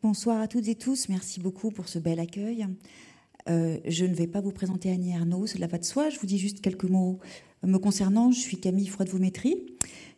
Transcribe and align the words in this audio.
Bonsoir 0.00 0.40
à 0.40 0.46
toutes 0.46 0.68
et 0.68 0.76
tous, 0.76 1.08
merci 1.08 1.40
beaucoup 1.40 1.72
pour 1.72 1.88
ce 1.88 1.98
bel 1.98 2.20
accueil. 2.20 2.68
Euh, 3.48 3.78
je 3.84 4.04
ne 4.04 4.14
vais 4.14 4.28
pas 4.28 4.40
vous 4.40 4.52
présenter 4.52 4.92
Annie 4.92 5.12
Arnaud, 5.12 5.48
cela 5.48 5.66
va 5.66 5.76
de 5.76 5.84
soi, 5.84 6.08
je 6.08 6.20
vous 6.20 6.26
dis 6.26 6.38
juste 6.38 6.60
quelques 6.60 6.84
mots 6.84 7.18
me 7.64 7.78
concernant. 7.78 8.30
Je 8.30 8.38
suis 8.38 8.60
Camille 8.60 8.86
Froide-Vaumétry, 8.86 9.56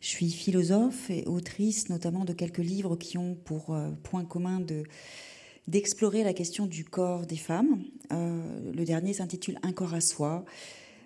je 0.03 0.07
suis 0.07 0.29
philosophe 0.29 1.09
et 1.09 1.25
autrice 1.25 1.89
notamment 1.89 2.27
de 2.27 2.35
quelques 2.35 2.59
livres 2.59 2.95
qui 2.97 3.17
ont 3.17 3.35
pour 3.35 3.75
euh, 3.75 3.91
point 4.03 4.27
commun 4.27 4.61
de 4.61 4.83
d'explorer 5.67 6.25
la 6.25 6.35
question 6.35 6.67
du 6.67 6.85
corps 6.85 7.25
des 7.25 7.39
femmes. 7.39 7.83
Euh, 8.13 8.73
le 8.75 8.85
dernier 8.85 9.15
s'intitule 9.15 9.59
Un 9.63 9.73
corps 9.73 9.95
à 9.95 10.03
soi, 10.03 10.45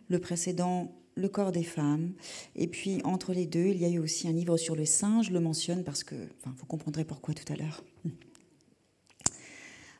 le 0.09 0.19
précédent 0.19 0.93
Le 1.15 1.29
corps 1.29 1.53
des 1.53 1.63
femmes. 1.63 2.15
Et 2.57 2.67
puis 2.67 3.01
entre 3.05 3.35
les 3.35 3.47
deux, 3.47 3.69
il 3.69 3.77
y 3.77 3.85
a 3.85 3.89
eu 3.89 4.01
aussi 4.01 4.27
un 4.27 4.33
livre 4.33 4.57
sur 4.57 4.75
le 4.75 4.85
sein, 4.85 5.23
je 5.23 5.31
le 5.31 5.39
mentionne 5.39 5.85
parce 5.85 6.03
que, 6.03 6.17
enfin, 6.41 6.53
vous 6.59 6.67
comprendrez 6.67 7.05
pourquoi 7.05 7.35
tout 7.35 7.53
à 7.53 7.57
l'heure. 7.57 7.85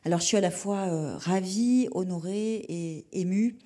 Alors 0.05 0.19
je 0.19 0.25
suis 0.25 0.37
à 0.37 0.41
la 0.41 0.51
fois 0.51 0.87
euh, 0.87 1.17
ravie, 1.17 1.89
honorée 1.91 2.63
et 2.69 3.05
émue 3.11 3.57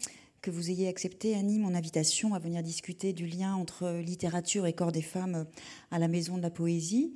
que 0.42 0.50
vous 0.50 0.72
ayez 0.72 0.88
accepté, 0.88 1.36
Annie, 1.36 1.60
mon 1.60 1.76
invitation 1.76 2.34
à 2.34 2.40
venir 2.40 2.64
discuter 2.64 3.14
du 3.14 3.28
lien 3.28 3.54
entre 3.56 4.00
littérature 4.00 4.66
et 4.66 4.74
corps 4.74 4.92
des 4.92 5.02
femmes 5.02 5.46
à 5.92 6.00
la 6.00 6.08
Maison 6.08 6.38
de 6.38 6.42
la 6.42 6.50
Poésie 6.50 7.14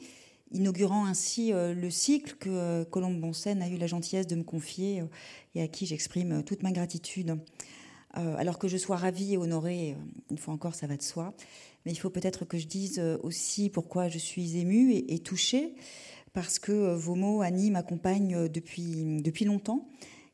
inaugurant 0.54 1.06
ainsi 1.06 1.52
euh, 1.52 1.74
le 1.74 1.90
cycle 1.90 2.36
que 2.40 2.50
euh, 2.50 2.86
Colombe 2.86 3.20
Bonsen 3.20 3.62
a 3.62 3.68
eu 3.68 3.78
la 3.78 3.88
gentillesse 3.88 4.28
de 4.28 4.36
me 4.36 4.44
confier 4.44 5.02
euh, 5.02 5.06
et 5.56 5.62
à 5.62 5.68
qui 5.68 5.86
j'exprime 5.86 6.44
toute 6.44 6.64
ma 6.64 6.72
gratitude. 6.72 7.38
alors 8.14 8.60
que 8.60 8.68
je 8.68 8.78
sois 8.78 8.98
ravie 8.98 9.34
et 9.34 9.38
honorée, 9.38 9.98
une 10.30 10.38
fois 10.38 10.54
encore, 10.54 10.76
ça 10.76 10.86
va 10.86 10.96
de 10.96 11.02
soi, 11.02 11.34
mais 11.86 11.92
il 11.92 11.96
faut 11.96 12.12
peut-être 12.12 12.46
que 12.46 12.58
je 12.60 12.68
dise 12.68 13.00
aussi 13.24 13.70
pourquoi 13.70 14.08
je 14.08 14.20
suis 14.20 14.58
émue 14.58 14.94
et, 14.94 15.20
touchée, 15.20 15.74
parce 16.34 16.60
que 16.60 16.94
vos 16.96 17.16
mots, 17.16 17.42
Annie, 17.42 17.72
m'accompagnent 17.72 18.50
depuis, 18.50 19.22
depuis 19.22 19.46
longtemps, 19.46 19.88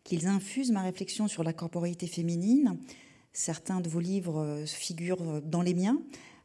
qu'ils 0.03 0.27
infusent 0.27 0.71
ma 0.71 0.81
réflexion 0.81 1.27
sur 1.27 1.43
la 1.43 1.53
corporalité 1.53 2.07
féminine. 2.07 2.77
Certains 3.33 3.81
de 3.81 3.89
vos 3.89 3.99
livres 3.99 4.63
figurent 4.65 5.41
dans 5.41 5.61
les 5.61 5.73
miens, 5.73 5.99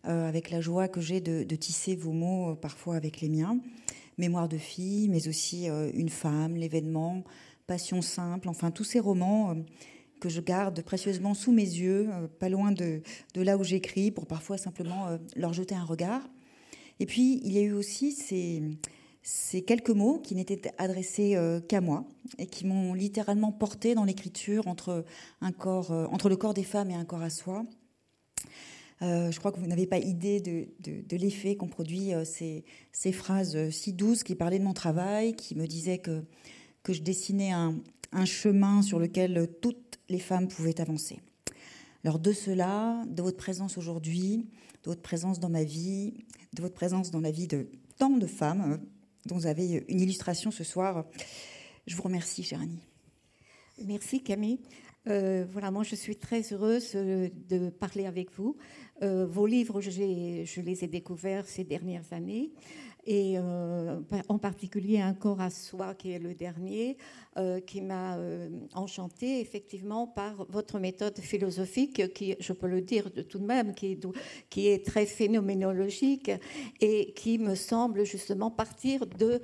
euh, 0.06 0.28
avec 0.28 0.50
la 0.50 0.60
joie 0.60 0.86
que 0.86 1.00
j'ai 1.00 1.22
de, 1.22 1.56
tisser 1.56 1.96
vos 1.96 2.12
mots 2.12 2.50
euh, 2.50 2.54
parfois 2.54 2.96
avec 2.96 3.22
les 3.22 3.30
miens. 3.30 3.58
Mémoire 4.18 4.48
de 4.48 4.58
fille, 4.58 5.08
mais 5.08 5.28
aussi 5.28 5.70
euh, 5.70 5.90
Une 5.94 6.10
femme, 6.10 6.56
L'événement, 6.56 7.24
Passion 7.66 8.02
simple, 8.02 8.50
enfin 8.50 8.70
tous 8.70 8.84
ces 8.84 9.00
romans 9.00 9.56
que 10.20 10.28
je 10.28 10.42
garde 10.42 10.82
précieusement 10.82 11.32
sous 11.32 11.52
mes 11.52 11.62
yeux, 11.62 12.10
pas 12.38 12.50
loin 12.50 12.72
de, 12.72 13.00
là 13.34 13.56
où 13.56 13.64
j'écris, 13.64 14.10
pour 14.10 14.26
parfois 14.26 14.58
simplement 14.58 15.18
leur 15.34 15.54
jeter 15.54 15.74
un 15.74 15.84
regard. 15.84 16.20
Et 17.00 17.06
puis, 17.06 17.40
il 17.42 17.52
y 17.52 17.58
a 17.58 17.62
eu 17.62 17.72
aussi 17.72 18.12
ces, 18.12 18.62
ces 19.24 19.62
quelques 19.62 19.90
mots 19.90 20.20
qui 20.20 20.34
n'étaient 20.34 20.70
adressés 20.78 21.36
qu'à 21.66 21.80
moi 21.80 22.04
et 22.38 22.46
qui 22.46 22.66
m'ont 22.66 22.92
littéralement 22.94 23.50
porté 23.50 23.94
dans 23.94 24.04
l'écriture 24.04 24.68
entre, 24.68 25.04
corps, 25.58 25.90
entre 25.90 26.28
le 26.28 26.36
corps 26.36 26.54
des 26.54 26.62
femmes 26.62 26.90
et 26.90 26.94
un 26.94 27.06
corps 27.06 27.22
à 27.22 27.30
soi. 27.30 27.64
Euh, 29.02 29.30
je 29.30 29.38
crois 29.38 29.52
que 29.52 29.58
vous 29.58 29.66
n'avez 29.66 29.86
pas 29.86 29.98
idée 29.98 30.40
de, 30.40 31.16
l'effet 31.16 31.56
qu'ont 31.56 31.68
produit 31.68 32.14
euh, 32.14 32.24
ces, 32.24 33.12
phrases 33.12 33.56
euh, 33.56 33.70
si 33.70 33.92
douces 33.92 34.22
qui 34.22 34.34
parlaient 34.34 34.58
de 34.58 34.64
mon 34.64 34.72
travail, 34.72 35.34
qui 35.34 35.54
me 35.54 35.66
disaient 35.66 35.98
que 35.98 36.22
je 36.88 37.02
dessinais 37.02 37.52
un, 37.52 37.74
chemin 38.24 38.80
sur 38.82 39.00
lequel 39.00 39.48
toutes 39.60 39.98
les 40.08 40.20
femmes 40.20 40.46
pouvaient 40.46 40.80
avancer. 40.80 41.18
Alors 42.04 42.20
de 42.20 42.32
cela, 42.32 43.02
de 43.08 43.22
votre 43.22 43.36
présence 43.36 43.76
aujourd'hui, 43.76 44.46
de 44.84 44.90
votre 44.90 45.02
présence 45.02 45.40
dans 45.40 45.48
ma 45.48 45.64
vie, 45.64 46.14
de 46.54 46.62
votre 46.62 46.74
présence 46.74 47.10
dans 47.10 47.20
la 47.20 47.32
vie 47.32 47.48
de 47.48 47.66
tant 47.98 48.10
de 48.10 48.26
femmes 48.26 48.78
dont 49.26 49.36
vous 49.36 49.46
avez 49.46 49.84
une 49.88 50.00
illustration 50.00 50.50
ce 50.50 50.64
soir, 50.64 51.06
je 51.86 51.96
vous 51.96 52.02
remercie, 52.02 52.42
chère 52.42 52.60
Annie. 52.60 52.82
Merci 53.84 54.22
Camille. 54.22 54.60
voilà, 55.06 55.70
moi 55.70 55.82
je 55.82 55.94
suis 55.94 56.16
très 56.16 56.42
heureuse 56.52 56.92
de 56.94 57.70
parler 57.70 58.06
avec 58.06 58.30
vous. 58.32 58.56
Euh, 59.02 59.26
vos 59.26 59.46
livres, 59.46 59.80
je, 59.80 59.90
les 60.60 60.84
ai 60.84 60.86
découverts 60.86 61.46
ces 61.46 61.64
dernières 61.64 62.12
années, 62.12 62.52
et 63.06 63.34
euh, 63.36 64.00
en 64.28 64.38
particulier 64.38 65.00
Un 65.00 65.14
corps 65.14 65.40
à 65.40 65.50
soi, 65.50 65.94
qui 65.94 66.12
est 66.12 66.18
le 66.18 66.34
dernier, 66.34 66.96
euh, 67.36 67.60
qui 67.60 67.80
m'a 67.80 68.18
enchantée 68.74 69.40
effectivement 69.40 70.06
par 70.06 70.46
votre 70.48 70.78
méthode 70.78 71.18
philosophique, 71.18 72.12
qui, 72.14 72.36
je 72.38 72.52
peux 72.52 72.68
le 72.68 72.80
dire 72.80 73.10
de 73.10 73.22
tout 73.22 73.38
de 73.38 73.46
même, 73.46 73.74
qui 73.74 73.98
qui 74.50 74.68
est 74.68 74.84
très 74.84 75.06
phénoménologique 75.06 76.30
et 76.80 77.12
qui 77.12 77.38
me 77.38 77.54
semble 77.54 78.04
justement 78.04 78.50
partir 78.50 79.06
de, 79.06 79.40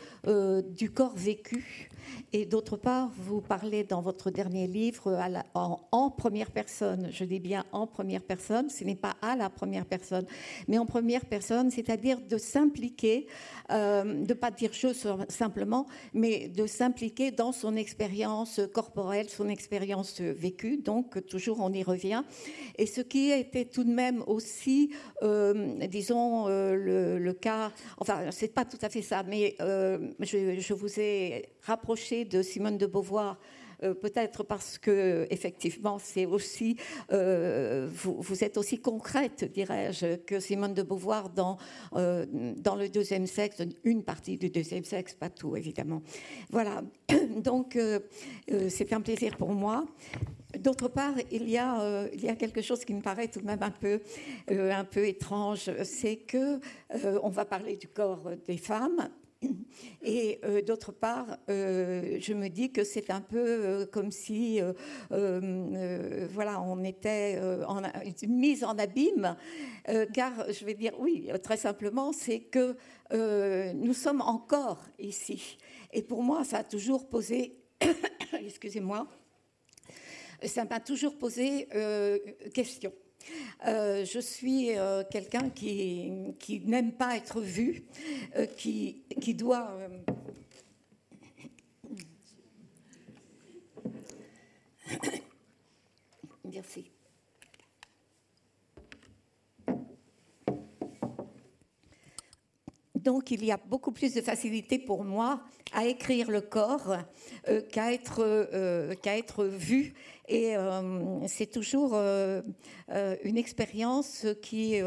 du 0.70 0.90
corps 0.90 1.16
vécu 1.16 1.90
et 2.32 2.46
d'autre 2.46 2.76
part, 2.76 3.10
vous 3.16 3.40
parlez 3.40 3.82
dans 3.82 4.00
votre 4.00 4.30
dernier 4.30 4.68
livre 4.68 5.18
en, 5.54 6.10
première 6.10 6.52
personne. 6.52 7.08
Je 7.10 7.24
dis 7.24 7.40
bien 7.40 7.64
en 7.72 7.88
première 7.88 8.22
personne, 8.22 8.70
ce 8.70 8.84
n'est 8.84 8.94
pas 8.94 9.16
à 9.20 9.34
la 9.34 9.50
première 9.50 9.84
personne, 9.84 10.26
mais 10.68 10.78
en 10.78 10.86
première 10.86 11.24
personne, 11.24 11.72
c'est-à-dire 11.72 12.20
de 12.20 12.38
s'impliquer, 12.38 13.26
euh, 13.72 14.04
de 14.04 14.28
ne 14.28 14.34
pas 14.34 14.52
dire 14.52 14.70
je 14.72 14.88
simplement, 15.28 15.86
mais 16.14 16.48
de 16.48 16.66
s'impliquer 16.66 17.32
dans 17.32 17.50
son 17.50 17.74
expérience 17.74 18.60
corporelle, 18.72 19.28
son 19.28 19.48
expérience 19.48 20.20
vécue. 20.20 20.76
Donc, 20.76 21.26
toujours 21.26 21.58
on 21.60 21.72
y 21.72 21.82
revient. 21.82 22.22
Et 22.78 22.86
ce 22.86 23.00
qui 23.00 23.30
était 23.30 23.64
tout 23.64 23.82
de 23.82 23.92
même 23.92 24.22
aussi, 24.28 24.90
euh, 25.22 25.74
disons, 25.88 26.46
euh, 26.48 27.18
le, 27.18 27.32
cas, 27.32 27.72
enfin, 27.98 28.30
c'est 28.30 28.54
pas 28.54 28.64
tout 28.64 28.78
à 28.82 28.88
fait 28.88 29.02
ça, 29.02 29.24
mais 29.24 29.56
je, 29.58 30.60
je 30.60 30.74
vous 30.74 31.00
ai 31.00 31.48
rapproché 31.62 32.19
de 32.24 32.42
Simone 32.42 32.78
de 32.78 32.86
Beauvoir. 32.86 33.38
Euh, 33.82 33.94
peut-être 33.94 34.42
parce 34.42 34.78
que 34.78 35.26
effectivement 35.30 35.98
c'est 35.98 36.26
aussi 36.26 36.76
euh, 37.12 37.88
vous, 37.90 38.44
êtes 38.44 38.58
aussi 38.58 38.78
concrète 38.78 39.50
dirais-je 39.50 40.16
que 40.16 40.38
Simone 40.38 40.74
de 40.74 40.82
Beauvoir 40.82 41.30
dans 41.30 41.56
euh, 41.94 42.26
dans 42.58 42.76
le 42.76 42.90
deuxième 42.90 43.26
sexe 43.26 43.62
une 43.84 44.02
partie 44.02 44.36
du 44.36 44.50
deuxième 44.50 44.84
sexe 44.84 45.14
pas 45.14 45.30
tout 45.30 45.56
évidemment. 45.56 46.02
Voilà. 46.50 46.82
Donc 47.36 47.78
c'est 48.68 48.92
un 48.92 49.00
plaisir 49.00 49.36
pour 49.36 49.52
moi. 49.52 49.86
D'autre 50.58 50.88
part, 50.88 51.14
il 51.30 51.48
y, 51.48 51.56
a, 51.56 52.08
il 52.12 52.24
y 52.24 52.28
a 52.28 52.34
quelque 52.34 52.60
chose 52.60 52.84
qui 52.84 52.92
me 52.92 53.00
paraît 53.00 53.28
tout 53.28 53.40
de 53.40 53.46
même 53.46 53.62
un 53.62 53.70
peu, 53.70 54.00
un 54.48 54.84
peu 54.84 55.06
étrange, 55.06 55.70
c'est 55.84 56.16
que 56.16 56.60
on 57.22 57.28
va 57.28 57.44
parler 57.44 57.76
du 57.76 57.86
corps 57.86 58.30
des 58.46 58.56
femmes, 58.56 59.08
et 60.02 60.40
euh, 60.44 60.62
d'autre 60.62 60.92
part, 60.92 61.38
euh, 61.48 62.18
je 62.20 62.32
me 62.34 62.48
dis 62.48 62.72
que 62.72 62.84
c'est 62.84 63.10
un 63.10 63.20
peu 63.20 63.38
euh, 63.38 63.86
comme 63.86 64.10
si, 64.10 64.60
voilà, 65.10 66.60
on 66.62 66.84
était 66.84 67.40
en, 67.66 67.82
mise 68.28 68.64
en 68.64 68.78
abîme, 68.78 69.36
car 70.14 70.32
je 70.50 70.64
vais 70.64 70.74
dire 70.74 70.92
oui, 70.98 71.30
très 71.42 71.56
simplement, 71.56 72.12
c'est 72.12 72.40
que 72.40 72.76
nous 73.72 73.94
sommes 73.94 74.20
encore 74.20 74.84
ici. 74.98 75.58
Et 75.92 76.02
pour 76.02 76.22
moi, 76.22 76.44
ça 76.44 76.58
a 76.58 76.64
toujours 76.64 77.08
posé, 77.08 77.56
excusez-moi, 78.32 79.06
ça 80.44 80.64
m'a 80.64 80.80
toujours 80.80 81.18
posé 81.18 81.68
question. 82.54 82.92
Euh, 83.66 84.04
je 84.04 84.18
suis 84.18 84.76
euh, 84.78 85.02
quelqu'un 85.10 85.50
qui, 85.50 86.32
n'aime 86.64 86.92
pas 86.92 87.16
être 87.16 87.40
vu, 87.40 87.84
euh, 88.36 88.46
qui, 88.46 89.02
qui 89.20 89.34
doit... 89.34 89.76
Merci. 96.44 96.89
Donc 103.02 103.30
il 103.30 103.44
y 103.44 103.52
a 103.52 103.56
beaucoup 103.56 103.92
plus 103.92 104.14
de 104.14 104.20
facilité 104.20 104.78
pour 104.78 105.04
moi 105.04 105.40
à 105.72 105.86
écrire 105.86 106.30
le 106.30 106.40
corps 106.40 106.96
qu'à 107.70 107.92
être, 107.92 108.94
qu'à 109.02 109.16
être 109.16 109.44
vu 109.44 109.94
et 110.30 110.56
euh, 110.56 111.26
c'est 111.26 111.50
toujours 111.50 111.90
euh, 111.94 112.40
euh, 112.92 113.16
une 113.24 113.36
expérience 113.36 114.26
qui, 114.40 114.80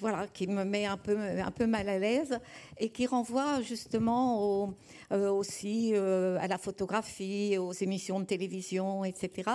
voilà, 0.00 0.26
qui 0.32 0.46
me 0.46 0.64
met 0.64 0.86
un 0.86 0.96
peu, 0.96 1.18
un 1.18 1.50
peu 1.50 1.66
mal 1.66 1.90
à 1.90 1.98
l'aise 1.98 2.40
et 2.78 2.88
qui 2.88 3.06
renvoie 3.06 3.60
justement 3.60 4.74
aussi 5.10 5.94
à 5.94 6.48
la 6.48 6.56
photographie, 6.56 7.58
aux 7.58 7.72
émissions 7.72 8.20
de 8.20 8.24
télévision, 8.24 9.04
etc. 9.04 9.50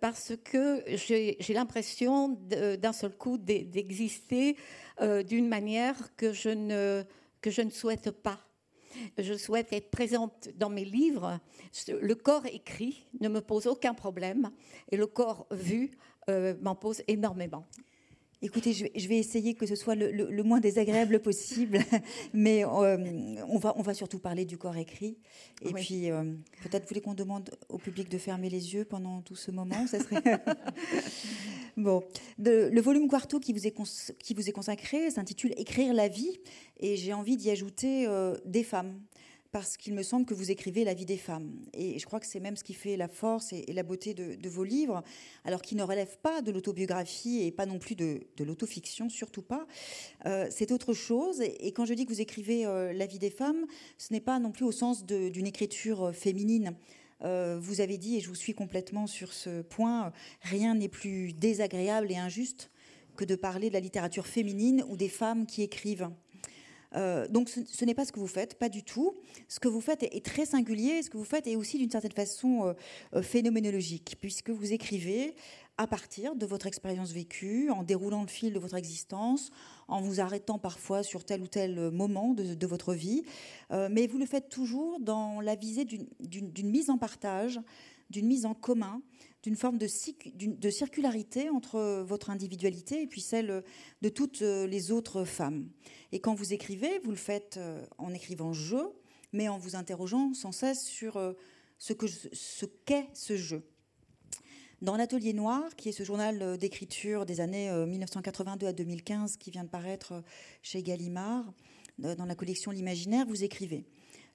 parce 0.00 0.32
que 0.42 0.82
j'ai 0.96 1.54
l'impression 1.54 2.38
d'un 2.78 2.92
seul 2.92 3.14
coup 3.14 3.36
d'exister 3.36 4.56
d'une 5.00 5.48
manière 5.48 6.14
que 6.16 6.32
je 6.32 6.50
ne, 6.50 7.04
que 7.40 7.50
je 7.50 7.62
ne 7.62 7.70
souhaite 7.70 8.10
pas 8.10 8.38
je 9.18 9.34
souhaite 9.34 9.72
être 9.72 9.90
présente 9.90 10.48
dans 10.56 10.70
mes 10.70 10.84
livres. 10.84 11.40
Le 11.88 12.14
corps 12.14 12.46
écrit 12.46 13.06
ne 13.20 13.28
me 13.28 13.40
pose 13.40 13.66
aucun 13.66 13.94
problème 13.94 14.50
et 14.90 14.96
le 14.96 15.06
corps 15.06 15.46
vu 15.50 15.92
euh, 16.28 16.54
m'en 16.60 16.74
pose 16.74 17.02
énormément. 17.08 17.66
Écoutez, 18.44 18.74
je 18.74 19.08
vais, 19.08 19.16
essayer 19.16 19.54
que 19.54 19.64
ce 19.64 19.74
soit 19.74 19.94
le, 19.94 20.42
moins 20.42 20.60
désagréable 20.60 21.20
possible, 21.22 21.78
mais 22.34 22.62
euh, 22.62 23.38
on, 23.48 23.56
va, 23.56 23.72
on 23.78 23.80
va 23.80 23.94
surtout 23.94 24.18
parler 24.18 24.44
du 24.44 24.58
corps 24.58 24.76
écrit. 24.76 25.16
Et 25.62 25.72
puis, 25.72 26.10
euh, 26.10 26.24
peut-être 26.62 26.86
voulez 26.86 27.00
qu'on 27.00 27.14
demande 27.14 27.48
au 27.70 27.78
public 27.78 28.10
de 28.10 28.18
fermer 28.18 28.50
les 28.50 28.74
yeux 28.74 28.84
pendant 28.84 29.22
tout 29.22 29.34
ce 29.34 29.50
moment 29.50 29.86
ça 29.86 29.98
serait... 29.98 30.22
Bon, 31.76 32.04
le 32.38 32.80
volume 32.80 33.08
quarto 33.08 33.40
qui 33.40 33.52
vous 33.52 33.66
est, 33.66 33.74
qui 34.18 34.34
vous 34.34 34.48
est 34.48 34.52
consacré 34.52 35.10
s'intitule 35.10 35.54
Écrire 35.56 35.92
la 35.92 36.06
vie, 36.06 36.38
et 36.78 36.96
j'ai 36.96 37.12
envie 37.12 37.36
d'y 37.36 37.50
ajouter 37.50 38.06
euh, 38.06 38.36
des 38.44 38.62
femmes 38.62 39.00
parce 39.54 39.76
qu'il 39.76 39.94
me 39.94 40.02
semble 40.02 40.26
que 40.26 40.34
vous 40.34 40.50
écrivez 40.50 40.82
la 40.82 40.94
vie 40.94 41.06
des 41.06 41.16
femmes. 41.16 41.52
Et 41.74 42.00
je 42.00 42.06
crois 42.06 42.18
que 42.18 42.26
c'est 42.26 42.40
même 42.40 42.56
ce 42.56 42.64
qui 42.64 42.74
fait 42.74 42.96
la 42.96 43.06
force 43.06 43.52
et, 43.52 43.72
la 43.72 43.84
beauté 43.84 44.12
de, 44.12 44.48
vos 44.48 44.64
livres, 44.64 45.04
alors 45.44 45.62
qu'ils 45.62 45.78
ne 45.78 45.84
relèvent 45.84 46.18
pas 46.22 46.42
de 46.42 46.50
l'autobiographie 46.50 47.44
et 47.44 47.52
pas 47.52 47.64
non 47.64 47.78
plus 47.78 47.94
de, 47.94 48.26
l'autofiction, 48.40 49.08
surtout 49.08 49.42
pas. 49.42 49.68
Euh, 50.26 50.48
c'est 50.50 50.72
autre 50.72 50.92
chose. 50.92 51.40
Et, 51.40 51.70
quand 51.70 51.84
je 51.84 51.94
dis 51.94 52.04
que 52.04 52.12
vous 52.12 52.20
écrivez 52.20 52.66
euh, 52.66 52.92
la 52.92 53.06
vie 53.06 53.20
des 53.20 53.30
femmes, 53.30 53.64
ce 53.96 54.12
n'est 54.12 54.20
pas 54.20 54.40
non 54.40 54.50
plus 54.50 54.64
au 54.64 54.72
sens 54.72 55.06
d'une 55.06 55.46
écriture 55.46 56.06
euh, 56.06 56.12
féminine. 56.12 56.74
vous 57.20 57.80
avez 57.80 57.96
dit, 57.96 58.16
et 58.16 58.20
je 58.20 58.28
vous 58.28 58.34
suis 58.34 58.54
complètement 58.54 59.06
sur 59.06 59.32
ce 59.32 59.62
point, 59.62 60.10
rien 60.42 60.74
n'est 60.74 60.88
plus 60.88 61.32
désagréable 61.32 62.10
et 62.10 62.16
injuste 62.16 62.72
que 63.16 63.24
de 63.24 63.36
parler 63.36 63.68
de 63.68 63.74
la 63.74 63.80
littérature 63.80 64.26
féminine 64.26 64.84
ou 64.88 64.96
des 64.96 65.08
femmes 65.08 65.46
qui 65.46 65.62
écrivent. 65.62 66.10
Euh, 66.94 67.26
donc 67.28 67.48
ce, 67.48 67.84
n'est 67.84 67.94
pas 67.94 68.04
ce 68.04 68.12
que 68.12 68.20
vous 68.20 68.26
faites, 68.26 68.58
pas 68.58 68.68
du 68.68 68.82
tout. 68.82 69.14
Ce 69.48 69.60
que 69.60 69.68
vous 69.68 69.80
faites 69.80 70.02
est, 70.02 70.24
très 70.24 70.46
singulier, 70.46 71.02
ce 71.02 71.10
que 71.10 71.16
vous 71.16 71.24
faites 71.24 71.46
est 71.46 71.56
aussi 71.56 71.78
d'une 71.78 71.90
certaine 71.90 72.12
façon 72.12 72.66
euh, 72.66 72.72
euh, 73.14 73.22
phénoménologique, 73.22 74.16
puisque 74.20 74.50
vous 74.50 74.72
écrivez 74.72 75.34
à 75.76 75.88
partir 75.88 76.36
de 76.36 76.46
votre 76.46 76.68
expérience 76.68 77.10
vécue, 77.10 77.68
en 77.70 77.82
déroulant 77.82 78.22
le 78.22 78.28
fil 78.28 78.52
de 78.52 78.58
votre 78.60 78.76
existence, 78.76 79.50
en 79.88 80.00
vous 80.00 80.20
arrêtant 80.20 80.56
parfois 80.56 81.02
sur 81.02 81.24
tel 81.24 81.42
ou 81.42 81.48
tel 81.48 81.90
moment 81.90 82.32
de, 82.32 82.66
votre 82.68 82.94
vie, 82.94 83.24
mais 83.90 84.06
vous 84.06 84.18
le 84.18 84.24
faites 84.24 84.48
toujours 84.48 85.00
dans 85.00 85.40
la 85.40 85.56
visée 85.56 85.84
d'une 85.84 86.70
mise 86.70 86.90
en 86.90 86.96
partage, 86.96 87.60
d'une 88.08 88.26
mise 88.26 88.46
en 88.46 88.54
commun, 88.54 89.02
d'une 89.44 89.56
forme 89.56 89.76
de, 89.76 90.70
circularité 90.70 91.50
entre 91.50 92.02
votre 92.02 92.30
individualité 92.30 93.02
et 93.02 93.06
puis 93.06 93.20
celle 93.20 93.62
de 94.00 94.08
toutes 94.08 94.40
les 94.40 94.90
autres 94.90 95.24
femmes. 95.24 95.68
Et 96.12 96.20
quand 96.20 96.34
vous 96.34 96.54
écrivez, 96.54 96.98
vous 97.00 97.10
le 97.10 97.16
faites 97.16 97.58
euh, 97.58 97.84
en 97.98 98.14
écrivant 98.14 98.54
je, 98.54 98.78
mais 99.34 99.48
en 99.48 99.58
vous 99.58 99.76
interrogeant 99.76 100.32
sans 100.32 100.50
cesse 100.50 100.82
sur 100.86 101.18
euh, 101.18 101.34
ce 101.78 101.92
qu'est 101.92 102.08
ce, 102.32 102.64
qu'est 102.86 103.08
ce 103.12 103.36
jeu. 103.36 103.62
Dans 104.80 104.96
l'Atelier 104.96 105.34
Noir, 105.34 105.76
qui 105.76 105.90
est 105.90 105.92
ce 105.92 106.04
journal 106.04 106.40
euh, 106.40 106.56
d'écriture 106.56 107.26
des 107.26 107.42
années 107.42 107.70
1982 107.86 108.66
à 108.66 108.72
2015 108.72 109.36
qui 109.36 109.50
vient 109.50 109.64
de 109.64 109.68
paraître 109.68 110.22
chez 110.62 110.82
Gallimard, 110.82 111.52
dans 111.98 112.24
la 112.24 112.34
collection 112.34 112.70
L'Imaginaire, 112.70 113.26
vous 113.26 113.44
écrivez 113.44 113.84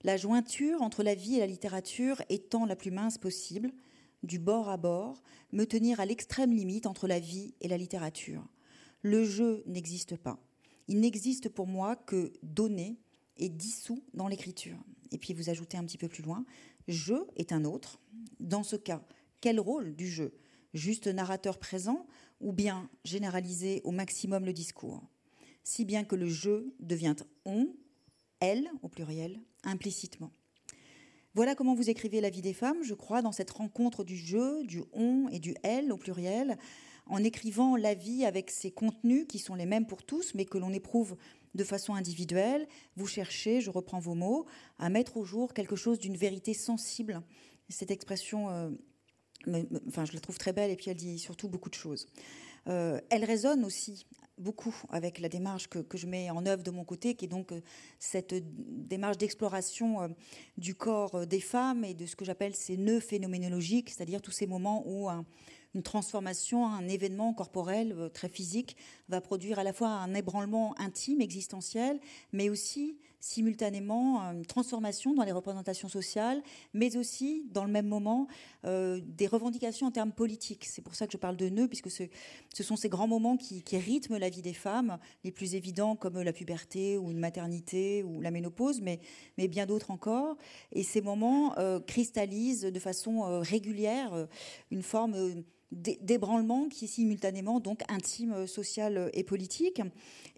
La 0.04 0.18
jointure 0.18 0.84
entre 0.84 1.02
la 1.02 1.16
vie 1.16 1.38
et 1.38 1.40
la 1.40 1.48
littérature 1.48 2.22
étant 2.30 2.66
la 2.66 2.76
plus 2.76 2.92
mince 2.92 3.18
possible, 3.18 3.72
du 4.24 4.40
bord 4.40 4.70
à 4.70 4.78
bord, 4.78 5.22
me 5.52 5.66
tenir 5.66 6.00
à 6.00 6.06
l'extrême 6.06 6.52
limite 6.52 6.86
entre 6.86 7.08
la 7.08 7.20
vie 7.20 7.54
et 7.62 7.68
la 7.68 7.78
littérature. 7.78 8.46
Le 9.02 9.24
jeu 9.24 9.64
n'existe 9.66 10.18
pas. 10.18 10.38
Il 10.88 11.00
n'existe 11.00 11.50
pour 11.50 11.68
moi 11.68 11.96
que 11.96 12.34
donné 12.44 12.98
et 13.38 13.50
dissous 13.50 14.04
dans 14.14 14.28
l'écriture. 14.28 14.78
Et 15.12 15.18
puis 15.18 15.34
vous 15.34 15.50
ajoutez 15.50 15.78
un 15.78 15.86
petit 15.86 15.98
peu 15.98 16.08
plus 16.08 16.24
loin, 16.24 16.46
je 16.88 17.14
est 17.36 17.52
un 17.52 17.64
autre. 17.66 18.00
Dans 18.40 18.64
ce 18.64 18.76
cas, 18.76 19.02
quel 19.42 19.60
rôle 19.60 19.96
du 19.96 20.08
jeu 20.08 20.34
Juste 20.74 21.08
narrateur 21.08 21.58
présent 21.58 22.06
ou 22.42 22.52
bien 22.54 22.90
généraliser 23.04 23.82
au 23.84 23.92
maximum 23.92 24.46
le 24.46 24.54
discours 24.54 25.02
Si 25.64 25.86
bien 25.86 26.04
que 26.04 26.16
le 26.16 26.28
jeu 26.28 26.74
devient 26.80 27.16
on, 27.46 27.74
elle 28.40 28.70
au 28.82 28.88
pluriel, 28.88 29.40
implicitement. 29.64 30.32
Voilà 31.36 31.54
comment 31.54 31.76
vous 31.76 31.90
écrivez 31.90 32.22
la 32.22 32.30
vie 32.30 32.42
des 32.42 32.54
femmes, 32.54 32.84
je 32.84 32.94
crois, 32.94 33.22
dans 33.22 33.32
cette 33.32 33.52
rencontre 33.52 34.04
du 34.04 34.18
jeu, 34.18 34.64
du 34.64 34.82
on 34.94 35.28
et 35.30 35.40
du 35.40 35.54
elle 35.64 35.92
au 35.92 35.98
pluriel, 35.98 36.58
en 37.06 37.24
écrivant 37.24 37.76
la 37.76 37.94
vie 37.94 38.26
avec 38.26 38.50
ses 38.50 38.72
contenus 38.72 39.26
qui 39.28 39.40
sont 39.40 39.56
les 39.56 39.66
mêmes 39.66 39.86
pour 39.86 40.04
tous, 40.04 40.34
mais 40.34 40.46
que 40.46 40.58
l'on 40.58 40.72
éprouve 40.72 41.16
de 41.56 41.64
façon 41.64 41.94
individuelle. 41.94 42.68
Vous 42.96 43.08
cherchez, 43.08 43.62
je 43.62 43.70
reprends 43.70 44.00
vos 44.00 44.16
mots, 44.16 44.46
à 44.80 44.90
mettre 44.90 45.18
au 45.18 45.26
jour 45.26 45.54
quelque 45.54 45.76
chose 45.76 46.00
d'une 46.00 46.18
vérité 46.18 46.54
sensible. 46.54 47.22
Cette 47.70 47.92
expression, 47.92 48.50
euh, 48.50 48.70
enfin, 49.88 50.06
je 50.06 50.14
la 50.14 50.20
trouve 50.20 50.38
très 50.38 50.54
belle 50.54 50.72
et 50.72 50.76
puis 50.76 50.90
elle 50.90 50.98
dit 50.98 51.20
surtout 51.20 51.48
beaucoup 51.48 51.70
de 51.70 51.76
choses. 51.76 52.08
Euh, 52.68 53.00
elle 53.10 53.24
résonne 53.24 53.66
aussi 53.66 54.06
beaucoup 54.38 54.76
avec 54.90 55.20
la 55.20 55.28
démarche 55.28 55.68
que, 55.68 55.98
je 55.98 56.08
mets 56.08 56.30
en 56.30 56.46
œuvre 56.46 56.64
de 56.64 56.72
mon 56.72 56.86
côté, 56.86 57.16
qui 57.16 57.26
est 57.26 57.30
donc 57.30 57.52
euh, 57.52 57.62
cette 58.00 58.34
démarche 58.88 59.18
d'exploration 59.18 60.02
euh, 60.02 60.08
du 60.58 60.76
corps 60.76 61.28
des 61.28 61.42
femmes 61.42 61.84
et 61.84 61.94
de 61.94 62.06
ce 62.06 62.16
que 62.16 62.26
j'appelle 62.26 62.56
ces 62.56 62.78
nœuds 62.78 63.02
phénoménologiques, 63.02 63.90
c'est-à-dire 63.90 64.22
tous 64.22 64.32
ces 64.32 64.48
moments 64.48 64.84
où 64.86 65.10
une 65.76 65.84
transformation, 65.84 66.66
un 66.66 66.88
événement 66.88 67.34
corporel 67.34 68.10
très 68.14 68.30
physique 68.30 68.78
va 69.10 69.22
produire 69.22 69.60
à 69.60 69.64
la 69.64 69.74
fois 69.74 69.90
un 69.90 70.14
ébranlement 70.14 70.74
intime, 70.80 71.22
existentiel, 71.22 72.00
mais 72.32 72.50
aussi 72.50 72.98
simultanément 73.20 74.20
une 74.32 74.46
transformation 74.46 75.14
dans 75.14 75.24
les 75.24 75.32
représentations 75.32 75.90
sociales, 75.90 76.42
mais 76.74 76.96
aussi 76.98 77.46
dans 77.52 77.66
le 77.66 77.72
même 77.72 77.88
moment 77.88 78.28
euh, 78.66 79.02
des 79.04 79.28
revendications 79.28 79.88
en 79.88 79.92
termes 79.92 80.12
politiques. 80.12 80.66
C'est 80.66 80.82
pour 80.82 80.96
ça 80.96 81.06
que 81.06 81.14
je 81.14 81.18
parle 81.18 81.38
de 81.38 81.50
nœuds, 81.50 81.68
puisque 81.68 81.92
ce, 81.92 82.64
sont 82.64 82.76
ces 82.76 82.90
grands 82.90 83.08
moments 83.08 83.38
qui, 83.38 83.64
rythment 83.78 84.18
la 84.18 84.30
vie 84.30 84.42
des 84.42 84.54
femmes, 84.54 84.98
les 85.24 85.32
plus 85.32 85.56
évidents 85.56 85.96
comme 85.96 86.22
la 86.22 86.34
puberté 86.34 86.98
ou 86.98 87.12
une 87.12 87.20
maternité 87.20 88.04
ou 88.04 88.22
la 88.22 88.32
ménopause, 88.32 88.82
mais, 88.82 89.00
bien 89.48 89.66
d'autres 89.66 89.92
encore. 89.92 90.38
Et 90.72 90.84
ces 90.84 91.02
moments 91.02 91.58
euh, 91.58 91.80
cristallisent 91.80 92.62
de 92.62 92.80
façon 92.80 93.26
euh, 93.26 93.40
régulière 93.40 94.28
une 94.72 94.84
forme 94.84 95.44
d'ébranlement 95.72 96.68
qui 96.68 96.88
simultanément 96.88 97.60
donc 97.60 97.82
intime, 97.90 98.48
social 98.48 99.10
et 99.14 99.24
politique. 99.24 99.82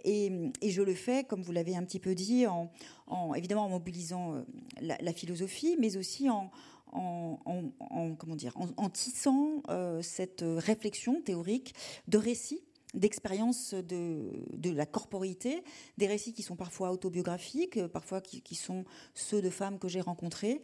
Et, 0.04 0.51
je 0.62 0.81
le 0.81 0.94
fais, 0.94 1.24
comme 1.24 1.42
vous 1.42 1.51
l'avez 1.51 1.75
un 1.75 1.83
petit 1.83 2.00
peu 2.00 2.16
dit, 2.16 2.45
en, 2.48 3.33
évidemment 3.33 3.66
en 3.66 3.69
mobilisant 3.69 4.36
euh, 4.36 4.42
la, 4.81 5.13
philosophie, 5.13 5.75
mais 5.80 5.98
aussi 5.98 6.30
en, 6.30 6.51
comment 6.92 8.36
dire, 8.36 8.54
en, 8.57 8.89
tissant 8.89 9.63
euh, 9.69 10.01
cette 10.01 10.44
réflexion 10.44 11.22
théorique 11.22 11.74
de 12.07 12.18
récits 12.18 12.62
d'expériences 12.94 13.74
de, 13.74 14.69
la 14.69 14.86
corporité, 14.86 15.63
des 15.98 16.07
récits 16.07 16.33
qui 16.33 16.44
sont 16.44 16.57
parfois 16.57 16.92
autobiographiques, 16.92 17.88
parfois 17.88 18.19
qui 18.19 18.56
sont 18.56 18.83
ceux 19.13 19.42
de 19.42 19.50
femmes 19.50 19.80
que 19.80 19.88
j'ai 19.88 20.01
rencontrées, 20.01 20.62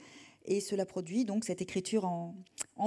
et 0.47 0.61
cela 0.61 0.85
produit 0.85 1.25
donc 1.25 1.43
cette 1.43 1.61
écriture 1.61 2.05
en, 2.05 2.35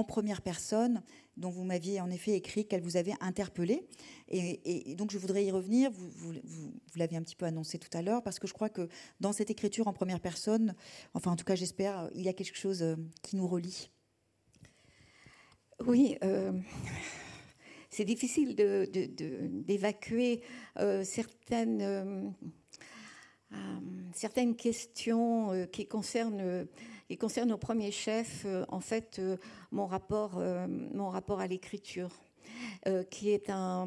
première 0.05 0.41
personne 0.41 1.03
dont 1.37 1.51
vous 1.51 1.65
m'aviez 1.65 2.01
en 2.01 2.11
effet 2.11 2.33
écrit 2.33 2.67
qu'elle 2.67 2.83
vous 2.83 2.97
avait 2.97 3.15
interpellé. 3.21 3.87
Et, 4.29 4.95
donc 4.95 5.11
je 5.11 5.19
voudrais 5.19 5.45
y 5.45 5.51
revenir, 5.51 5.91
vous, 5.91 6.35
vous, 6.43 6.73
l'avez 6.97 7.17
un 7.17 7.23
petit 7.23 7.37
peu 7.37 7.47
annoncé 7.47 7.79
tout 7.79 7.89
à 7.97 8.03
l'heure, 8.03 8.23
parce 8.23 8.39
que 8.39 8.47
je 8.47 8.53
crois 8.53 8.69
que 8.69 8.89
dans 9.21 9.33
cette 9.33 9.51
écriture 9.51 9.89
en 9.89 9.93
première 9.93 10.21
personne, 10.21 10.75
enfin 11.15 11.31
en 11.31 11.37
tout 11.37 11.45
cas 11.45 11.55
j'espère, 11.55 12.11
il 12.15 12.23
y 12.23 12.29
a 12.29 12.33
quelque 12.33 12.57
chose 12.57 12.83
euh, 12.83 12.97
qui 13.23 13.37
nous 13.37 13.47
relie. 13.47 13.91
Oui. 15.87 16.19
Euh, 16.23 16.53
c'est 17.89 18.05
difficile 18.05 18.55
d'évacuer 18.55 20.43
euh, 20.79 21.03
certaines, 21.05 22.35
certaines 24.13 24.55
questions 24.55 25.67
qui 25.73 25.89
concernent 25.89 26.69
il 27.11 27.19
concerne 27.19 27.51
au 27.51 27.59
premier 27.59 27.91
chef, 27.91 28.45
euh, 28.47 28.65
en 28.69 28.81
fait, 28.81 29.17
euh, 29.19 29.37
mon 29.73 29.87
rapport, 29.87 30.39
euh, 30.39 30.67
mon 30.69 31.11
rapport 31.11 31.41
à 31.41 31.47
l'écriture. 31.47 32.11
qui, 33.11 33.31
est 33.31 33.49
un, 33.49 33.87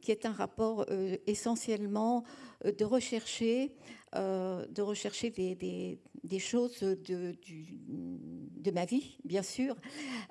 qui 0.00 0.12
est 0.12 0.24
un 0.24 0.32
rapport 0.32 0.86
essentiellement 1.26 2.24
de 2.64 2.84
rechercher, 2.84 3.74
de 4.14 4.80
rechercher 4.80 5.30
des, 5.30 5.54
des, 5.54 5.98
des 6.24 6.38
choses 6.38 6.80
de, 6.80 7.34
de, 8.58 8.70
ma 8.70 8.84
vie, 8.84 9.18
bien 9.24 9.42
sûr. 9.42 9.74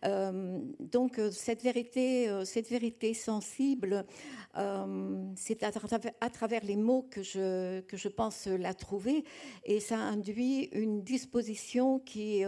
donc 0.04 1.20
cette 1.32 1.62
vérité, 1.62 2.30
cette 2.46 2.70
vérité 2.70 3.14
sensible, 3.14 4.06
c'est 5.36 5.64
à, 5.64 5.72
à, 6.22 6.30
travers 6.30 6.64
les 6.64 6.76
mots 6.76 7.08
que 7.10 7.22
je, 7.24 7.82
que 7.82 7.98
je 7.98 8.08
pense 8.08 8.48
la 8.48 8.74
trouver, 8.74 9.24
et 9.66 9.80
ça 9.80 9.98
induit 9.98 10.70
une 10.74 11.04
disposition 11.04 12.00
qui, 12.00 12.44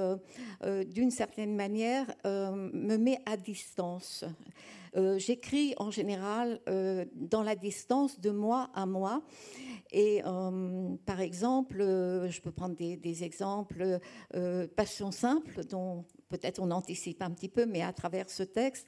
d'une 0.87 1.11
certaine 1.11 1.55
manière, 1.55 2.05
me 2.25 2.97
met 2.97 3.19
à 3.25 3.37
distance. 3.37 4.25
J'écris 5.17 5.73
en 5.77 5.91
général 5.91 6.59
dans 7.15 7.43
la 7.43 7.55
distance 7.55 8.19
de 8.19 8.31
moi 8.31 8.69
à 8.73 8.85
moi. 8.85 9.21
Et 9.91 10.21
par 11.05 11.21
exemple, 11.21 11.77
je 11.79 12.41
peux 12.41 12.51
prendre 12.51 12.75
des, 12.75 13.23
exemples, 13.23 13.99
Passion 14.75 15.11
simple, 15.11 15.65
dont 15.65 16.05
peut-être 16.29 16.59
on 16.59 16.71
anticipe 16.71 17.21
un 17.21 17.31
petit 17.31 17.49
peu, 17.49 17.65
mais 17.65 17.81
à 17.81 17.91
travers 17.91 18.29
ce 18.29 18.43
texte, 18.43 18.87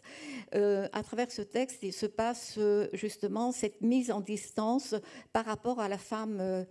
euh, 0.56 0.88
à 0.94 1.04
travers 1.04 1.32
ce 1.32 1.42
texte, 1.42 1.80
il 1.84 1.94
se 1.94 2.06
passe 2.06 2.56
euh, 2.58 2.88
justement 2.94 3.52
cette 3.52 3.82
mise 3.82 4.12
en 4.12 4.22
distance 4.22 4.96
par 5.34 5.46
rapport 5.46 5.80
à 5.80 5.90
la 5.90 5.98
femme, 5.98 6.38
euh, 6.40 6.64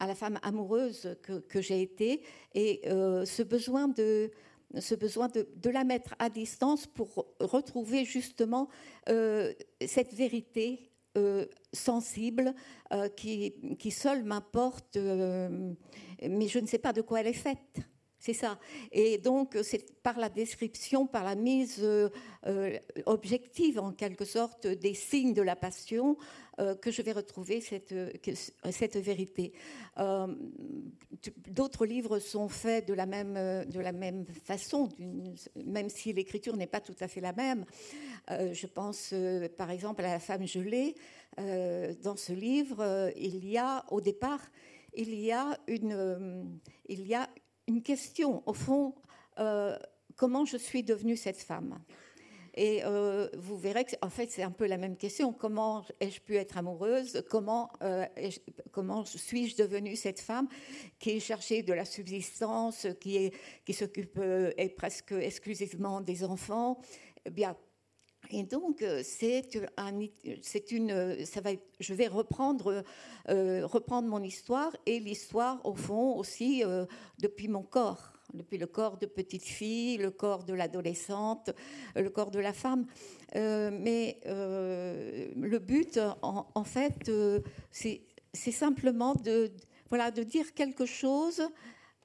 à 0.00 0.06
la 0.06 0.14
femme 0.14 0.38
amoureuse 0.42 1.16
que, 1.22 1.60
j'ai 1.60 1.82
été, 1.82 2.22
et 2.54 2.82
ce 2.84 3.42
besoin 3.42 3.86
de 3.86 4.32
ce 4.80 4.94
besoin 4.94 5.28
de, 5.28 5.70
la 5.70 5.84
mettre 5.84 6.14
à 6.18 6.30
distance 6.30 6.86
pour 6.86 7.26
retrouver 7.40 8.04
justement 8.04 8.68
cette 9.06 10.14
vérité 10.14 10.90
sensible 11.72 12.54
qui, 13.16 13.76
qui 13.78 13.90
seule 13.90 14.24
m'importe, 14.24 14.96
mais 14.96 16.48
je 16.48 16.58
ne 16.58 16.66
sais 16.66 16.78
pas 16.78 16.92
de 16.92 17.02
quoi 17.02 17.20
elle 17.20 17.28
est 17.28 17.32
faite. 17.32 17.80
C'est 18.24 18.32
ça. 18.32 18.58
Et 18.90 19.18
donc, 19.18 19.54
c'est 19.62 20.00
par 20.00 20.18
la 20.18 20.30
description, 20.30 21.06
par 21.06 21.24
la 21.24 21.34
mise 21.34 21.80
euh, 21.82 22.08
euh, 22.46 22.78
objective, 23.04 23.78
en 23.78 23.92
quelque 23.92 24.24
sorte, 24.24 24.66
des 24.66 24.94
signes 24.94 25.34
de 25.34 25.42
la 25.42 25.56
passion, 25.56 26.16
euh, 26.58 26.74
que 26.74 26.90
je 26.90 27.02
vais 27.02 27.12
retrouver 27.12 27.60
cette, 27.60 27.94
cette 28.70 28.96
vérité. 28.96 29.52
D'autres 31.48 31.84
livres 31.84 32.18
sont 32.18 32.48
faits 32.48 32.88
de 32.88 32.94
la 32.94 33.04
même, 33.04 33.34
de 33.34 33.80
la 33.80 33.92
même 33.92 34.24
façon, 34.24 34.88
même 35.62 35.90
si 35.90 36.14
l'écriture 36.14 36.56
n'est 36.56 36.66
pas 36.66 36.80
tout 36.80 36.96
à 37.00 37.08
fait 37.08 37.20
la 37.20 37.34
même. 37.34 37.66
je 38.30 38.66
pense, 38.66 39.12
par 39.58 39.70
exemple, 39.70 40.02
à 40.02 40.12
La 40.12 40.18
femme 40.18 40.46
gelée. 40.46 40.94
dans 41.36 42.16
ce 42.16 42.32
livre, 42.32 43.12
il 43.18 43.46
y 43.46 43.58
a, 43.58 43.84
au 43.90 44.00
départ, 44.00 44.40
il 44.94 45.14
y 45.14 45.30
a 45.30 45.58
une, 45.66 46.58
il 46.88 47.06
y 47.06 47.14
a 47.14 47.28
une 47.66 47.82
question, 47.82 48.42
au 48.46 48.54
fond, 48.54 48.94
euh, 49.38 49.78
comment 50.16 50.44
je 50.44 50.56
suis 50.56 50.82
devenue 50.82 51.16
cette 51.16 51.38
femme? 51.38 51.80
Et 52.56 52.84
euh, 52.84 53.28
vous 53.36 53.56
verrez 53.56 53.84
que, 53.84 53.96
en 54.00 54.10
fait, 54.10 54.30
c'est 54.30 54.44
un 54.44 54.52
peu 54.52 54.66
la 54.66 54.76
même 54.76 54.96
question. 54.96 55.32
Comment 55.32 55.84
ai-je 55.98 56.20
pu 56.20 56.36
être 56.36 56.56
amoureuse? 56.56 57.24
Comment, 57.28 57.68
euh, 57.82 58.06
comment 58.70 59.04
suis-je 59.04 59.56
devenue 59.56 59.96
cette 59.96 60.20
femme 60.20 60.48
qui 61.00 61.10
est 61.10 61.20
cherchée 61.20 61.62
de 61.62 61.72
la 61.72 61.84
subsistance, 61.84 62.86
qui 63.00 63.32
s'occupe 63.72 64.20
est 64.20 64.74
presque 64.76 65.12
exclusivement 65.12 66.00
des 66.00 66.22
enfants? 66.22 66.80
Eh 67.24 67.30
Bien. 67.30 67.56
Et 68.36 68.42
donc, 68.42 68.84
c'est 69.04 69.48
c'est 70.42 70.72
une, 70.72 70.92
va, 71.36 71.50
je 71.78 71.94
vais 71.94 72.08
reprendre 72.08 72.82
euh, 73.30 73.64
reprendre 73.64 74.08
mon 74.08 74.22
histoire 74.22 74.76
et 74.84 74.98
l'histoire, 74.98 75.64
au 75.64 75.74
fond, 75.74 76.16
aussi 76.16 76.62
euh, 76.62 76.84
depuis 77.20 77.46
mon 77.46 77.62
corps, 77.62 78.12
depuis 78.34 78.58
le 78.58 78.66
corps 78.66 78.98
de 78.98 79.06
petite 79.06 79.44
fille, 79.44 79.96
le 79.96 80.10
corps 80.10 80.44
de 80.44 80.52
l'adolescente, 80.52 81.50
le 81.96 82.10
corps 82.10 82.30
de 82.30 82.40
la 82.40 82.52
femme. 82.52 82.86
Euh, 83.36 83.70
mais 83.72 84.20
le 84.26 85.58
but, 85.58 85.98
en, 86.22 86.64
fait, 86.64 87.10
c'est 87.70 88.52
simplement 88.52 89.14
de, 89.14 89.52
voilà, 89.88 90.10
de 90.10 90.22
dire 90.22 90.52
quelque 90.54 90.84
chose, 90.84 91.40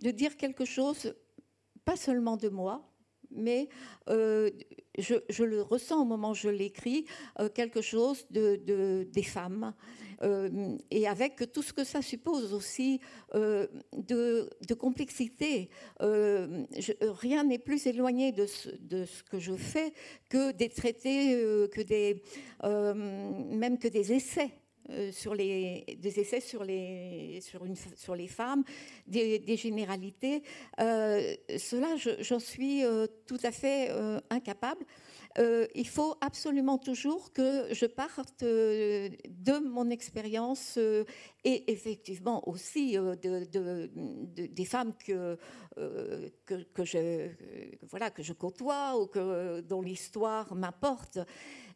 de 0.02 0.12
dire 0.12 0.38
quelque 0.38 0.64
chose, 0.64 1.16
pas 1.84 1.98
seulement 1.98 2.38
de 2.38 2.48
moi, 2.48 2.89
mais 3.32 3.70
je, 4.98 5.16
je, 5.30 5.44
le 5.44 5.62
ressens 5.62 6.02
au 6.02 6.06
moment 6.06 6.32
où 6.32 6.36
je 6.36 6.50
l'écris, 6.50 7.06
quelque 7.54 7.82
chose 7.82 8.26
de, 8.32 8.56
de, 8.66 9.08
des 9.12 9.24
femmes, 9.24 9.74
euh, 10.22 10.78
et 10.92 11.08
avec 11.08 11.52
tout 11.54 11.62
ce 11.62 11.72
que 11.72 11.84
ça 11.84 12.02
suppose 12.02 12.54
aussi 12.54 13.00
euh, 13.36 13.68
de, 13.94 14.50
complexité. 14.74 15.70
Euh, 16.02 16.66
rien 17.02 17.44
n'est 17.44 17.60
plus 17.60 17.88
éloigné 17.88 18.32
de 18.32 18.46
ce, 18.46 18.70
de 18.82 19.06
ce, 19.06 19.24
que 19.24 19.40
je 19.40 19.56
fais 19.56 19.94
que 20.28 20.52
des 20.52 20.70
traités, 20.70 21.34
que 21.72 21.82
des, 21.82 22.22
même 22.64 23.78
que 23.78 23.88
des 23.88 24.14
essais. 24.14 24.52
Sur 25.12 25.36
les, 25.36 25.86
des 26.00 26.20
essais 26.20 26.40
sur 26.40 26.64
les, 26.64 27.40
sur 27.42 27.66
une, 27.66 27.76
sur 27.76 28.16
les 28.16 28.28
femmes, 28.28 28.64
des, 29.08 29.58
généralités. 29.58 30.44
cela, 30.78 31.96
j'en 31.98 32.40
suis 32.40 32.84
tout 33.28 33.40
à 33.44 33.52
fait 33.52 33.92
incapable. 34.30 34.86
Euh, 35.38 35.68
il 35.76 35.88
faut 35.88 36.16
absolument 36.22 36.78
toujours 36.78 37.32
que 37.34 37.72
je 37.72 37.86
parte 37.86 38.42
euh, 38.44 39.10
de 39.30 39.60
mon 39.60 39.90
expérience 39.90 40.76
euh, 40.78 41.06
et 41.44 41.72
effectivement 41.72 42.48
aussi 42.50 42.98
des 43.22 44.66
femmes 44.66 44.94
que, 45.06 45.38
que, 46.46 46.84
je, 46.84 47.30
voilà, 47.84 48.10
que 48.10 48.24
je 48.24 48.34
côtoie 48.34 49.00
ou 49.00 49.08
que, 49.08 49.62
dont 49.62 49.82
l'histoire 49.82 50.54
m'importe. 50.56 51.20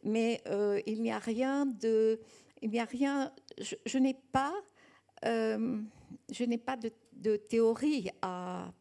Mais 0.02 0.42
il 0.86 1.00
n'y 1.00 1.10
a 1.10 1.18
rien 1.18 1.64
de... 1.64 2.20
Il 2.64 2.70
n'y 2.70 2.80
a 2.80 2.84
rien... 2.84 3.30
je 3.60 3.98
n'ai 3.98 4.14
pas... 4.32 4.52
je 5.22 6.44
n'ai 6.44 6.58
pas 6.58 6.76
de 6.76 7.36
théorie 7.36 8.10
à, 8.22 8.72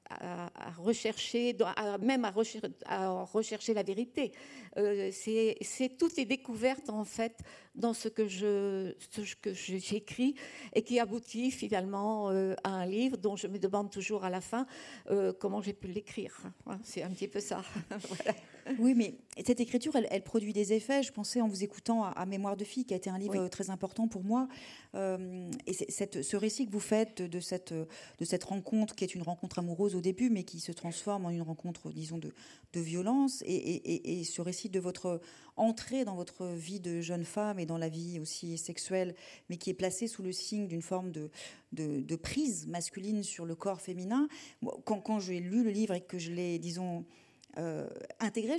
rechercher, 0.77 1.55
même 2.01 2.25
à 2.25 2.31
rechercher, 2.31 3.73
la 3.73 3.83
vérité. 3.83 4.31
Euh, 4.77 5.09
c'est 5.11 5.97
toutes 5.97 6.17
les 6.17 6.25
découvertes 6.25 6.89
en 6.89 7.05
fait 7.05 7.39
dans 7.75 7.93
ce 7.93 8.09
que 8.09 8.27
je 8.27 8.93
ce 9.11 9.35
que 9.35 9.53
j'écris 9.53 10.35
et 10.73 10.83
qui 10.83 10.99
aboutit 10.99 11.51
finalement 11.51 12.29
euh, 12.29 12.55
à 12.63 12.69
un 12.69 12.85
livre 12.85 13.17
dont 13.17 13.35
je 13.35 13.47
me 13.47 13.59
demande 13.59 13.91
toujours 13.91 14.23
à 14.23 14.29
la 14.29 14.41
fin 14.41 14.65
euh, 15.09 15.31
comment 15.31 15.61
j'ai 15.61 15.73
pu 15.73 15.87
l'écrire. 15.87 16.35
c'est 16.83 17.03
un 17.03 17.09
petit 17.09 17.27
peu 17.27 17.39
ça. 17.39 17.63
Oui, 18.79 18.93
mais 18.95 19.15
cette 19.45 19.59
écriture, 19.59 19.93
elle, 19.95 20.23
produit 20.23 20.53
des 20.53 20.73
effets. 20.73 21.03
Je 21.03 21.11
pensais 21.11 21.41
en 21.41 21.47
vous 21.47 21.63
écoutant 21.63 22.03
à, 22.03 22.25
Mémoire 22.25 22.57
de 22.57 22.63
fille, 22.63 22.85
qui 22.85 22.93
a 22.93 22.97
été 22.97 23.09
un 23.09 23.17
livre 23.17 23.47
très 23.47 23.69
important 23.69 24.07
pour 24.07 24.23
moi. 24.23 24.47
et 24.95 25.73
cette, 25.89 26.21
ce 26.21 26.37
récit 26.37 26.65
que 26.65 26.71
vous 26.71 26.79
faites 26.79 27.21
de 27.21 27.39
cette, 27.39 27.73
de 27.73 28.25
cette 28.25 28.43
rencontre, 28.43 28.95
qui 28.95 29.03
est 29.03 29.15
une 29.15 29.21
rencontre 29.21 29.59
amoureuse 29.59 29.95
au 29.95 30.01
début, 30.01 30.29
mais 30.29 30.43
qui 30.43 30.59
se 30.59 30.71
transforme 30.71 31.25
en 31.25 31.29
une 31.29 31.41
rencontre, 31.41 31.91
disons, 31.91 32.17
de, 32.17 32.33
de 32.73 32.79
violence, 32.79 33.43
et, 33.45 34.23
ce 34.23 34.41
récit 34.41 34.69
de 34.69 34.79
votre 34.79 35.21
entrée 35.55 36.05
dans 36.05 36.15
votre 36.15 36.47
vie 36.47 36.79
de 36.79 37.01
jeune 37.01 37.23
femme 37.23 37.59
et 37.59 37.65
dans 37.65 37.77
la 37.77 37.89
vie 37.89 38.19
aussi 38.19 38.57
sexuelle, 38.57 39.15
mais 39.49 39.57
qui 39.57 39.69
est 39.69 39.75
placé 39.75 40.07
sous 40.07 40.23
le 40.23 40.31
signe 40.31 40.67
d'une 40.67 40.81
forme 40.81 41.11
de, 41.11 41.29
de, 41.71 42.15
prise 42.15 42.67
masculine 42.67 43.23
sur 43.23 43.45
le 43.45 43.55
corps 43.55 43.81
féminin. 43.81 44.27
Quand, 44.85 45.01
quand 45.01 45.19
j'ai 45.19 45.39
lu 45.39 45.63
le 45.63 45.69
livre 45.69 45.93
et 45.93 46.01
que 46.01 46.17
je 46.17 46.31
l'ai, 46.31 46.57
disons, 46.57 47.05
euh, 47.57 47.87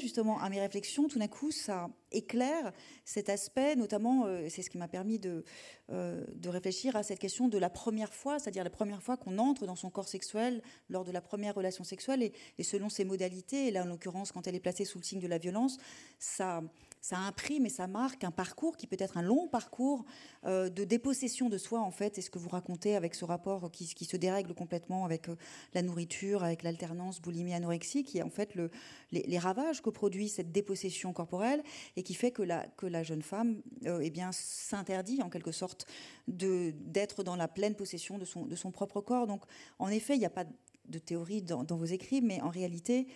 justement 0.00 0.40
à 0.40 0.48
mes 0.48 0.60
réflexions, 0.60 1.08
tout 1.08 1.18
d'un 1.18 1.28
coup, 1.28 1.50
ça 1.50 1.88
éclaire 2.12 2.72
cet 3.04 3.28
aspect, 3.28 3.76
notamment, 3.76 4.26
euh, 4.26 4.46
c'est 4.48 4.62
ce 4.62 4.70
qui 4.70 4.78
m'a 4.78 4.88
permis 4.88 5.18
de, 5.18 5.44
euh, 5.90 6.24
de 6.34 6.48
réfléchir 6.48 6.94
à 6.96 7.02
cette 7.02 7.18
question 7.18 7.48
de 7.48 7.58
la 7.58 7.70
première 7.70 8.14
fois, 8.14 8.38
c'est-à-dire 8.38 8.64
la 8.64 8.70
première 8.70 9.02
fois 9.02 9.16
qu'on 9.16 9.38
entre 9.38 9.66
dans 9.66 9.76
son 9.76 9.90
corps 9.90 10.08
sexuel 10.08 10.62
lors 10.88 11.04
de 11.04 11.10
la 11.10 11.20
première 11.20 11.54
relation 11.54 11.84
sexuelle 11.84 12.22
et, 12.22 12.32
et 12.58 12.62
selon 12.62 12.88
ses 12.88 13.04
modalités, 13.04 13.68
et 13.68 13.70
là 13.70 13.82
en 13.82 13.86
l'occurrence 13.86 14.32
quand 14.32 14.46
elle 14.46 14.54
est 14.54 14.60
placée 14.60 14.84
sous 14.84 14.98
le 14.98 15.04
signe 15.04 15.20
de 15.20 15.28
la 15.28 15.38
violence, 15.38 15.78
ça, 16.18 16.62
ça 17.04 17.18
imprime 17.18 17.66
et 17.66 17.68
ça 17.68 17.86
marque 17.86 18.24
un 18.24 18.30
parcours 18.30 18.78
qui 18.78 18.86
peut 18.86 18.96
être 18.98 19.18
un 19.18 19.22
long 19.22 19.46
parcours 19.46 20.06
euh, 20.46 20.70
de 20.70 20.84
dépossession 20.84 21.50
de 21.50 21.58
soi, 21.58 21.80
en 21.80 21.90
fait. 21.90 22.16
Et 22.16 22.22
ce 22.22 22.30
que 22.30 22.38
vous 22.38 22.48
racontez 22.48 22.96
avec 22.96 23.14
ce 23.14 23.26
rapport 23.26 23.70
qui, 23.70 24.06
se 24.06 24.16
dérègle 24.16 24.54
complètement 24.54 25.04
avec 25.04 25.28
euh, 25.28 25.36
la 25.74 25.82
nourriture, 25.82 26.42
avec 26.42 26.62
l'alternance 26.62 27.20
boulimie-anorexie, 27.20 28.04
qui 28.04 28.16
est 28.16 28.22
en 28.22 28.30
fait 28.30 28.54
le, 28.54 28.70
les, 29.12 29.38
ravages 29.38 29.82
que 29.82 29.90
produit 29.90 30.30
cette 30.30 30.50
dépossession 30.50 31.12
corporelle 31.12 31.62
et 31.96 32.02
qui 32.02 32.14
fait 32.14 32.30
que 32.30 32.42
la, 32.42 33.02
jeune 33.02 33.20
femme 33.20 33.60
euh, 33.84 34.00
eh 34.02 34.08
bien, 34.08 34.32
s'interdit 34.32 35.20
en 35.20 35.28
quelque 35.28 35.52
sorte 35.52 35.86
d'être 36.26 37.22
dans 37.22 37.36
la 37.36 37.48
pleine 37.48 37.74
possession 37.74 38.16
de 38.16 38.24
son, 38.24 38.70
propre 38.70 39.02
corps. 39.02 39.26
Donc, 39.26 39.42
en 39.78 39.88
effet, 39.88 40.14
il 40.14 40.20
n'y 40.20 40.24
a 40.24 40.30
pas 40.30 40.46
de 40.88 40.98
théorie 40.98 41.42
dans 41.42 41.76
vos 41.76 41.84
écrits, 41.84 42.22
mais 42.22 42.40
en 42.40 42.48
réalité, 42.48 43.08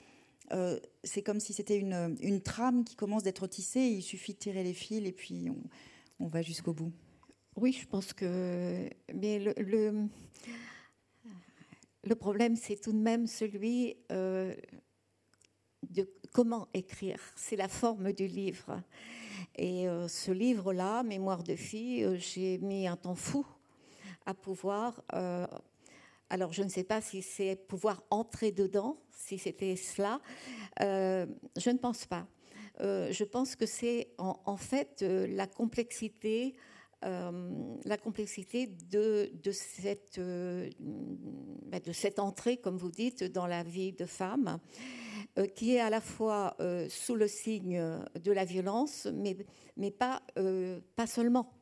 euh, 0.52 0.78
c'est 1.04 1.22
comme 1.22 1.40
si 1.40 1.52
c'était 1.52 1.78
une, 1.78 2.40
trame 2.42 2.84
qui 2.84 2.96
commence 2.96 3.22
d'être 3.22 3.46
tissée. 3.46 3.80
il 3.80 4.02
suffit 4.02 4.32
de 4.34 4.38
tirer 4.38 4.62
les 4.62 4.72
fils 4.72 5.06
et 5.06 5.12
puis 5.12 5.50
on, 6.18 6.26
va 6.26 6.42
jusqu'au 6.42 6.72
bout. 6.72 6.92
Oui, 7.56 7.72
je 7.72 7.86
pense 7.86 8.12
que. 8.12 8.88
Mais 9.14 9.38
le, 9.38 10.08
problème, 12.14 12.56
c'est 12.56 12.76
tout 12.76 12.92
de 12.92 12.98
même 12.98 13.26
celui 13.26 13.96
euh, 14.10 14.54
de 15.90 16.08
comment 16.32 16.68
écrire. 16.72 17.20
C'est 17.36 17.56
la 17.56 17.68
forme 17.68 18.12
du 18.12 18.26
livre. 18.26 18.82
Et 19.56 19.88
euh, 19.88 20.08
ce 20.08 20.30
livre-là, 20.30 21.02
Mémoire 21.02 21.42
de 21.42 21.56
fille, 21.56 22.08
j'ai 22.18 22.58
mis 22.58 22.86
un 22.86 22.96
temps 22.96 23.14
fou 23.14 23.46
à 24.24 24.34
pouvoir. 24.34 25.02
Alors, 26.30 26.52
je 26.52 26.62
ne 26.62 26.68
sais 26.68 26.84
pas 26.84 27.00
si 27.00 27.22
c'est 27.22 27.56
pouvoir 27.56 28.02
entrer 28.10 28.52
dedans, 28.52 29.00
si 29.10 29.38
c'était 29.38 29.76
cela. 29.76 30.20
Euh, 30.82 31.26
je 31.56 31.70
ne 31.70 31.78
pense 31.78 32.04
pas. 32.04 32.26
Euh, 32.80 33.10
je 33.10 33.24
pense 33.24 33.56
que 33.56 33.66
c'est 33.66 34.10
en, 34.18 34.56
fait 34.56 35.02
euh, 35.02 35.26
la 35.26 35.46
complexité, 35.46 36.54
la 37.02 37.96
complexité 37.96 38.66
de, 38.66 39.30
de 39.32 39.52
cette, 39.52 40.18
bah, 40.18 41.78
de 41.78 41.92
cette 41.92 42.18
entrée, 42.18 42.56
comme 42.56 42.76
vous 42.76 42.90
dites, 42.90 43.22
dans 43.22 43.46
la 43.46 43.62
vie 43.62 43.92
de 43.92 44.04
femme. 44.04 44.58
qui 45.54 45.76
est 45.76 45.80
à 45.80 45.90
la 45.90 46.00
fois 46.00 46.56
sous 46.88 47.14
le 47.14 47.28
signe 47.28 47.80
de 48.20 48.32
la 48.32 48.44
violence, 48.44 49.06
mais, 49.14 49.92
pas 49.92 51.06
seulement. 51.06 51.57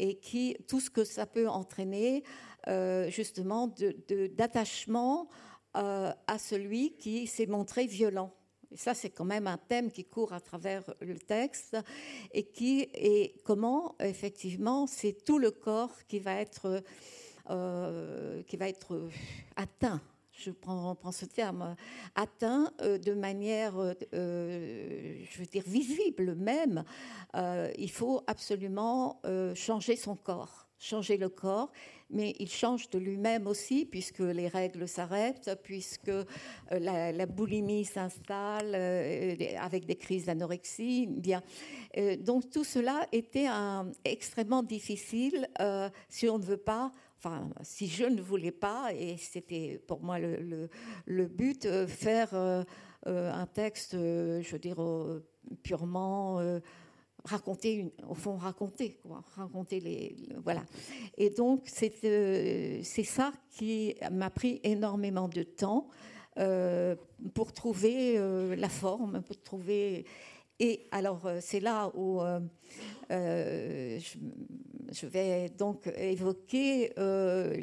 Et 0.00 0.14
qui, 0.14 0.56
tout 0.68 0.80
ce 0.80 0.90
que 0.90 1.04
ça 1.04 1.26
peut 1.26 1.48
entraîner, 1.48 2.22
justement, 3.08 3.74
d'attachement 4.36 5.24
de, 5.24 5.28
à 5.74 6.38
celui 6.38 6.96
qui 6.96 7.26
s'est 7.26 7.46
montré 7.46 7.86
violent. 7.86 8.32
Et 8.70 8.76
ça, 8.76 8.94
c'est 8.94 9.10
quand 9.10 9.24
même 9.24 9.46
un 9.46 9.56
thème 9.56 9.90
qui 9.90 10.04
court 10.04 10.32
à 10.32 10.40
travers 10.40 10.82
le 11.00 11.18
texte 11.18 11.76
et 12.32 12.44
qui 12.44 12.88
est 12.92 13.42
comment, 13.44 13.94
effectivement, 14.00 14.86
c'est 14.86 15.24
tout 15.24 15.38
le 15.38 15.50
corps 15.50 15.94
qui 16.06 16.18
va 16.18 16.34
être, 16.34 16.82
euh, 17.50 18.42
qui 18.42 18.56
va 18.56 18.68
être 18.68 19.08
atteint. 19.56 20.02
Je 20.38 20.52
prends, 20.52 20.96
ce 21.10 21.24
terme, 21.24 21.74
atteint 22.14 22.72
euh, 22.80 22.96
de 22.96 23.12
manière, 23.12 23.74
euh, 23.76 23.94
je 25.28 25.38
veux 25.38 25.46
dire, 25.46 25.64
visible 25.66 26.36
même. 26.36 26.84
il 27.76 27.90
faut 27.90 28.22
absolument 28.28 29.20
changer 29.54 29.96
son 29.96 30.14
corps, 30.14 30.68
changer 30.78 31.16
le 31.16 31.28
corps 31.28 31.72
mais 32.10 32.34
il 32.38 32.48
change 32.48 32.88
de 32.90 32.98
lui-même 32.98 33.46
aussi, 33.46 33.84
puisque 33.84 34.20
les 34.20 34.48
règles 34.48 34.88
s'arrêtent, 34.88 35.58
puisque 35.62 36.08
euh, 36.08 36.24
la, 36.70 37.26
boulimie 37.26 37.84
s'installe 37.84 38.72
euh, 38.74 39.36
avec 39.60 39.84
des 39.84 39.96
crises 39.96 40.26
d'anorexie. 40.26 41.08
Euh, 41.96 42.16
donc 42.16 42.50
tout 42.50 42.64
cela 42.64 43.06
était 43.12 43.48
extrêmement 44.04 44.62
difficile 44.62 45.48
si 46.08 46.28
on 46.28 46.38
ne 46.38 46.44
veut 46.44 46.56
pas 46.56 46.92
enfin, 47.18 47.50
si 47.62 47.86
je 47.86 48.04
ne 48.04 48.22
voulais 48.22 48.52
pas, 48.52 48.92
et 48.94 49.16
c'était 49.16 49.82
pour 49.86 50.02
moi 50.02 50.18
le, 50.18 51.26
but, 51.26 51.68
faire 51.86 52.34
un 53.04 53.46
texte, 53.46 53.92
je 53.94 54.50
veux 54.50 54.58
dire, 54.58 54.78
purement 55.62 56.40
raconter, 57.24 57.92
au 58.08 58.14
fond, 58.14 58.36
raconter, 58.36 59.80
les, 59.80 60.16
voilà. 60.42 60.64
Et 61.16 61.30
donc, 61.30 61.62
c'est 61.66 61.92
euh, 62.04 62.82
ça 62.82 63.32
qui 63.50 63.94
m'a 64.10 64.30
pris 64.30 64.60
énormément 64.62 65.28
de 65.28 65.42
temps 65.42 65.88
euh, 66.38 66.96
pour 67.34 67.52
trouver 67.52 68.18
euh, 68.18 68.56
la 68.56 68.68
forme, 68.68 69.22
pour 69.22 69.40
trouver. 69.42 70.06
Et 70.60 70.86
alors, 70.90 71.30
c'est 71.40 71.60
là 71.60 71.90
où 71.94 72.20
je, 73.10 74.18
je 74.90 75.06
vais 75.06 75.48
donc 75.50 75.86
évoquer 75.96 76.92
euh, 76.98 77.54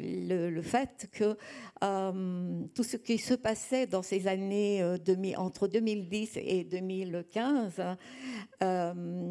le, 0.50 0.62
fait 0.62 1.08
que 1.12 1.36
euh, 1.82 2.62
tout 2.74 2.82
ce 2.82 2.96
qui 2.96 3.18
se 3.18 3.34
passait 3.34 3.86
dans 3.86 4.02
ces 4.02 4.26
années 4.28 4.82
euh, 4.82 4.96
entre 5.36 5.68
2010 5.68 6.38
et 6.42 6.64
2015, 6.64 7.82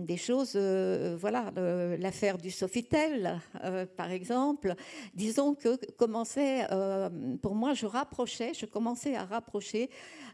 des 0.05 0.17
choses, 0.17 0.55
voilà, 0.55 1.51
l'affaire 1.97 2.37
du 2.37 2.51
Sofitel, 2.51 3.41
par 3.97 4.11
exemple, 4.11 4.75
disons 5.13 5.55
que 5.55 5.77
commençait, 5.93 6.67
pour 7.41 7.55
moi, 7.55 7.73
je 7.73 7.85
rapprochais, 7.85 8.53
je 8.53 8.65
commençais 8.65 9.15
à 9.15 9.25
rapprocher 9.25 9.89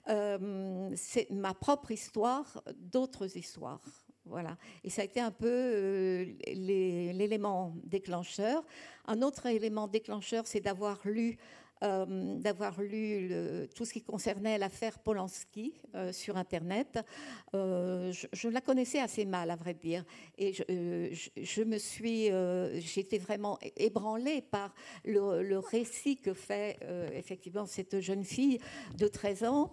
ma 0.08 1.54
propre 1.54 1.92
histoire 1.92 2.64
d'autres 2.76 3.38
histoires. 3.38 3.82
Voilà. 4.26 4.58
Et 4.84 4.90
ça 4.90 5.02
a 5.02 5.06
été 5.06 5.20
un 5.20 5.32
peu 5.32 5.48
euh, 5.50 6.26
l'élément 6.48 7.76
déclencheur. 7.84 8.64
Un 9.08 9.22
autre 9.24 9.48
élément 9.48 9.88
déclencheur, 9.88 10.46
c'est 10.46 10.60
d'avoir 10.60 11.00
lu, 11.06 11.38
euh, 11.84 12.36
d'avoir 12.36 12.82
lu 12.82 13.32
tout 13.76 13.86
ce 13.86 13.94
qui 13.94 14.02
concernait 14.02 14.58
l'affaire 14.58 15.00
Polanski 15.00 15.74
euh, 15.96 16.12
sur 16.12 16.38
Internet. 16.38 17.00
Je, 17.54 18.48
la 18.48 18.62
connaissais 18.62 19.00
assez 19.00 19.26
mal, 19.26 19.50
à 19.52 19.56
vrai 19.56 19.74
dire. 19.74 20.04
Et 20.38 20.54
je, 20.54 21.64
me 21.64 21.78
suis, 21.78 22.30
j'étais 22.82 23.18
vraiment 23.18 23.58
ébranlée 23.78 24.42
par 24.42 24.74
le, 25.06 25.44
le 25.44 25.60
récit 25.60 26.18
que 26.18 26.34
fait 26.34 26.80
effectivement 27.14 27.66
cette 27.66 28.00
jeune 28.00 28.24
fille 28.24 28.60
de 28.98 29.08
13 29.08 29.44
ans 29.44 29.72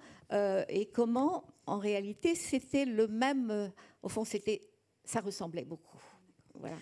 et 0.69 0.87
comment, 0.93 1.45
en 1.67 1.79
réalité, 1.79 2.35
c'était 2.35 2.85
le 2.85 3.09
même 3.09 3.71
au 4.03 4.09
fond, 4.09 4.25
c'était, 4.25 4.61
ça 5.05 5.21
ressemblait 5.21 5.65
beaucoup. 5.65 6.01
Voilà. 6.55 6.77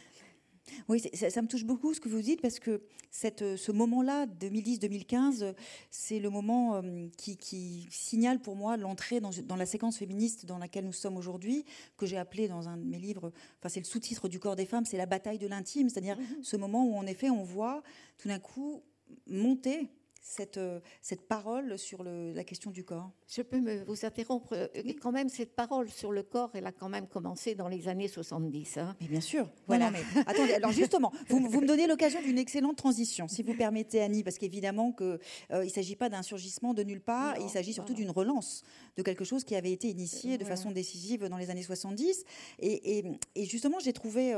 Oui, 0.89 1.03
ça, 1.13 1.43
me 1.43 1.47
touche 1.47 1.65
beaucoup 1.65 1.95
ce 1.95 2.01
que 2.01 2.09
vous 2.09 2.21
dites 2.21 2.41
parce 2.41 2.59
que 2.59 2.83
cette, 3.11 3.57
ce 3.57 3.73
moment-là, 3.73 4.27
2010-2015, 4.27 5.55
c'est 5.91 6.19
le 6.19 6.31
moment 6.31 6.77
euh, 6.77 7.07
qui, 7.17 7.87
signale 7.91 8.41
pour 8.41 8.57
moi 8.57 8.77
l'entrée 8.77 9.21
dans, 9.21 9.31
dans, 9.45 9.57
la 9.57 9.67
séquence 9.67 9.99
féministe 9.99 10.47
dans 10.47 10.59
laquelle 10.59 10.85
nous 10.85 10.93
sommes 10.93 11.17
aujourd'hui, 11.17 11.65
que 11.97 12.07
j'ai 12.07 12.19
appelé 12.19 12.49
dans 12.49 12.69
un 12.69 12.77
de 12.77 12.85
mes 12.85 12.99
livres, 12.99 13.33
enfin 13.59 13.69
c'est 13.69 13.81
le 13.81 13.87
sous-titre 13.87 14.29
du 14.29 14.39
corps 14.39 14.57
des 14.57 14.67
femmes, 14.67 14.85
c'est 14.85 14.97
la 14.97 15.07
bataille 15.07 15.39
de 15.39 15.47
l'intime, 15.47 15.89
c'est-à-dire 15.89 16.19
mm-hmm. 16.19 16.43
ce 16.43 16.57
moment 16.57 16.85
où 16.85 16.97
en 16.97 17.07
effet 17.07 17.31
on 17.31 17.43
voit 17.43 17.83
tout 18.19 18.29
d'un 18.29 18.39
coup 18.39 18.83
monter 19.27 19.89
cette, 20.27 20.59
euh, 20.59 20.81
cette 21.01 21.29
parole 21.29 21.79
sur 21.79 22.03
le, 22.03 22.33
la 22.33 22.43
question 22.43 22.71
du 22.71 22.85
corps? 22.85 23.11
Je 23.29 23.43
peux 23.43 23.61
me, 23.61 23.85
vous 23.85 24.05
interrompre. 24.05 24.53
Euh, 24.53 24.67
quand 25.01 25.13
même, 25.13 25.29
cette 25.29 25.55
parole 25.55 25.89
sur 25.89 26.11
le 26.11 26.23
corps, 26.25 26.51
elle 26.55 26.67
a 26.67 26.73
quand 26.73 26.89
même 26.89 27.07
commencé 27.07 27.55
dans 27.55 27.69
les 27.69 27.89
années 27.89 28.09
70. 28.09 28.79
Hein. 28.79 28.97
Mais 29.01 29.07
bien 29.07 29.21
sûr. 29.21 29.49
Voilà. 29.69 29.91
mais, 29.91 30.01
attendez, 30.27 30.55
alors 30.55 30.73
justement, 30.73 31.13
vous, 31.29 31.39
vous 31.49 31.61
me 31.61 31.67
donnez 31.67 31.87
l'occasion 31.87 32.21
d'une 32.21 32.39
excellente 32.39 32.77
transition, 32.77 33.29
si 33.29 33.43
vous 33.43 33.55
permettez, 33.55 34.01
Annie, 34.01 34.25
parce 34.25 34.39
qu'évidemment 34.39 34.93
qu'il 34.93 35.07
euh, 35.53 35.63
il 35.63 35.67
ne 35.67 35.71
s'agit 35.71 35.97
pas 35.97 36.09
d'un 36.09 36.23
surgissement 36.23 36.75
de 36.75 36.83
nulle 36.83 37.01
part, 37.01 37.37
il 37.41 37.49
s'agit 37.49 37.73
surtout 37.73 37.95
d'une 37.95 38.11
relance 38.11 38.63
de 38.97 39.03
quelque 39.03 39.25
chose 39.25 39.45
qui 39.45 39.55
avait 39.55 39.73
été 39.73 39.89
initié 39.89 40.39
de 40.39 40.45
façon 40.45 40.73
décisive 40.73 41.29
dans 41.29 41.37
les 41.37 41.51
années 41.51 41.63
70. 41.63 42.25
Et, 42.59 43.05
et, 43.35 43.45
justement, 43.45 43.79
j'ai 43.79 43.93
trouvé 43.93 44.35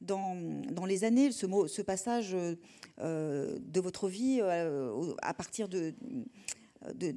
dans, 0.00 0.36
dans 0.70 0.86
les 0.86 1.04
années 1.04 1.32
ce, 1.32 1.44
mot, 1.46 1.66
ce 1.66 1.82
passage 1.82 2.32
de 2.32 3.80
votre 3.80 4.08
vie 4.08 4.40
à 5.26 5.34
partir 5.34 5.68
de, 5.68 5.94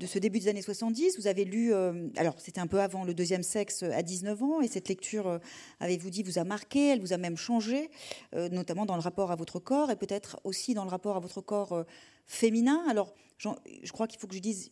ce 0.05 0.19
début 0.19 0.39
des 0.39 0.47
années 0.47 0.61
70. 0.61 1.17
Vous 1.17 1.27
avez 1.27 1.45
lu, 1.45 1.73
euh, 1.73 2.07
alors 2.17 2.35
c'était 2.39 2.61
un 2.61 2.67
peu 2.67 2.79
avant 2.79 3.03
le 3.03 3.13
deuxième 3.13 3.43
sexe 3.43 3.83
à 3.83 4.01
19 4.01 4.43
ans, 4.43 4.61
et 4.61 4.67
cette 4.67 4.89
lecture, 4.89 5.27
euh, 5.27 5.39
avez-vous 5.79 6.09
dit, 6.09 6.23
vous 6.23 6.39
a 6.39 6.43
marqué, 6.43 6.89
elle 6.89 7.01
vous 7.01 7.13
a 7.13 7.17
même 7.17 7.37
changé, 7.37 7.89
euh, 8.35 8.49
notamment 8.49 8.85
dans 8.85 8.95
le 8.95 9.01
rapport 9.01 9.31
à 9.31 9.35
votre 9.35 9.59
corps, 9.59 9.91
et 9.91 9.95
peut-être 9.95 10.39
aussi 10.43 10.73
dans 10.73 10.83
le 10.83 10.89
rapport 10.89 11.15
à 11.15 11.19
votre 11.19 11.41
corps 11.41 11.85
féminin? 12.25 12.83
Alors, 12.89 13.13
je 13.37 13.91
crois 13.91 14.07
qu'il 14.07 14.19
faut 14.19 14.27
que 14.27 14.35
je 14.35 14.39
dise 14.39 14.71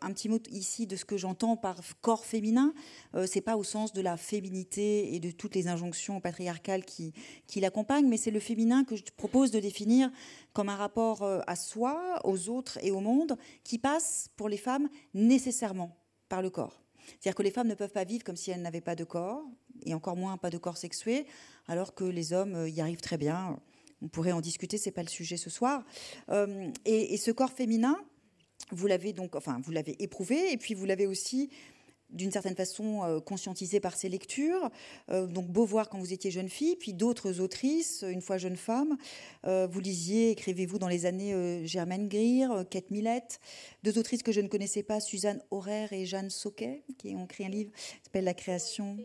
un 0.00 0.12
petit 0.12 0.28
mot 0.28 0.38
ici 0.50 0.86
de 0.86 0.96
ce 0.96 1.04
que 1.04 1.16
j'entends 1.16 1.56
par 1.56 1.80
corps 2.00 2.24
féminin. 2.24 2.72
Euh, 3.14 3.26
c'est 3.26 3.40
pas 3.40 3.56
au 3.56 3.64
sens 3.64 3.92
de 3.92 4.00
la 4.00 4.16
féminité 4.16 5.14
et 5.14 5.20
de 5.20 5.30
toutes 5.30 5.54
les 5.54 5.68
injonctions 5.68 6.20
patriarcales 6.20 6.84
qui, 6.84 7.12
l'accompagnent, 7.56 8.08
mais 8.08 8.16
c'est 8.16 8.30
le 8.30 8.40
féminin 8.40 8.84
que 8.84 8.96
je 8.96 9.02
propose 9.16 9.50
de 9.50 9.60
définir 9.60 10.10
comme 10.52 10.68
un 10.68 10.76
rapport 10.76 11.22
euh, 11.22 11.40
à 11.46 11.56
soi, 11.56 12.20
aux 12.24 12.48
autres 12.48 12.78
et 12.82 12.90
au 12.90 13.00
monde 13.00 13.36
qui 13.64 13.78
passe 13.78 14.28
pour 14.36 14.48
les 14.48 14.56
femmes 14.56 14.88
nécessairement 15.14 15.96
par 16.28 16.42
le 16.42 16.50
corps. 16.50 16.82
C'est-à-dire 17.06 17.36
que 17.36 17.42
les 17.42 17.50
femmes 17.50 17.68
ne 17.68 17.74
peuvent 17.74 17.92
pas 17.92 18.04
vivre 18.04 18.24
comme 18.24 18.36
si 18.36 18.50
elles 18.50 18.62
n'avaient 18.62 18.80
pas 18.80 18.96
de 18.96 19.04
corps, 19.04 19.44
et 19.84 19.94
encore 19.94 20.16
moins 20.16 20.36
pas 20.36 20.50
de 20.50 20.58
corps 20.58 20.76
sexué, 20.76 21.26
alors 21.68 21.94
que 21.94 22.04
les 22.04 22.32
hommes 22.32 22.54
euh, 22.54 22.68
y 22.68 22.80
arrivent 22.80 23.00
très 23.00 23.18
bien. 23.18 23.58
On 24.02 24.08
pourrait 24.08 24.32
en 24.32 24.40
discuter, 24.40 24.76
c'est 24.76 24.90
pas 24.90 25.02
le 25.02 25.08
sujet 25.08 25.38
ce 25.38 25.48
soir. 25.48 25.82
et, 26.84 27.16
ce 27.16 27.30
corps 27.30 27.50
féminin, 27.50 27.96
vous 28.72 28.86
l'avez 28.86 29.12
donc, 29.12 29.36
enfin, 29.36 29.60
vous 29.62 29.72
l'avez 29.72 29.96
éprouvé, 30.02 30.52
et 30.52 30.56
puis 30.56 30.74
vous 30.74 30.86
l'avez 30.86 31.06
aussi 31.06 31.50
d'une 32.10 32.30
certaine 32.30 32.54
façon 32.54 33.02
euh, 33.04 33.20
conscientisé 33.20 33.80
par 33.80 33.96
ses 33.96 34.08
lectures. 34.08 34.70
Euh, 35.10 35.26
donc 35.26 35.46
Beauvoir 35.46 35.88
quand 35.88 35.98
vous 35.98 36.12
étiez 36.12 36.30
jeune 36.30 36.48
fille, 36.48 36.76
puis 36.76 36.92
d'autres 36.92 37.40
autrices, 37.40 38.04
une 38.08 38.20
fois 38.20 38.38
jeune 38.38 38.56
femme. 38.56 38.96
Euh, 39.46 39.66
vous 39.66 39.80
lisiez, 39.80 40.30
écrivez-vous 40.30 40.78
dans 40.78 40.88
les 40.88 41.06
années 41.06 41.66
Germaine 41.66 42.08
Greer, 42.08 42.48
Kate 42.70 42.90
Millett, 42.90 43.40
deux 43.82 43.98
autrices 43.98 44.22
que 44.22 44.32
je 44.32 44.40
ne 44.40 44.48
connaissais 44.48 44.82
pas, 44.82 45.00
Suzanne 45.00 45.42
Aurère 45.50 45.92
et 45.92 46.06
Jeanne 46.06 46.30
Soquet, 46.30 46.82
qui 46.98 47.14
ont 47.14 47.24
écrit 47.24 47.44
un 47.44 47.48
livre 47.48 47.72
qui 47.72 48.04
s'appelle 48.04 48.24
La 48.24 48.34
création. 48.34 48.96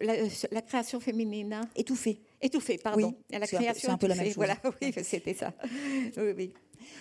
La, 0.00 0.62
création 0.62 1.00
féminine. 1.00 1.60
Étouffée. 1.76 2.20
Étouffée, 2.40 2.78
pardon. 2.78 3.14
Oui, 3.30 3.38
la 3.38 3.46
création. 3.46 3.88
C'est 3.88 3.90
un, 3.90 3.98
peu 3.98 4.06
la 4.06 4.14
même 4.14 4.26
chose. 4.26 4.36
Voilà, 4.36 4.56
oui, 4.82 4.92
c'était 5.02 5.34
ça. 5.34 5.52
Oui, 6.16 6.32
oui. 6.36 6.52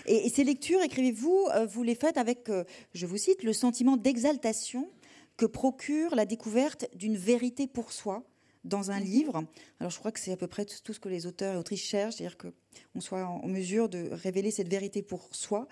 Et, 0.07 0.29
ces 0.29 0.43
lectures, 0.43 0.81
écrivez-vous, 0.81 1.47
vous 1.67 1.83
les 1.83 1.95
faites 1.95 2.17
avec, 2.17 2.49
je 2.93 3.05
vous 3.05 3.17
cite, 3.17 3.43
le 3.43 3.53
sentiment 3.53 3.97
d'exaltation 3.97 4.89
que 5.37 5.45
procure 5.45 6.15
la 6.15 6.25
découverte 6.25 6.87
d'une 6.95 7.17
vérité 7.17 7.67
pour 7.67 7.91
soi 7.91 8.23
dans 8.65 8.91
un 8.91 8.99
livre. 8.99 9.43
Alors 9.79 9.91
je 9.91 9.99
crois 9.99 10.11
que 10.11 10.19
c'est 10.19 10.31
à 10.31 10.37
peu 10.37 10.47
près 10.47 10.65
tout 10.65 10.93
ce 10.93 10.99
que 10.99 11.07
les 11.07 11.25
auteurs 11.27 11.53
et 11.53 11.57
autrices 11.57 11.83
cherchent, 11.83 12.15
c'est-à-dire 12.15 12.37
qu'on 12.37 13.01
soit 13.01 13.25
en 13.25 13.47
mesure 13.47 13.87
de 13.87 14.09
révéler 14.11 14.51
cette 14.51 14.67
vérité 14.67 15.01
pour 15.01 15.29
soi. 15.31 15.67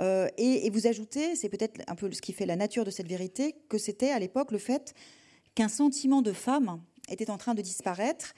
Euh, 0.00 0.28
et, 0.36 0.68
vous 0.70 0.86
ajoutez, 0.86 1.36
c'est 1.36 1.48
peut-être 1.48 1.80
un 1.86 1.94
peu 1.94 2.10
ce 2.12 2.20
qui 2.20 2.32
fait 2.32 2.46
la 2.46 2.56
nature 2.56 2.84
de 2.84 2.90
cette 2.90 3.08
vérité, 3.08 3.54
que 3.68 3.78
c'était 3.78 4.10
à 4.10 4.18
l'époque 4.18 4.50
le 4.50 4.58
fait 4.58 4.94
qu'un 5.54 5.68
sentiment 5.68 6.22
de 6.22 6.32
femme 6.32 6.82
était 7.08 7.30
en 7.30 7.38
train 7.38 7.54
de 7.54 7.62
disparaître, 7.62 8.34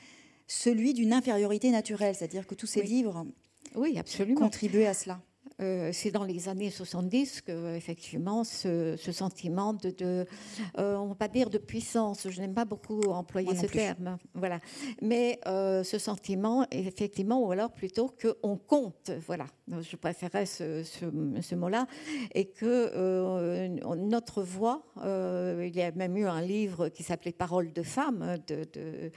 celui 0.47 0.93
d'une 0.93 1.13
infériorité 1.13 1.71
naturelle, 1.71 2.15
c'est-à-dire 2.15 2.47
que 2.47 2.55
tous 2.55 2.67
ces 2.67 2.83
livres 2.83 3.27
oui, 3.75 3.99
absolument. 3.99 4.41
contribuaient 4.41 4.87
à 4.87 4.95
cela. 4.95 5.21
Euh, 5.61 5.91
c'est 5.93 6.11
dans 6.11 6.25
les 6.25 6.49
années 6.49 6.71
70 6.71 7.43
que 7.43 7.77
effectivement 7.77 8.43
ce, 8.43 8.97
sentiment 8.97 9.73
de, 9.73 9.91
de 9.91 10.27
euh, 10.79 10.97
on 10.97 11.07
va 11.07 11.15
pas 11.15 11.29
dire 11.29 11.49
de 11.49 11.59
puissance, 11.59 12.29
je 12.29 12.41
n'aime 12.41 12.55
pas 12.55 12.65
beaucoup 12.65 13.01
employer 13.03 13.55
ce 13.55 13.67
terme, 13.67 14.19
voilà, 14.35 14.59
mais 15.01 15.39
euh, 15.47 15.85
ce 15.85 15.99
sentiment 15.99 16.67
effectivement, 16.73 17.41
ou 17.47 17.53
alors 17.53 17.71
plutôt 17.71 18.13
qu'on 18.21 18.57
compte, 18.57 19.13
voilà, 19.27 19.47
je 19.69 19.95
préférais 19.97 20.47
ce, 20.47 21.55
mot-là, 21.55 21.87
et 22.35 22.47
que 22.47 23.69
notre 23.95 24.43
voix, 24.43 24.83
il 24.97 25.73
y 25.75 25.83
a 25.83 25.93
même 25.93 26.17
eu 26.17 26.27
un 26.27 26.43
livre 26.43 26.89
qui 26.89 27.05
s'appelait 27.05 27.33
Paroles 27.33 27.73
de 27.73 27.83
femmes 27.83 28.39
de, 28.47 28.67
de 28.73 29.13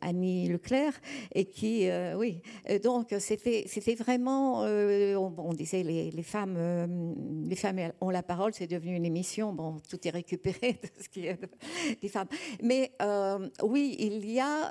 Annie 0.00 0.48
Leclerc, 0.48 0.92
et 1.34 1.44
qui, 1.46 1.88
oui, 2.16 2.40
donc 2.82 3.14
c'était 3.18 3.64
c'était 3.66 3.94
vraiment 3.94 4.64
euh, 4.64 5.14
on, 5.16 5.52
disait 5.52 5.82
les, 5.82 6.10
les 6.10 6.22
femmes, 6.22 6.56
euh, 6.56 6.86
les 7.44 7.56
femmes 7.56 7.92
ont 8.00 8.10
la 8.10 8.22
parole, 8.22 8.52
c'est 8.54 8.66
devenu 8.66 8.94
une 8.94 9.04
émission. 9.04 9.52
Bon, 9.52 9.76
tout 9.88 9.98
est 10.06 10.10
récupéré 10.10 10.72
de 10.82 11.02
ce 11.02 11.08
qui 11.08 11.26
est 11.26 11.38
des 12.00 12.08
femmes. 12.08 12.28
Mais 12.62 12.92
euh, 13.02 13.48
oui, 13.62 13.96
il 13.98 14.30
y 14.30 14.40
a, 14.40 14.70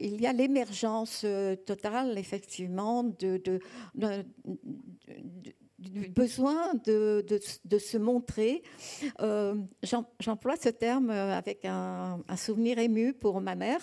il 0.00 0.20
y 0.20 0.26
a 0.26 0.32
l'émergence 0.32 1.24
totale, 1.66 2.18
effectivement, 2.18 3.04
de, 3.04 3.38
de, 3.38 3.60
de 3.94 4.24
besoin 5.78 6.74
de, 6.84 7.24
de, 7.64 7.78
se 7.78 7.98
montrer. 7.98 8.62
Euh, 9.20 9.54
j'emploie 10.20 10.56
ce 10.56 10.70
terme 10.70 11.10
avec 11.10 11.64
un, 11.64 12.18
souvenir 12.36 12.78
ému 12.78 13.12
pour 13.12 13.40
ma 13.40 13.54
mère 13.54 13.80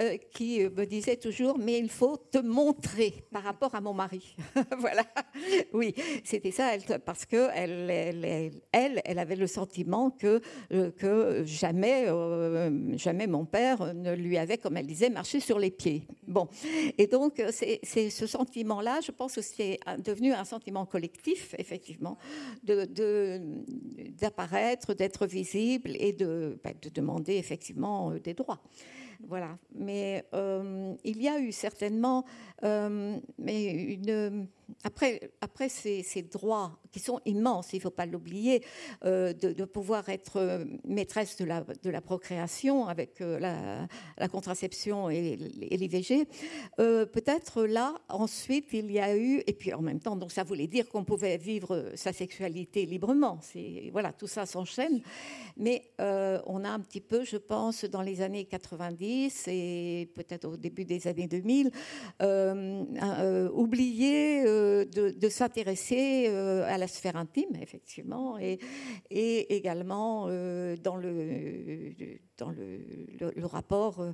euh, 0.00 0.16
qui 0.32 0.60
me 0.60 0.84
disait 0.84 1.16
toujours 1.16 1.58
mais 1.58 1.78
il 1.78 1.88
faut 1.88 2.16
te 2.16 2.38
montrer 2.38 3.24
par 3.32 3.42
rapport 3.42 3.74
à 3.74 3.80
mon 3.80 3.94
mari. 3.94 4.36
voilà, 4.78 5.04
oui, 5.72 5.94
c'était 6.24 6.50
ça, 6.50 6.70
parce 7.04 7.24
que 7.24 7.48
elle, 7.54 7.90
elle, 8.72 9.00
elle, 9.04 9.18
avait 9.18 9.36
le 9.36 9.46
sentiment 9.46 10.10
que, 10.10 10.40
euh, 10.72 10.90
que 10.90 11.44
jamais, 11.44 12.06
jamais 12.96 13.26
mon 13.26 13.44
père 13.44 13.94
ne 13.94 14.14
lui 14.14 14.38
avait, 14.38 14.58
comme 14.58 14.76
elle 14.76 14.86
disait, 14.86 15.10
marché 15.10 15.40
sur 15.40 15.58
les 15.58 15.70
pieds. 15.70 16.02
Bon, 16.26 16.48
et 16.96 17.06
donc 17.06 17.42
c'est 17.50 18.10
ce 18.10 18.26
sentiment-là, 18.26 19.00
je 19.04 19.12
pense 19.12 19.34
que 19.34 19.42
c'est 19.42 19.78
devenu 19.98 20.32
un 20.32 20.44
sentiment 20.44 20.86
collectif 20.86 21.27
effectivement, 21.58 22.18
d'apparaître, 24.20 24.88
de, 24.88 24.98
d'être 24.98 25.26
visible 25.26 25.92
et 25.98 26.12
de, 26.12 26.58
de 26.82 26.88
demander 26.88 27.34
effectivement 27.36 28.10
euh, 28.10 28.18
des 28.18 28.34
droits. 28.34 28.60
Voilà. 29.26 29.58
Mais 29.74 30.24
euh, 30.34 30.94
il 31.04 31.20
y 31.20 31.28
a 31.28 31.40
eu 31.40 31.50
certainement 31.52 32.24
euh, 32.64 33.18
mais 33.38 33.64
une, 33.94 34.46
après, 34.84 35.68
ces, 35.68 36.22
droits 36.22 36.78
qui 36.90 37.00
sont 37.00 37.20
immenses, 37.24 37.72
il 37.72 37.76
ne 37.76 37.82
faut 37.82 37.90
pas 37.90 38.06
l'oublier, 38.06 38.64
euh, 39.04 39.32
de, 39.32 39.64
pouvoir 39.64 40.08
être 40.08 40.64
maîtresse 40.84 41.36
de 41.36 41.44
la, 41.90 42.00
procréation 42.00 42.86
avec 42.86 43.20
la, 43.20 43.86
la, 44.18 44.28
contraception 44.28 45.10
et, 45.10 45.36
l'IVG, 45.36 46.26
peut-être 46.76 47.64
là, 47.64 47.94
ensuite, 48.08 48.66
il 48.72 48.90
y 48.90 48.98
a 48.98 49.16
eu, 49.16 49.42
et 49.46 49.52
puis 49.52 49.72
en 49.72 49.82
même 49.82 50.00
temps, 50.00 50.16
donc 50.16 50.32
ça 50.32 50.44
voulait 50.44 50.66
dire 50.66 50.88
qu'on 50.88 51.04
pouvait 51.04 51.36
vivre 51.36 51.92
sa 51.94 52.12
sexualité 52.12 52.86
librement. 52.86 53.40
Voilà, 53.92 54.12
tout 54.12 54.26
ça 54.26 54.46
s'enchaîne. 54.46 55.00
Mais 55.56 55.90
on 55.98 56.64
a 56.64 56.70
un 56.70 56.80
petit 56.80 57.00
peu, 57.00 57.24
je 57.24 57.36
pense, 57.36 57.84
dans 57.84 58.02
les 58.02 58.20
années 58.20 58.44
90, 58.44 59.48
et 59.48 60.10
peut-être 60.14 60.46
au 60.46 60.56
début 60.56 60.84
des 60.84 61.06
années 61.06 61.26
2000, 61.26 61.70
euh, 62.22 63.48
euh, 64.58 64.84
euh, 64.96 65.12
de, 65.12 65.28
s'intéresser 65.28 66.26
à 66.28 66.78
la 66.78 66.88
sphère 66.88 67.16
intime, 67.16 67.56
effectivement, 67.60 68.38
et, 68.38 68.58
également 69.10 70.26
dans 70.26 70.96
le, 70.96 71.94
dans 72.36 72.50
le, 72.50 72.80
le 73.20 73.46
rapport 73.46 74.04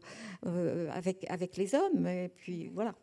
avec, 0.42 1.26
avec 1.28 1.56
les 1.56 1.74
hommes. 1.74 2.06
Et 2.06 2.28
puis 2.28 2.70
voilà. 2.74 2.94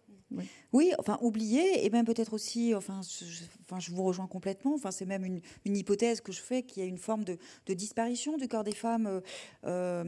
Oui. 0.71 0.93
enfin 0.97 1.19
oublier 1.21 1.85
et 1.85 1.89
même 1.89 2.05
peut-être 2.05 2.33
aussi, 2.33 2.73
enfin 2.73 3.01
je, 3.03 3.25
enfin, 3.71 3.79
je 3.79 3.91
vous 3.91 4.03
rejoins 4.03 4.27
complètement. 4.27 4.73
Enfin, 4.75 4.91
c'est 4.91 5.05
même 5.05 5.25
une, 5.25 5.77
hypothèse 5.77 6.21
que 6.21 6.31
je 6.31 6.41
fais 6.41 6.63
qu'il 6.63 6.83
y 6.83 6.85
a 6.85 6.89
une 6.89 6.97
forme 6.97 7.23
de, 7.23 7.37
disparition 7.73 8.37
du 8.37 8.47
corps 8.47 8.63
des 8.63 8.73
femmes, 8.73 9.07
euh, 9.07 9.21
euh, 9.65 10.03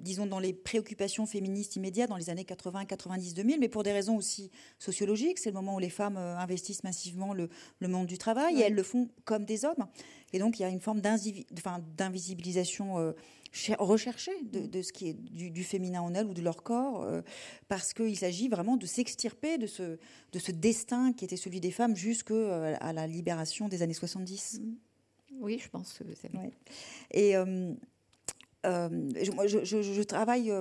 disons 0.00 0.26
dans 0.26 0.38
les 0.38 0.52
préoccupations 0.52 1.26
féministes 1.26 1.76
immédiates 1.76 2.08
dans 2.08 2.16
les 2.16 2.30
années 2.30 2.44
80, 2.44 2.84
90, 2.84 3.34
2000, 3.34 3.60
mais 3.60 3.68
pour 3.68 3.82
des 3.82 3.92
raisons 3.92 4.16
aussi 4.16 4.50
sociologiques. 4.78 5.38
C'est 5.38 5.50
le 5.50 5.54
moment 5.54 5.74
où 5.74 5.80
les 5.80 5.90
femmes 5.90 6.16
euh, 6.16 6.36
investissent 6.36 6.84
massivement 6.84 7.34
le, 7.34 7.48
monde 7.82 8.06
du 8.06 8.18
travail 8.18 8.60
et 8.60 8.62
elles 8.62 8.74
le 8.74 8.82
font 8.82 9.08
comme 9.24 9.44
des 9.44 9.64
hommes. 9.64 9.86
Et 10.32 10.38
donc 10.38 10.58
il 10.58 10.62
y 10.62 10.64
a 10.64 10.68
une 10.68 10.80
forme 10.80 11.00
d'invisibilisation 11.00 13.14
rechercher 13.78 14.32
de, 14.42 14.82
ce 14.82 14.92
qui 14.92 15.08
est 15.08 15.14
du, 15.14 15.64
féminin 15.64 16.00
en 16.00 16.14
elles 16.14 16.26
ou 16.26 16.34
de 16.34 16.42
leur 16.42 16.62
corps, 16.62 17.02
euh, 17.02 17.22
parce 17.68 17.92
qu'il 17.94 18.16
s'agit 18.16 18.48
vraiment 18.48 18.76
de 18.76 18.86
s'extirper 18.86 19.58
de 19.58 19.66
ce, 19.66 19.98
de 20.32 20.38
ce 20.38 20.52
destin 20.52 21.12
qui 21.12 21.24
était 21.24 21.36
celui 21.36 21.60
des 21.60 21.70
femmes 21.70 21.96
jusqu'à 21.96 22.34
euh, 22.34 22.76
la 22.92 23.06
libération 23.06 23.68
des 23.68 23.82
années 23.82 23.94
70. 23.94 24.60
Mm. 24.60 24.74
Oui, 25.40 25.58
je 25.62 25.68
pense 25.68 25.92
que 25.94 26.04
c'est 26.14 26.30
vrai. 26.32 26.52
Et 27.10 27.36
euh, 27.36 27.74
je, 28.64 29.64
je, 29.64 30.02
travaille 30.02 30.52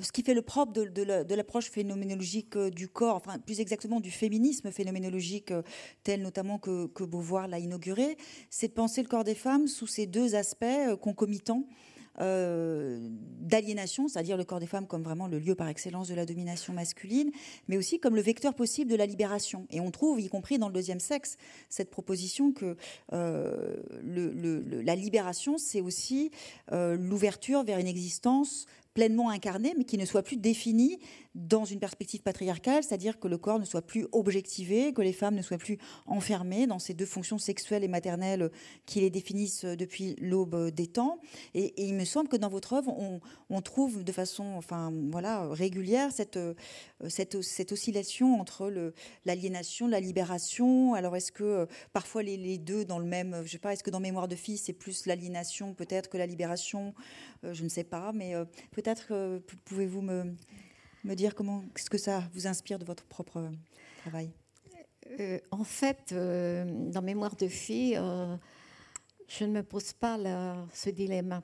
ce 0.00 0.12
qui 0.12 0.22
fait 0.22 0.34
le 0.34 0.42
propre 0.42 0.72
de, 0.72 1.34
l'approche 1.34 1.70
phénoménologique 1.70 2.58
du 2.58 2.88
corps, 2.88 3.14
enfin 3.14 3.38
plus 3.38 3.60
exactement 3.60 4.00
du 4.00 4.10
féminisme 4.10 4.72
phénoménologique 4.72 5.52
tel 6.02 6.22
notamment 6.22 6.58
que, 6.58 6.88
que 6.88 7.04
Beauvoir 7.04 7.46
l'a 7.46 7.60
inauguré, 7.60 8.16
c'est 8.50 8.68
de 8.68 8.72
penser 8.72 9.02
le 9.02 9.08
corps 9.08 9.24
des 9.24 9.36
femmes 9.36 9.68
sous 9.68 9.86
ces 9.86 10.06
deux 10.06 10.34
aspects 10.34 10.96
concomitants 11.00 11.64
euh, 12.20 12.98
d'aliénation, 13.40 14.08
c'est-à-dire 14.08 14.36
le 14.36 14.44
corps 14.44 14.60
des 14.60 14.66
femmes 14.66 14.86
comme 14.86 15.02
vraiment 15.02 15.26
le 15.26 15.38
lieu 15.38 15.54
par 15.54 15.68
excellence 15.68 16.08
de 16.08 16.14
la 16.14 16.26
domination 16.26 16.72
masculine, 16.72 17.30
mais 17.68 17.76
aussi 17.76 18.00
comme 18.00 18.14
le 18.16 18.22
vecteur 18.22 18.54
possible 18.54 18.90
de 18.90 18.96
la 18.96 19.06
libération. 19.06 19.66
Et 19.70 19.80
on 19.80 19.90
trouve, 19.90 20.20
y 20.20 20.28
compris 20.28 20.58
dans 20.58 20.68
le 20.68 20.74
deuxième 20.74 21.00
sexe, 21.00 21.36
cette 21.68 21.90
proposition 21.90 22.52
que 22.52 22.76
euh, 23.12 23.76
la 24.02 24.96
libération, 24.96 25.58
c'est 25.58 25.80
aussi 25.80 26.30
euh, 26.72 26.96
l'ouverture 26.96 27.62
vers 27.62 27.78
une 27.78 27.86
existence 27.86 28.66
pleinement 28.94 29.30
incarnée, 29.30 29.74
mais 29.78 29.84
qui 29.84 29.96
ne 29.96 30.04
soit 30.04 30.24
plus 30.24 30.36
définie 30.36 30.98
dans 31.38 31.64
une 31.64 31.78
perspective 31.78 32.22
patriarcale, 32.22 32.82
c'est-à-dire 32.82 33.18
que 33.18 33.28
le 33.28 33.38
corps 33.38 33.58
ne 33.58 33.64
soit 33.64 33.82
plus 33.82 34.06
objectivé, 34.12 34.92
que 34.92 35.02
les 35.02 35.12
femmes 35.12 35.36
ne 35.36 35.42
soient 35.42 35.58
plus 35.58 35.78
enfermées 36.06 36.66
dans 36.66 36.78
ces 36.78 36.94
deux 36.94 37.06
fonctions 37.06 37.38
sexuelles 37.38 37.84
et 37.84 37.88
maternelles 37.88 38.50
qui 38.86 39.00
les 39.00 39.10
définissent 39.10 39.64
depuis 39.64 40.16
l'aube 40.20 40.70
des 40.70 40.88
temps. 40.88 41.18
Et, 41.54 41.86
il 41.88 41.94
me 41.94 42.04
semble 42.04 42.28
que 42.28 42.36
dans 42.36 42.48
votre 42.48 42.72
œuvre, 42.74 42.94
on, 43.48 43.62
trouve 43.62 44.04
de 44.04 44.12
façon 44.12 44.44
enfin, 44.56 44.92
voilà, 45.10 45.48
régulière 45.48 46.10
cette, 46.12 46.38
cette 47.08 47.72
oscillation 47.72 48.40
entre 48.40 48.92
l'aliénation, 49.24 49.86
la 49.86 50.00
libération. 50.00 50.94
Alors 50.94 51.16
est-ce 51.16 51.32
que 51.32 51.44
euh, 51.44 51.66
parfois 51.92 52.22
les, 52.22 52.58
deux 52.58 52.84
dans 52.84 52.98
le 52.98 53.04
même, 53.04 53.42
je 53.44 53.52
sais 53.52 53.58
pas, 53.58 53.72
est-ce 53.72 53.82
que 53.82 53.90
dans 53.90 54.00
Mémoire 54.00 54.28
de 54.28 54.36
fille, 54.36 54.58
c'est 54.58 54.72
plus 54.72 55.06
l'aliénation 55.06 55.74
peut-être 55.74 56.08
que 56.08 56.18
la 56.18 56.26
libération? 56.26 56.94
Euh, 57.44 57.52
Je 57.52 57.64
ne 57.64 57.68
sais 57.68 57.84
pas, 57.84 58.12
mais 58.12 58.34
euh, 58.34 58.44
peut-être 58.72 59.40
pouvez-vous 59.64 60.00
me 60.00 60.34
me 61.04 61.14
dire 61.14 61.34
comment, 61.34 61.64
qu'est-ce 61.74 61.90
que 61.90 61.98
ça 61.98 62.22
vous 62.32 62.46
inspire 62.46 62.78
de 62.78 62.84
votre 62.84 63.04
propre 63.04 63.50
travail? 63.98 64.30
Euh, 65.20 65.38
En 65.50 65.64
fait, 65.64 66.12
euh, 66.12 66.64
dans 66.90 67.02
Mémoire 67.02 67.36
de 67.36 67.48
fille, 67.48 67.96
euh, 67.96 68.36
je 69.26 69.44
ne 69.44 69.52
me 69.52 69.62
pose 69.62 69.92
pas 69.92 70.18
ce 70.72 70.90
dilemme. 70.90 71.42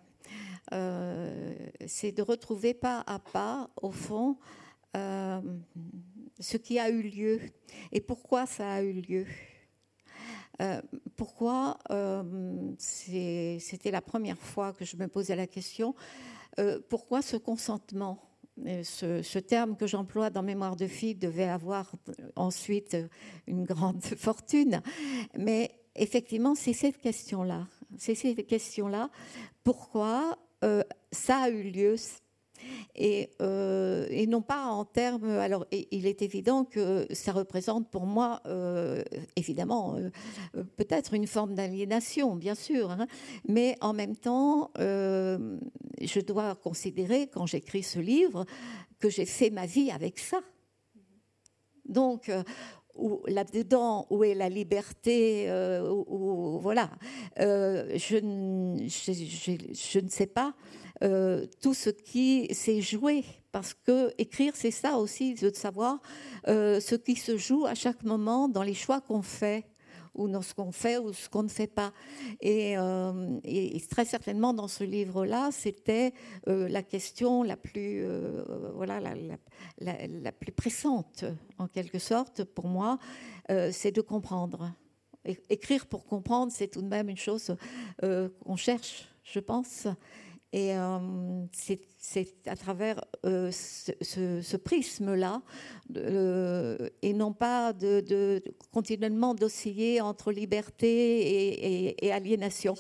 c'est 1.87 2.13
de 2.13 2.23
retrouver 2.23 2.75
pas 2.75 3.05
à 3.07 3.19
pas, 3.19 3.71
au 3.81 3.91
fond, 3.91 4.39
ce 4.95 6.57
qui 6.57 6.79
a 6.79 6.89
eu 6.89 7.03
lieu 7.03 7.41
et 7.93 8.01
pourquoi 8.01 8.47
ça 8.47 8.73
a 8.73 8.83
eu 8.83 9.03
lieu. 9.03 9.27
pourquoi 11.17 11.79
c'était 12.79 13.91
la 13.91 14.01
première 14.01 14.39
fois 14.39 14.73
que 14.73 14.85
je 14.85 14.97
me 14.97 15.09
posais 15.09 15.37
la 15.37 15.47
question 15.47 15.95
pourquoi 16.89 17.21
ce 17.21 17.37
consentement? 17.37 18.34
Ce, 18.57 19.39
terme 19.39 19.77
que 19.77 19.87
j'emploie 19.87 20.31
dans 20.31 20.43
Mémoire 20.43 20.77
de 20.77 20.87
fille 20.87 21.15
devait 21.15 21.49
avoir 21.49 21.93
ensuite 22.37 22.97
une 23.47 23.65
grande 23.65 24.03
fortune. 24.17 24.81
Mais 25.37 25.71
effectivement, 25.97 26.55
c'est 26.55 26.73
cette 26.73 26.99
question-là. 26.99 27.67
C'est 27.99 28.15
cette 28.15 28.47
question-là. 28.47 29.11
Pourquoi 29.63 30.39
euh, 30.65 30.83
ça 31.13 31.37
a 31.39 31.49
eu 31.51 31.63
lieu 31.63 31.97
euh, 33.41 34.07
et, 34.11 34.27
non 34.27 34.43
pas 34.43 34.67
en 34.67 34.85
termes. 34.85 35.25
Alors, 35.25 35.67
il 35.73 36.07
est 36.07 36.23
évident 36.23 36.65
que 36.65 37.07
ça 37.13 37.33
représente 37.33 37.91
pour 37.91 38.07
moi, 38.07 38.41
euh, 38.47 39.03
évidemment, 39.37 39.97
euh, 39.97 40.11
peut-être 40.77 41.15
une 41.15 41.27
forme 41.27 41.55
d'aliénation, 41.55 42.37
bien 42.37 42.55
sûr, 42.55 42.91
hein, 42.91 43.07
mais 43.49 43.77
en 43.81 43.93
même 43.93 44.17
temps, 44.17 44.71
je 44.77 46.21
dois 46.21 46.55
considérer, 46.55 47.29
quand 47.29 47.47
j'écris 47.47 47.83
ce 47.83 47.99
livre, 47.99 48.45
que 48.99 49.09
j'ai 49.09 49.27
fait 49.27 49.51
ma 49.51 49.67
vie 49.67 49.91
avec 49.91 50.19
ça. 50.19 50.41
Donc, 51.87 52.31
là-dedans, 53.27 54.07
où 54.11 54.25
est 54.25 54.35
la 54.35 54.49
liberté, 54.49 55.51
où, 56.09 56.59
voilà, 56.61 56.91
je, 57.37 58.21
ne 60.01 60.09
sais 60.09 60.27
pas 60.27 60.55
tout 61.01 61.75
ce 61.75 61.91
qui 61.91 62.53
s'est 62.55 62.81
joué, 62.81 63.25
parce 63.53 63.75
que 63.75 64.13
écrire, 64.19 64.53
c'est 64.57 64.71
ça 64.71 64.97
aussi, 64.97 65.35
de 65.35 65.51
savoir 65.55 66.01
ce 66.47 66.95
qui 66.95 67.17
se 67.17 67.37
joue 67.37 67.67
à 67.67 67.75
chaque 67.75 68.03
moment 68.03 68.49
dans 68.49 68.63
les 68.63 68.75
choix 68.75 69.01
qu'on 69.01 69.23
fait 69.23 69.65
ou 70.15 70.29
dans 70.29 70.43
ce 70.43 70.55
qu'on 70.55 70.73
fait 70.73 70.99
ou 70.99 71.13
ce 71.13 71.29
qu'on 71.29 71.43
ne 71.43 71.49
fait 71.49 71.67
pas. 71.67 71.93
Et, 72.41 72.79
euh, 72.79 73.41
très 73.91 74.05
certainement 74.05 74.55
dans 74.55 74.69
ce 74.69 74.85
livre-là, 74.85 75.51
c'était 75.53 76.13
euh, 76.49 76.69
la 76.69 76.83
question 76.83 77.43
la 77.43 77.57
plus, 77.57 78.05
euh, 78.05 78.45
voilà, 78.75 79.01
la, 79.81 80.33
plus 80.33 80.53
pressante 80.53 81.25
en 81.59 81.69
quelque 81.69 81.99
sorte 81.99 82.45
pour 82.45 82.67
moi, 82.67 82.99
c'est 83.49 83.93
de 83.93 84.01
comprendre. 84.01 84.73
Écrire 85.49 85.87
pour 85.87 86.07
comprendre, 86.07 86.53
c'est 86.53 86.69
tout 86.69 86.83
de 86.83 86.89
même 86.89 87.09
une 87.09 87.17
chose 87.17 87.57
qu'on 88.01 88.57
cherche, 88.57 89.09
je 89.23 89.41
pense. 89.41 89.87
Et 90.57 90.73
c'est 91.53 91.81
à 92.47 92.57
travers 92.57 93.01
euh, 93.25 93.51
ce, 93.51 94.57
prisme-là, 94.57 95.43
euh, 95.97 96.89
et 97.03 97.13
non 97.13 97.33
pas 97.33 97.73
de, 97.73 98.43
continuellement 98.73 99.35
d'osciller 99.35 100.01
entre 100.01 100.33
liberté 100.33 101.97
et, 102.05 102.13
aliénation. 102.13 102.75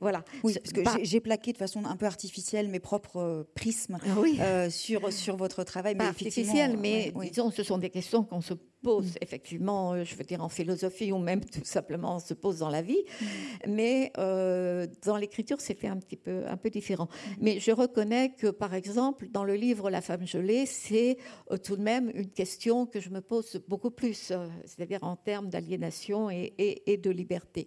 Voilà. 0.00 0.24
Oui, 0.42 0.54
parce 0.54 0.72
que 0.72 1.04
j'ai 1.04 1.20
plaqué 1.20 1.52
de 1.52 1.58
façon 1.58 1.84
un 1.84 1.96
peu 1.96 2.06
artificielle 2.06 2.68
mes 2.68 2.80
propres 2.80 3.46
prismes 3.54 3.98
ah 4.02 4.70
sur, 4.70 5.12
sur 5.12 5.36
votre 5.36 5.62
travail. 5.64 5.94
Mais 5.96 6.04
artificiel, 6.04 6.76
mais 6.76 7.12
disons, 7.30 7.50
ce 7.50 7.62
sont 7.62 7.78
des 7.78 7.90
questions 7.90 8.24
qu'on 8.24 8.40
se 8.40 8.54
pose 8.82 9.12
mm. 9.14 9.18
effectivement, 9.20 10.04
je 10.04 10.14
veux 10.14 10.24
dire 10.24 10.42
en 10.42 10.48
philosophie 10.48 11.12
ou 11.12 11.18
même 11.18 11.44
tout 11.44 11.64
simplement 11.64 12.18
se 12.18 12.34
pose 12.34 12.58
dans 12.58 12.68
la 12.68 12.82
vie. 12.82 13.02
Mm. 13.20 13.26
Mais 13.68 14.12
dans 14.16 15.16
l'écriture, 15.16 15.60
c'est 15.60 15.74
fait 15.74 15.88
un 15.88 15.96
petit 15.96 16.16
peu, 16.16 16.44
un 16.46 16.56
peu 16.56 16.70
différent. 16.70 17.08
Mais 17.40 17.60
je 17.60 17.70
reconnais 17.70 18.32
que, 18.32 18.53
par 18.54 18.74
exemple, 18.74 19.28
dans 19.28 19.44
le 19.44 19.54
livre 19.54 19.90
La 19.90 20.00
femme 20.00 20.26
gelée, 20.26 20.66
c'est 20.66 21.18
euh, 21.50 21.56
tout 21.56 21.76
de 21.76 21.82
même 21.82 22.10
une 22.14 22.30
question 22.30 22.86
que 22.86 23.00
je 23.00 23.10
me 23.10 23.20
pose 23.20 23.60
beaucoup 23.68 23.90
plus, 23.90 24.30
euh, 24.30 24.48
c'est-à-dire 24.64 25.02
en 25.02 25.16
termes 25.16 25.48
d'aliénation 25.48 26.30
et, 26.30 27.00
de 27.02 27.10
liberté, 27.10 27.66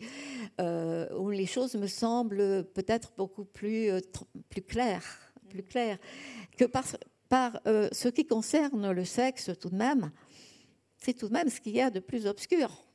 euh, 0.59 1.07
où 1.17 1.29
les 1.29 1.45
choses 1.45 1.75
me 1.75 1.87
semblent 1.87 2.65
peut-être 2.73 3.13
beaucoup 3.17 3.45
plus, 3.45 3.91
claires, 4.67 5.31
plus 5.49 5.63
claires 5.63 5.97
que 6.57 6.65
par 6.65 6.85
ce 7.63 8.07
qui 8.07 8.25
concerne 8.25 8.91
le 8.91 9.05
sexe, 9.05 9.51
tout 9.59 9.69
de 9.69 9.75
même, 9.75 10.11
c'est 10.97 11.13
tout 11.13 11.27
de 11.27 11.33
même 11.33 11.49
ce 11.49 11.61
qu'il 11.61 11.75
y 11.75 11.81
a 11.81 11.89
de 11.89 11.99
plus 11.99 12.25
obscur. 12.25 12.86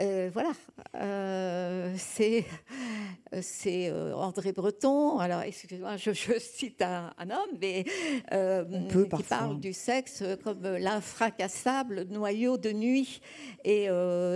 Euh, 0.00 0.30
voilà, 0.32 0.52
euh, 0.94 1.92
c'est 1.98 2.44
euh, 3.34 4.14
André 4.14 4.52
Breton. 4.52 5.18
Alors, 5.18 5.42
excusez-moi, 5.42 5.96
je, 5.96 6.12
cite 6.38 6.82
un, 6.82 7.12
homme, 7.18 7.58
mais 7.60 7.84
qui 7.84 9.22
parle 9.28 9.58
du 9.58 9.72
sexe 9.72 10.22
comme 10.44 10.62
l'infracassable 10.62 12.04
noyau 12.10 12.58
de 12.58 12.70
nuit. 12.70 13.20
Et 13.64 13.88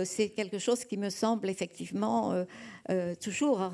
c'est 0.05 0.29
quelque 0.29 0.59
chose 0.59 0.83
qui 0.83 0.97
me 0.97 1.09
semble 1.09 1.49
effectivement 1.49 2.45
toujours 3.21 3.71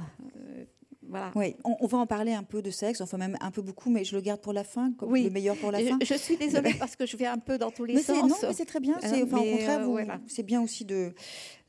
oui, 1.35 1.55
on, 1.63 1.87
va 1.87 1.97
en 1.97 2.05
parler 2.05 2.33
un 2.33 2.43
peu 2.43 2.61
de 2.61 2.71
sexe, 2.71 3.01
enfin 3.01 3.17
même 3.17 3.37
un 3.41 3.51
peu 3.51 3.61
beaucoup, 3.61 3.89
mais 3.89 4.03
je 4.03 4.15
le 4.15 4.21
garde 4.21 4.41
pour 4.41 4.53
la 4.53 4.63
fin, 4.63 4.91
comme 4.93 5.15
le 5.15 5.29
meilleur 5.29 5.55
pour 5.57 5.71
la 5.71 5.79
fin. 5.79 5.97
Je, 6.01 6.13
suis 6.15 6.37
désolée 6.37 6.73
parce 6.73 6.95
que 6.95 7.05
je 7.05 7.17
vais 7.17 7.25
un 7.25 7.37
peu 7.37 7.57
dans 7.57 7.71
tous 7.71 7.85
les 7.85 8.01
sens. 8.01 8.29
Non, 8.29 8.35
mais 8.41 8.53
c'est 8.53 8.65
très 8.65 8.79
bien. 8.79 8.97
Euh, 9.03 9.23
enfin, 9.23 9.37
au 9.37 9.51
contraire, 9.51 9.89
euh, 9.89 10.17
c'est 10.27 10.43
bien 10.43 10.61
aussi 10.61 10.85
de, 10.85 11.13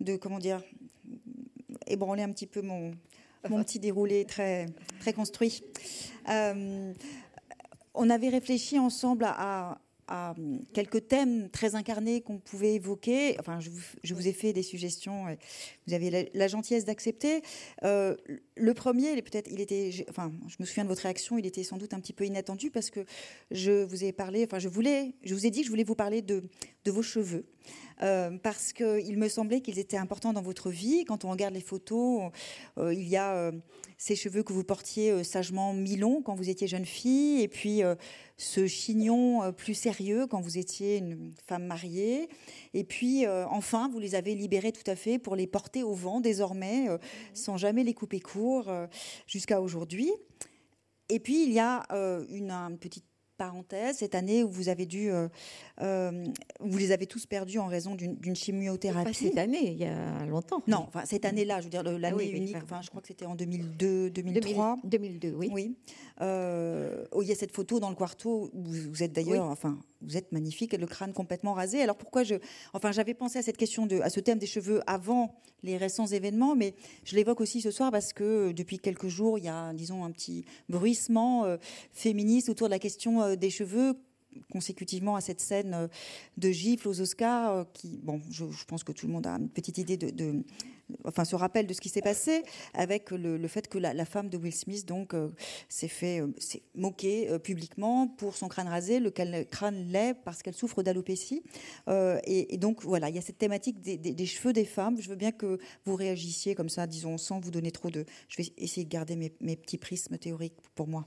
de, 0.00 0.16
comment 0.16 0.38
dire, 0.38 0.62
ébranler 1.86 2.22
un 2.22 2.32
petit 2.32 2.46
peu 2.46 2.62
mon, 2.62 2.92
mon 3.48 3.62
petit 3.62 3.78
déroulé 3.78 4.24
très, 4.24 4.66
très 5.00 5.12
construit. 5.12 5.62
Euh, 6.28 6.92
on 7.94 8.10
avait 8.10 8.28
réfléchi 8.28 8.78
ensemble 8.78 9.24
à 9.26 9.78
Hum, 10.10 10.64
quelques 10.72 11.06
thèmes 11.06 11.48
très 11.50 11.76
incarnés 11.76 12.20
qu'on 12.20 12.38
pouvait 12.38 12.74
évoquer. 12.74 13.36
Enfin, 13.38 13.60
je 13.60 14.14
vous, 14.14 14.26
ai 14.26 14.32
fait 14.32 14.52
des 14.52 14.64
suggestions. 14.64 15.26
Vous 15.86 15.94
avez 15.94 16.28
la, 16.34 16.48
gentillesse 16.48 16.84
d'accepter. 16.84 17.42
Euh, 17.84 18.16
le 18.56 18.74
premier, 18.74 19.22
peut-être, 19.22 19.48
il 19.48 19.60
était, 19.60 19.90
enfin, 20.08 20.32
je 20.48 20.56
me 20.58 20.64
souviens 20.66 20.82
de 20.82 20.88
votre 20.88 21.02
réaction. 21.02 21.38
Il 21.38 21.46
était 21.46 21.62
sans 21.62 21.76
doute 21.76 21.94
un 21.94 22.00
petit 22.00 22.12
peu 22.12 22.24
inattendu 22.24 22.72
parce 22.72 22.90
que 22.90 23.04
je 23.52 23.84
vous 23.84 24.02
ai 24.02 24.10
parlé. 24.10 24.44
Enfin, 24.44 24.58
je 24.58 24.68
voulais, 24.68 25.14
je 25.22 25.32
vous 25.32 25.46
ai 25.46 25.50
dit 25.50 25.60
que 25.60 25.66
je 25.66 25.70
voulais 25.70 25.84
vous 25.84 25.94
parler 25.94 26.22
de 26.22 26.42
vos 26.86 27.02
cheveux. 27.02 27.44
Euh, 28.02 28.38
parce 28.42 28.72
qu'il 28.72 29.18
me 29.18 29.28
semblait 29.28 29.60
qu'ils 29.60 29.78
étaient 29.78 29.96
importants 29.96 30.32
dans 30.32 30.42
votre 30.42 30.70
vie. 30.70 31.04
Quand 31.04 31.24
on 31.24 31.30
regarde 31.30 31.52
les 31.52 31.60
photos, 31.60 32.30
euh, 32.78 32.94
il 32.94 33.06
y 33.06 33.16
a 33.16 33.34
euh, 33.34 33.52
ces 33.98 34.16
cheveux 34.16 34.42
que 34.42 34.52
vous 34.54 34.64
portiez 34.64 35.22
sagement 35.24 35.74
mi-longs 35.74 36.22
quand 36.22 36.34
vous 36.34 36.48
étiez 36.48 36.66
jeune 36.66 36.86
fille, 36.86 37.42
et 37.42 37.48
puis 37.48 37.82
ce 38.38 38.66
chignon 38.66 39.52
plus 39.52 39.74
sérieux 39.74 40.26
quand 40.26 40.40
vous 40.40 40.56
étiez 40.56 40.96
une 40.96 41.32
femme 41.46 41.66
mariée. 41.66 42.30
Et 42.72 42.84
puis, 42.84 43.26
enfin, 43.26 43.90
vous 43.90 43.98
les 43.98 44.14
avez 44.14 44.34
libérés 44.34 44.72
tout 44.72 44.88
à 44.90 44.96
fait 44.96 45.18
pour 45.18 45.36
les 45.36 45.46
porter 45.46 45.82
au 45.82 45.92
vent 45.92 46.20
désormais, 46.20 46.86
sans 47.34 47.58
jamais 47.58 47.84
les 47.84 47.92
couper 47.92 48.20
court 48.20 48.72
jusqu'à 49.26 49.60
aujourd'hui. 49.60 50.10
Et 51.10 51.20
puis, 51.20 51.44
il 51.44 51.52
y 51.52 51.58
a 51.58 51.84
une, 52.30 52.50
une 52.50 52.78
petite 52.78 53.09
parenthèse, 53.40 53.96
cette 53.96 54.14
année 54.14 54.44
où 54.44 54.50
vous 54.50 54.68
avez 54.68 54.84
dû, 54.84 55.10
euh, 55.10 55.26
euh, 55.80 56.26
vous 56.60 56.76
les 56.76 56.92
avez 56.92 57.06
tous 57.06 57.24
perdus 57.24 57.58
en 57.58 57.68
raison 57.68 57.94
d'une 57.94 58.36
chimiothérapie. 58.36 59.04
Pas 59.04 59.14
cette 59.14 59.38
année, 59.38 59.70
il 59.72 59.78
y 59.78 59.86
a 59.86 60.26
longtemps. 60.26 60.62
Non, 60.68 60.84
enfin 60.86 61.06
cette 61.06 61.24
année-là, 61.24 61.60
je 61.60 61.64
veux 61.64 61.70
dire 61.70 61.82
l'année 61.82 62.30
unique. 62.30 62.58
Enfin, 62.62 62.82
je 62.82 62.90
crois 62.90 63.00
que 63.00 63.08
c'était 63.08 63.24
en 63.24 63.34
2002, 63.34 64.10
2003. 64.10 64.80
2002, 64.84 65.32
oui. 65.32 65.48
Oui. 65.50 65.76
Euh, 66.20 67.06
il 67.18 67.26
y 67.26 67.32
a 67.32 67.34
cette 67.34 67.52
photo 67.52 67.80
dans 67.80 67.88
le 67.88 67.96
quarto 67.96 68.50
où 68.52 68.62
vous 68.62 69.02
êtes 69.02 69.12
d'ailleurs, 69.12 69.46
enfin, 69.46 69.78
vous 70.02 70.18
êtes 70.18 70.32
magnifique, 70.32 70.74
le 70.74 70.86
crâne 70.86 71.14
complètement 71.14 71.54
rasé. 71.54 71.80
Alors 71.80 71.96
pourquoi 71.96 72.24
je, 72.24 72.34
enfin, 72.74 72.92
j'avais 72.92 73.14
pensé 73.14 73.38
à 73.38 73.42
cette 73.42 73.56
question 73.56 73.86
de, 73.86 74.00
à 74.00 74.10
ce 74.10 74.20
thème 74.20 74.38
des 74.38 74.46
cheveux 74.46 74.82
avant 74.86 75.34
les 75.62 75.78
récents 75.78 76.06
événements, 76.06 76.54
mais 76.54 76.74
je 77.04 77.16
l'évoque 77.16 77.40
aussi 77.40 77.62
ce 77.62 77.70
soir 77.70 77.90
parce 77.90 78.12
que 78.12 78.52
depuis 78.52 78.78
quelques 78.78 79.08
jours, 79.08 79.38
il 79.38 79.44
y 79.44 79.48
a, 79.48 79.72
disons, 79.72 80.04
un 80.04 80.10
petit 80.10 80.44
bruissement 80.68 81.44
féministe 81.92 82.48
autour 82.48 82.68
de 82.68 82.72
la 82.72 82.78
question 82.78 83.29
euh, 83.30 83.36
des 83.36 83.50
cheveux 83.50 83.94
consécutivement 84.52 85.16
à 85.16 85.20
cette 85.20 85.40
scène 85.40 85.74
euh, 85.74 85.88
de 86.36 86.50
gifle 86.50 86.86
aux 86.86 87.00
Oscars, 87.00 87.52
euh, 87.52 87.64
qui, 87.72 87.98
bon, 88.02 88.20
je, 88.30 88.44
pense 88.66 88.84
que 88.84 88.92
tout 88.92 89.08
le 89.08 89.12
monde 89.12 89.26
a 89.26 89.32
une 89.32 89.48
petite 89.48 89.78
idée 89.78 89.96
de, 89.96 90.44
enfin, 91.04 91.24
se 91.24 91.34
rappelle 91.34 91.66
de 91.66 91.74
ce 91.74 91.80
qui 91.80 91.88
s'est 91.88 92.00
passé, 92.00 92.44
avec 92.72 93.10
le, 93.10 93.48
fait 93.48 93.66
que 93.66 93.76
la, 93.78 94.04
femme 94.04 94.28
de 94.28 94.36
Will 94.36 94.54
Smith 94.54 94.86
donc 94.86 95.16
s'est 95.68 95.88
fait, 95.88 96.22
s'est 96.38 96.62
moquée 96.76 97.28
publiquement 97.40 98.06
pour 98.06 98.36
son 98.36 98.46
crâne 98.46 98.68
rasé, 98.68 99.00
le 99.00 99.10
crâne 99.10 99.88
l'est 99.88 100.14
parce 100.14 100.42
qu'elle 100.42 100.54
souffre 100.54 100.84
d'alopécie. 100.84 101.42
Et, 101.88 102.56
donc 102.56 102.84
voilà, 102.84 103.08
il 103.08 103.16
y 103.16 103.18
a 103.18 103.22
cette 103.22 103.38
thématique 103.38 103.80
des, 103.80 104.26
cheveux 104.26 104.52
des 104.52 104.64
femmes. 104.64 105.00
Je 105.00 105.08
veux 105.08 105.16
bien 105.16 105.32
que 105.32 105.58
vous 105.84 105.96
réagissiez 105.96 106.54
comme 106.54 106.68
ça, 106.68 106.86
disons, 106.86 107.18
sans 107.18 107.40
vous 107.40 107.50
donner 107.50 107.72
trop 107.72 107.90
de. 107.90 108.04
Je 108.28 108.36
vais 108.36 108.52
essayer 108.56 108.84
de 108.84 108.90
garder 108.90 109.16
mes 109.16 109.56
petits 109.56 109.78
prismes 109.78 110.18
théoriques 110.18 110.56
pour 110.74 110.86
moi. 110.86 111.06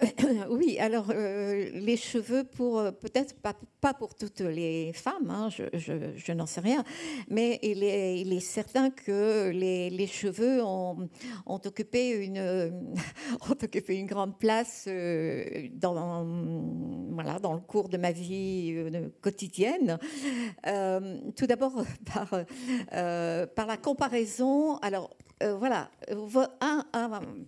oui, 0.50 0.78
alors 0.78 1.10
euh, 1.10 1.70
les 1.74 1.96
cheveux, 1.96 2.44
pour 2.44 2.78
euh, 2.78 2.90
peut-être 2.90 3.34
pas, 3.34 3.54
pour 3.94 4.14
toutes 4.14 4.40
les 4.40 4.92
femmes, 4.92 5.30
hein, 5.30 5.48
je, 5.50 6.32
n'en 6.32 6.46
sais 6.46 6.60
rien, 6.60 6.84
mais 7.28 7.58
il 7.62 7.82
est, 7.82 8.40
certain 8.40 8.90
que 8.90 9.50
les, 9.50 10.06
cheveux 10.06 10.62
ont, 10.64 11.08
occupé 11.46 12.10
une, 12.10 12.36
grande 14.06 14.38
place 14.38 14.84
euh, 14.88 15.68
dans 15.80 16.22
le 16.22 17.60
cours 17.60 17.88
de 17.88 17.96
ma 17.96 18.12
vie 18.12 18.76
quotidienne. 19.20 19.98
tout 21.36 21.46
d'abord 21.46 21.84
par, 22.12 22.30
par 23.54 23.66
la 23.66 23.76
comparaison. 23.76 24.76
Alors, 24.78 25.10
euh, 25.42 25.56
voilà, 25.56 25.90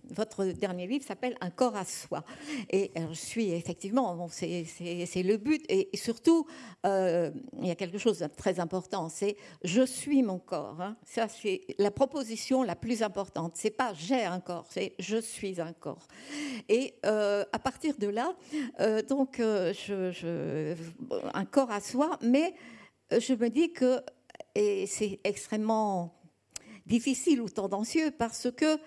votre 0.09 0.45
dernier 0.45 0.87
livre 0.87 1.05
s'appelle 1.05 1.35
Un 1.41 1.49
corps 1.49 1.75
à 1.75 1.85
soi. 1.85 2.23
Et 2.69 2.91
je 2.95 3.13
suis 3.13 3.51
effectivement, 3.51 4.27
c'est 4.29 5.23
le 5.23 5.37
but. 5.37 5.63
Et, 5.69 5.89
surtout, 5.95 6.45
euh, 6.85 7.31
il 7.59 7.67
y 7.67 7.71
a 7.71 7.75
quelque 7.75 7.97
chose 7.97 8.19
de 8.19 8.27
très 8.27 8.59
important, 8.59 9.09
c'est 9.09 9.37
je 9.63 9.85
suis 9.85 10.23
mon 10.23 10.39
corps. 10.39 10.81
Hein. 10.81 10.97
Ça, 11.05 11.27
c'est 11.27 11.61
la 11.77 11.91
proposition 11.91 12.63
la 12.63 12.75
plus 12.75 13.01
importante. 13.01 13.53
C'est 13.55 13.71
pas 13.71 13.93
j'ai 13.93 14.23
un 14.23 14.39
corps, 14.39 14.65
c'est 14.69 14.93
je 14.99 15.17
suis 15.17 15.61
un 15.61 15.73
corps. 15.73 16.07
Et 16.67 16.95
euh, 17.05 17.45
à 17.53 17.59
partir 17.59 17.97
de 17.97 18.07
là, 18.07 18.33
donc, 19.07 19.39
un 19.39 21.45
corps 21.45 21.71
à 21.71 21.79
soi, 21.79 22.17
mais 22.21 22.53
je 23.11 23.33
me 23.33 23.49
dis 23.49 23.71
que, 23.71 24.01
c'est 24.55 25.19
extrêmement 25.23 26.15
difficile 26.85 27.41
ou 27.41 27.49
tendancieux 27.49 28.11
parce 28.11 28.49
que 28.51 28.77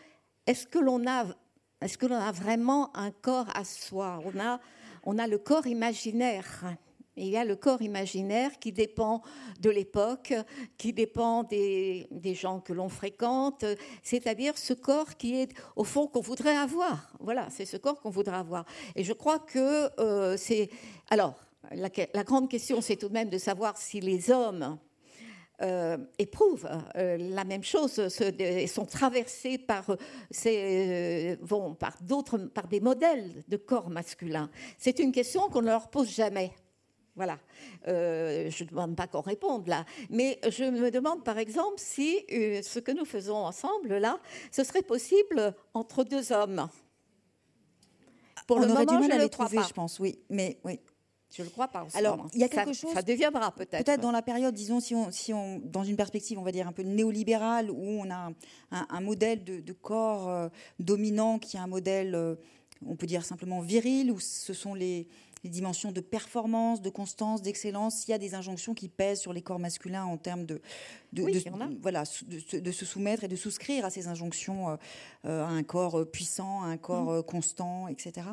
est-ce 0.47 0.67
que 0.67 0.79
l'on 0.79 1.07
a, 1.07 1.27
est-ce 1.81 1.99
que 1.99 2.07
l'on 2.07 2.17
a 2.17 2.33
vraiment 2.33 2.97
un 2.97 3.11
corps 3.11 3.49
à 3.55 3.65
soi? 3.65 4.21
On 4.25 4.39
a, 4.41 4.61
on 5.05 5.19
a 5.19 5.27
le 5.27 5.39
corps 5.39 5.67
imaginaire 5.67 6.79
il 7.19 7.29
y 7.29 7.37
a 7.37 7.45
le 7.45 7.57
corps 7.57 7.83
imaginaire 7.83 8.59
qui 8.59 8.73
dépend 8.73 9.23
de 9.61 9.71
l'époque, 9.71 10.35
qui 10.77 10.93
dépend 10.93 11.43
des, 11.43 12.07
gens 12.35 12.61
que 12.61 12.73
l'on 12.73 12.89
fréquente, 12.89 13.65
c'est-à-dire 14.03 14.57
ce 14.57 14.73
corps 14.73 15.17
qui 15.17 15.35
est 15.35 15.53
au 15.77 15.85
fond 15.85 16.07
qu'on 16.07 16.21
voudrait 16.21 16.57
avoir. 16.57 17.13
Voilà, 17.21 17.49
c'est 17.51 17.65
ce 17.65 17.77
corps 17.77 18.01
qu'on 18.01 18.11
voudrait 18.11 18.37
avoir. 18.37 18.65
Et 18.95 19.05
je 19.05 19.13
crois 19.13 19.39
que 19.39 19.91
euh, 20.01 20.37
c'est... 20.37 20.71
Alors, 21.11 21.35
la, 21.73 22.25
grande 22.25 22.49
question, 22.49 22.81
c'est 22.81 22.97
tout 22.97 23.09
de 23.09 23.15
même 23.15 23.31
de 23.31 23.39
savoir 23.39 23.77
si 23.77 24.01
les 24.01 24.31
hommes 24.31 24.79
euh, 25.62 25.97
éprouvent 26.18 26.68
euh, 26.97 27.16
la 27.16 27.44
même 27.44 27.64
chose, 27.64 28.09
se, 28.09 28.66
sont 28.66 28.87
traversés 28.87 29.59
par, 29.59 29.85
ces, 30.31 31.38
par 31.79 31.97
d'autres, 32.03 32.38
par 32.38 32.68
des 32.68 32.81
modèles 32.81 33.44
de 33.49 33.57
corps 33.57 33.90
masculins. 33.90 34.51
C'est 34.79 34.99
une 34.99 35.12
question 35.12 35.49
qu'on 35.49 35.62
ne 35.62 35.66
leur 35.66 35.88
pose 35.88 36.11
jamais. 36.11 36.53
Voilà. 37.18 37.37
Euh, 37.88 38.49
je 38.49 38.62
ne 38.62 38.68
demande 38.68 38.94
pas 38.94 39.09
qu'on 39.09 39.21
réponde 39.21 39.66
là. 39.66 39.85
Mais 40.09 40.38
je 40.49 40.62
me 40.62 40.92
demande 40.92 41.25
par 41.25 41.37
exemple 41.37 41.75
si 41.79 42.25
euh, 42.33 42.62
ce 42.62 42.79
que 42.79 42.92
nous 42.92 43.05
faisons 43.05 43.35
ensemble 43.35 43.99
là, 43.99 44.21
ce 44.53 44.62
serait 44.62 44.83
possible 44.83 45.53
entre 45.75 46.05
deux 46.05 46.31
hommes. 46.31 46.68
Pour 48.47 48.59
On 48.59 48.61
le 48.61 48.66
aurait 48.66 48.87
moment, 48.87 49.01
du 49.01 49.09
mal 49.09 49.18
à 49.18 49.23
les 49.25 49.29
trouver, 49.29 49.59
je 49.66 49.75
pense, 49.75 49.99
oui. 49.99 50.21
Mais 50.31 50.59
oui. 50.62 50.79
Je 51.35 51.43
le 51.43 51.51
crois 51.51 51.69
pas. 51.69 51.87
Alors, 51.95 52.27
il 52.33 52.41
y 52.41 52.45
a 52.45 52.49
quelque 52.49 52.73
chose. 52.73 52.93
Ça 52.95 53.03
deviendra 53.03 53.53
peut-être. 53.53 53.85
Peut-être 53.85 54.01
dans 54.01 54.12
la 54.12 54.23
période, 54.23 54.55
disons, 54.55 54.81
si 54.81 54.95
on, 54.95 55.11
si 55.12 55.35
on, 55.35 55.61
dans 55.62 55.85
une 55.85 55.97
perspective, 55.97 56.38
on 56.38 56.43
va 56.43 56.53
dire 56.53 56.67
un 56.67 56.73
peu 56.73 56.83
néolibérale, 56.83 57.71
où 57.71 57.83
on 57.83 58.11
a 58.11 58.33
un, 58.71 59.01
modèle 59.01 59.45
de, 59.45 59.73
corps 59.73 60.29
euh, 60.29 60.49
dominant 60.79 61.38
qui 61.38 61.57
est 61.57 61.61
un 61.61 61.67
modèle, 61.67 62.37
on 62.87 62.97
peut 62.97 63.07
dire 63.07 63.25
simplement 63.25 63.61
viril, 63.61 64.11
où 64.11 64.21
ce 64.21 64.55
sont 64.55 64.75
les, 64.75 65.07
les 65.44 65.51
dimensions 65.51 65.92
de 65.92 66.01
performance, 66.01 66.83
de 66.83 66.90
constance, 66.90 67.42
d'excellence. 67.42 68.07
Il 68.07 68.11
y 68.11 68.14
a 68.14 68.18
des 68.18 68.35
injonctions 68.35 68.74
qui 68.74 68.88
pèsent 68.88 69.20
sur 69.20 69.33
les 69.33 69.42
corps 69.42 69.59
masculins 69.59 70.05
en 70.05 70.16
termes 70.16 70.46
de, 70.46 70.61
de, 71.12 71.22
voilà, 71.81 72.05
de, 72.27 72.70
se 72.70 72.85
soumettre 72.85 73.24
et 73.24 73.29
de 73.29 73.37
souscrire 73.37 73.85
à 73.85 73.90
ces 73.90 74.09
injonctions 74.09 74.70
euh, 74.70 74.77
euh, 75.24 75.44
à 75.44 75.48
un 75.48 75.62
corps 75.62 76.01
euh, 76.01 76.05
puissant, 76.05 76.62
à 76.62 76.66
un 76.66 76.77
corps 76.77 77.18
mm. 77.18 77.22
constant, 77.22 77.88
etc. 77.88 78.27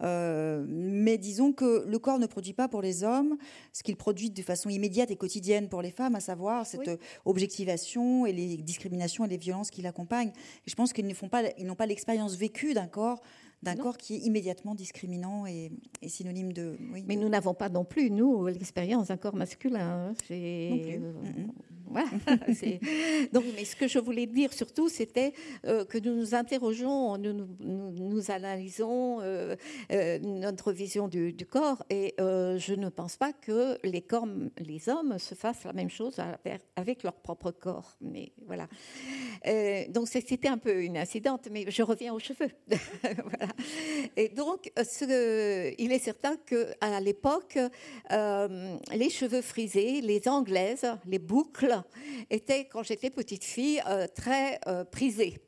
mais 0.00 1.18
disons 1.18 1.52
que 1.52 1.84
le 1.86 1.98
corps 1.98 2.18
ne 2.18 2.26
produit 2.26 2.52
pas 2.52 2.68
pour 2.68 2.82
les 2.82 3.04
hommes 3.04 3.36
ce 3.72 3.82
qu'il 3.82 3.96
produit 3.96 4.30
de 4.30 4.42
façon 4.42 4.68
immédiate 4.68 5.10
et 5.10 5.16
quotidienne 5.16 5.68
pour 5.68 5.82
les 5.82 5.90
femmes, 5.90 6.14
à 6.14 6.20
savoir 6.20 6.66
cette 6.66 6.90
objectivation 7.24 8.26
et 8.26 8.32
les 8.32 8.56
discriminations 8.56 9.24
et 9.24 9.28
les 9.28 9.36
violences 9.36 9.70
qui 9.70 9.82
l'accompagnent. 9.82 10.32
Et 10.66 10.70
je 10.70 10.74
pense 10.74 10.92
qu'ils 10.92 11.06
ne 11.06 11.14
font 11.14 11.28
pas, 11.28 11.42
ils 11.58 11.66
n'ont 11.66 11.74
pas 11.74 11.86
l'expérience 11.86 12.36
vécue 12.36 12.74
d'un 12.74 12.86
corps 12.86 13.20
d'un 13.64 13.76
corps 13.76 13.96
qui 13.96 14.14
est 14.14 14.18
immédiatement 14.18 14.74
discriminant 14.74 15.46
et, 15.46 15.72
synonyme 16.06 16.52
de. 16.52 16.76
Mais 17.06 17.16
nous 17.16 17.28
n'avons 17.28 17.54
pas 17.54 17.68
non 17.68 17.84
plus, 17.84 18.10
nous, 18.10 18.46
l'expérience 18.46 19.08
d'un 19.08 19.16
corps 19.16 19.34
masculin. 19.34 20.10
Hein. 20.10 20.14
Voilà. 21.86 22.08
Donc, 23.32 23.44
mais 23.54 23.64
ce 23.64 23.76
que 23.76 23.88
je 23.88 23.98
voulais 23.98 24.26
dire 24.26 24.52
surtout, 24.52 24.88
c'était 24.88 25.32
euh, 25.66 25.84
que 25.84 25.98
nous 25.98 26.14
nous 26.14 26.34
interrogeons, 26.34 27.18
nous, 27.18 27.46
nous, 27.60 28.30
analysons 28.30 29.20
euh, 29.20 29.56
euh, 29.92 30.18
notre 30.18 30.72
vision 30.72 31.08
du, 31.08 31.34
corps, 31.46 31.84
et 31.90 32.14
je 32.18 32.74
ne 32.74 32.88
pense 32.88 33.16
pas 33.16 33.32
que 33.32 33.78
les 33.84 34.02
corps, 34.02 34.26
les 34.58 34.88
hommes, 34.88 35.18
se 35.18 35.34
fassent 35.34 35.64
la 35.64 35.72
même 35.72 35.90
chose 35.90 36.16
avec 36.76 37.02
leur 37.02 37.14
propre 37.14 37.50
corps. 37.50 37.96
Mais 38.00 38.32
voilà. 38.46 38.68
donc 39.88 40.08
c'était 40.08 40.48
un 40.48 40.58
peu 40.58 40.82
une 40.82 40.96
incidente, 40.96 41.48
mais 41.50 41.66
je 41.68 41.82
reviens 41.82 42.14
aux 42.14 42.18
cheveux. 42.18 42.50
voilà. 43.02 43.52
Et 44.16 44.28
donc, 44.28 44.72
ce, 44.76 45.74
il 45.78 45.92
est 45.92 45.98
certain 45.98 46.36
que 46.36 46.68
à 46.80 47.00
l'époque, 47.00 47.58
les 48.10 49.10
cheveux 49.10 49.42
frisés, 49.42 50.00
les 50.00 50.28
anglaises, 50.28 50.86
les 51.06 51.18
boucles 51.18 51.73
était, 52.30 52.66
quand 52.66 52.82
j'étais 52.82 53.10
petite 53.10 53.44
fille, 53.44 53.82
euh, 53.86 54.06
très 54.06 54.60
euh, 54.66 54.84
prisée, 54.84 55.38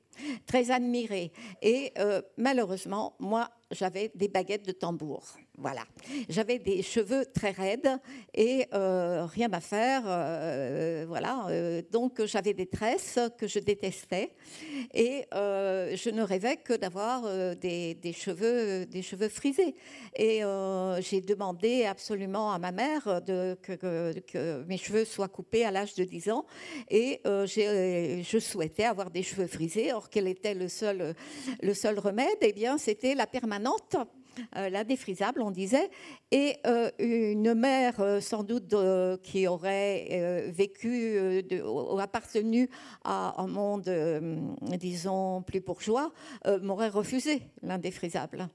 très 0.47 0.71
admirée. 0.71 1.33
Et 1.63 1.93
euh, 1.99 2.23
malheureusement, 2.37 3.17
moi, 3.19 3.51
j'avais 3.71 4.11
des 4.15 4.29
baguettes 4.29 4.67
de 4.67 4.73
tambour. 4.73 5.37
Voilà. 5.59 5.85
J'avais 6.29 6.59
des 6.59 6.83
cheveux 6.83 7.25
très 7.25 7.51
raides 7.51 7.99
et 8.35 8.67
euh, 8.75 9.25
rien 9.25 9.51
à 9.53 9.61
faire. 9.61 10.03
Euh, 10.07 11.07
voilà. 11.09 11.47
Euh, 11.49 11.81
donc 11.91 12.23
j'avais 12.27 12.53
des 12.53 12.67
tresses 12.67 13.19
que 13.39 13.47
je 13.47 13.59
détestais 13.59 14.33
et 14.93 15.25
je 15.33 16.11
ne 16.11 16.23
rêvais 16.23 16.57
que 16.57 16.75
d'avoir 16.75 17.23
des, 17.57 18.15
cheveux, 18.15 18.85
des 18.87 19.03
cheveux 19.03 19.29
frisés. 19.29 19.75
Et 20.15 20.43
j'ai 21.01 21.21
demandé 21.21 21.85
absolument 21.85 22.53
à 22.53 22.59
ma 22.59 22.73
mère 22.73 23.23
que, 23.27 24.65
mes 24.67 24.77
cheveux 24.77 25.05
soient 25.05 25.29
coupés 25.29 25.65
à 25.65 25.71
l'âge 25.71 25.95
de 25.95 26.05
10 26.05 26.31
ans 26.31 26.45
et 26.91 27.21
je 27.25 28.39
souhaitais 28.39 28.85
avoir 28.85 29.11
des 29.11 29.23
cheveux 29.23 29.47
frisés. 29.47 29.93
Or, 29.93 30.11
quel 30.11 30.29
était 30.29 30.55
le 30.55 30.69
seul, 30.69 31.15
le 31.63 31.75
seul 31.75 31.99
remède? 31.99 32.27
Eh 32.43 32.53
bien, 32.53 32.77
c'était 32.79 33.15
la 33.15 33.27
permanente 33.27 33.97
la 34.55 34.85
défrisable, 34.85 35.43
on 35.43 35.51
disait, 35.51 35.91
et 36.31 36.57
euh, 36.67 36.91
une 36.99 37.55
mère 37.55 38.01
euh, 38.01 38.21
sans 38.21 38.43
doute 38.43 38.75
qui 39.23 39.47
aurait 39.47 40.51
vécu 40.55 41.43
ou 41.65 41.99
appartenu 41.99 42.69
à 43.05 43.41
un 43.41 43.47
monde, 43.47 43.91
disons, 44.63 45.43
plus 45.43 45.61
bourgeois, 45.61 46.13
m'aurait 46.63 46.89
refusé 46.89 47.43
l'indéfrisable 47.63 48.49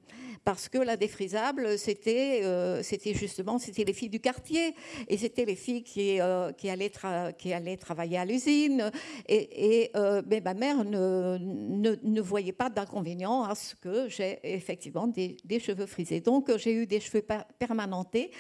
parce 0.44 0.70
que 0.70 0.78
la 0.78 0.98
défrisable, 0.98 1.78
c'était 1.78 2.42
euh, 2.44 2.82
c'était 2.84 3.14
justement 3.14 3.60
c'était 3.60 3.84
les 3.84 3.94
filles 3.94 4.10
du 4.10 4.20
quartier 4.20 4.76
et 5.08 5.18
c'était 5.18 5.46
les 5.46 5.56
filles 5.56 5.84
qui, 5.84 6.20
euh, 6.20 6.52
allaient 6.64 7.78
travailler 7.78 8.18
à 8.18 8.26
l'usine. 8.26 8.92
Et, 9.28 9.92
euh, 9.96 10.22
mais 10.28 10.42
ma 10.42 10.54
mère 10.54 10.84
ne, 10.84 12.22
voyait 12.22 12.52
pas 12.52 12.70
d'inconvénient 12.70 13.44
à 13.44 13.56
ce 13.56 13.76
que 13.76 14.08
j'ai 14.10 14.40
effectivement 14.44 15.08
des, 15.08 15.38
cheveux 15.60 15.86
frisés. 15.86 16.22
Donc 16.22 16.56
j'ai 16.58 16.74
eu 16.74 16.88
des 16.88 17.00
cheveux 17.00 17.26
permanentés 17.60 18.32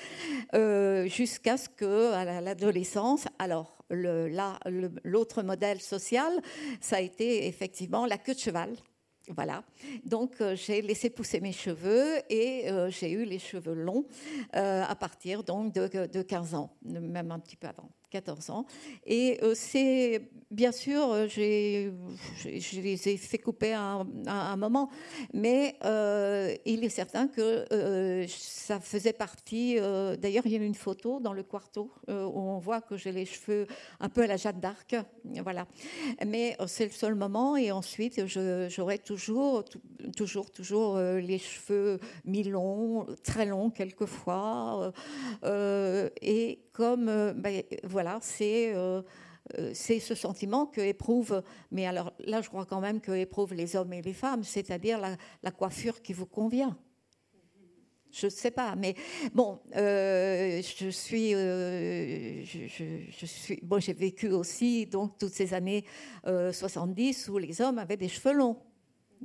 jusqu'à 1.06 1.58
ce 1.58 1.70
que, 1.70 2.14
à 2.14 2.42
l'adolescence, 2.42 3.26
alors 3.38 3.78
l'autre 3.92 5.44
modèle 5.44 5.82
social, 5.82 6.32
ça 6.80 6.98
a 6.98 7.02
été 7.02 7.48
effectivement 7.48 8.06
la 8.06 8.18
queue 8.18 8.34
de 8.34 8.40
cheval. 8.40 8.76
Voilà. 9.36 9.63
Donc 10.06 10.41
euh, 10.41 10.56
j'ai 10.56 10.82
laissé 10.82 11.10
pousser 11.10 11.39
mes 11.39 11.52
cheveux 11.52 12.20
et 12.30 12.70
euh, 12.70 12.89
j'ai 12.89 13.12
eu 13.12 13.24
les 13.24 13.39
cheveux 13.39 13.74
longs 13.74 14.06
euh, 14.56 14.84
à 14.84 14.96
partir 14.96 15.44
donc 15.44 15.74
de, 15.74 16.08
de, 16.08 16.22
15 16.22 16.56
ans, 16.56 16.76
même 16.84 17.32
un 17.32 17.39
petit 17.39 17.56
peu 17.56 17.67
avant. 17.67 17.89
14 18.12 18.50
ans. 18.50 18.65
Et 19.06 19.39
euh, 19.41 19.54
c'est, 19.56 20.30
bien 20.52 20.71
sûr, 20.71 21.12
euh, 21.12 21.28
j'ai, 21.28 21.91
je 22.38 22.82
les 22.82 23.08
ai 23.08 23.17
fait 23.17 23.39
couper 23.39 23.74
à, 23.74 24.06
un 24.28 24.58
moment, 24.58 24.89
mais 25.34 25.76
euh, 25.86 26.54
il 26.65 26.84
est 26.84 26.89
certain 26.89 27.28
que 27.28 27.65
ça 28.28 28.80
faisait 28.80 29.13
partie. 29.13 29.76
d'ailleurs, 30.19 30.45
il 30.45 30.52
y 30.52 30.56
a 30.56 30.60
une 30.60 30.76
photo 30.76 31.19
dans 31.19 31.34
le 31.34 31.43
quarto 31.43 31.91
où 32.08 32.12
on 32.12 32.60
voit 32.60 32.82
que 32.82 32.97
j'ai 32.97 33.12
les 33.12 33.26
cheveux 33.26 33.65
un 34.00 34.10
peu 34.10 34.24
à 34.24 34.28
la 34.28 34.38
Jeanne 34.38 34.60
d'Arc. 34.60 34.95
Voilà. 35.43 35.65
Mais 36.26 36.58
c'est 36.67 36.86
le 36.86 36.91
seul 36.91 37.15
moment, 37.15 37.56
et 37.56 37.71
ensuite, 37.71 38.21
j'aurai 38.28 39.00
toujours, 39.00 39.63
toujours, 40.17 40.52
toujours 40.52 41.00
les 41.00 41.39
cheveux 41.39 42.00
mi-longs, 42.26 43.08
très 43.24 43.45
longs 43.45 43.69
quelquefois. 43.69 44.91
et 45.43 46.60
comme, 46.74 47.34
ben, 47.36 47.63
voilà, 47.84 48.01
voilà, 48.02 48.20
euh, 48.42 49.04
euh, 49.60 49.72
c'est 49.76 50.00
ce 50.00 50.16
sentiment 50.16 50.66
que 50.66 50.82
éprouvent, 50.82 51.44
mais 51.70 51.86
alors 51.86 52.12
là, 52.26 52.42
je 52.42 52.50
crois 52.50 52.66
quand 52.66 52.82
même 52.82 53.00
que 53.00 53.12
éprouvent 53.12 53.54
les 53.54 53.76
hommes 53.76 53.94
et 53.94 54.02
les 54.02 54.14
femmes, 54.14 54.44
c'est-à-dire 54.44 55.00
la, 55.00 55.52
coiffure 55.52 56.02
qui 56.02 56.14
vous 56.14 56.26
convient. 56.26 56.76
Je 58.12 58.26
ne 58.26 58.32
sais 58.32 58.50
pas, 58.50 58.76
mais 58.76 58.96
bon, 59.36 59.60
euh, 59.76 60.64
je 60.64 60.90
suis, 60.90 61.32
je, 61.34 63.26
suis, 63.26 63.60
bon, 63.62 63.80
j'ai 63.80 63.94
vécu 63.94 64.30
aussi 64.30 64.88
donc 64.88 65.20
toutes 65.20 65.34
ces 65.34 65.54
années 65.54 65.86
70 66.26 67.30
où 67.30 67.38
les 67.38 67.62
hommes 67.62 67.78
avaient 67.78 67.98
des 67.98 68.10
cheveux 68.10 68.34
longs. 68.34 68.58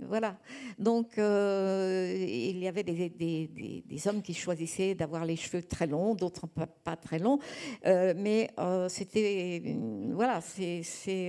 Voilà. 0.03 0.37
Donc, 0.79 1.17
euh, 1.17 2.15
il 2.19 2.59
y 2.59 2.69
avait 2.69 2.83
des, 2.83 4.09
hommes 4.09 4.21
qui 4.21 4.35
choisissaient 4.35 4.95
d'avoir 4.95 5.25
les 5.25 5.37
cheveux 5.37 5.63
très 5.63 5.87
longs, 5.87 6.15
d'autres 6.15 6.47
pas, 6.47 6.97
très 6.97 7.19
longs. 7.19 7.39
Euh, 7.87 8.13
mais 8.17 8.51
euh, 8.59 8.89
c'était. 8.89 9.77
Voilà, 10.13 10.41
c'est 10.43 10.83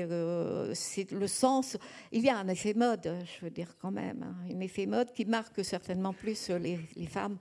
le 0.09 1.27
sens. 1.27 1.77
Il 2.11 2.23
y 2.23 2.29
a 2.29 2.37
un 2.37 2.47
effet 2.49 2.73
mode, 2.73 3.09
je 3.25 3.45
veux 3.45 3.51
dire, 3.51 3.75
quand 3.81 3.91
même. 3.91 4.23
Hein, 4.23 4.53
un 4.53 4.59
effet 4.59 4.85
mode 4.85 5.13
qui 5.13 5.25
marque 5.25 5.63
certainement 5.63 6.13
plus 6.13 6.49
les, 6.49 6.77
femmes. 7.07 7.37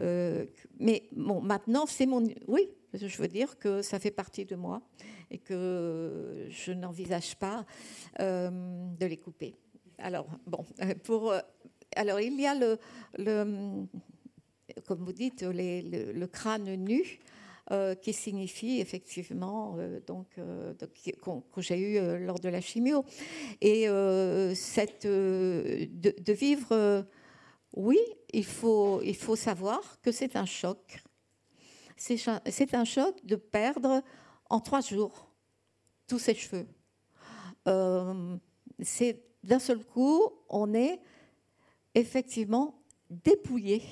mais 0.00 1.02
bon, 1.12 1.42
maintenant, 1.42 1.84
c'est 1.86 2.06
mon. 2.06 2.22
Oui, 2.48 2.70
je 2.94 3.18
veux 3.20 3.28
dire 3.28 3.58
que 3.58 3.82
ça 3.82 3.98
fait 3.98 4.10
partie 4.10 4.46
de 4.46 4.56
moi 4.56 4.80
et 5.30 5.38
que 5.38 6.46
je 6.48 6.72
n'envisage 6.72 7.36
pas 7.36 7.66
de 8.18 9.06
les 9.06 9.18
couper. 9.18 9.54
Alors, 9.98 10.26
bon, 10.46 10.64
euh, 10.82 10.94
pour, 11.04 11.32
euh, 11.32 11.40
alors 11.96 12.20
il 12.20 12.40
y 12.40 12.46
a 12.46 12.54
le, 12.54 13.86
comme 14.86 15.04
vous 15.04 15.12
dites, 15.12 15.42
le, 15.42 16.26
crâne 16.26 16.74
nu. 16.74 17.20
qui 18.02 18.12
signifie 18.12 18.80
effectivement 18.80 19.78
donc, 20.06 20.26
que 20.36 21.60
j'ai 21.60 21.78
eu 21.78 22.26
lors 22.26 22.38
de 22.38 22.48
la 22.48 22.60
chimio 22.60 23.04
et 23.60 23.86
cette 24.54 25.06
de, 25.06 26.32
vivre 26.32 27.06
oui 27.74 27.98
il 28.32 28.44
faut 28.44 29.00
il 29.02 29.16
faut 29.16 29.36
savoir 29.36 29.80
que 30.02 30.12
c'est 30.12 30.36
un 30.36 30.44
choc 30.44 31.02
c'est 31.96 32.74
un 32.74 32.84
choc 32.84 33.14
de 33.24 33.36
perdre 33.36 34.02
en 34.50 34.60
trois 34.60 34.82
jours 34.82 35.30
tous 36.08 36.18
ses 36.18 36.34
cheveux 36.34 36.66
c'est 38.82 39.31
d'un 39.42 39.58
seul 39.58 39.84
coup, 39.84 40.22
on 40.48 40.74
est 40.74 41.00
effectivement 41.94 42.82
dépouillé, 43.10 43.82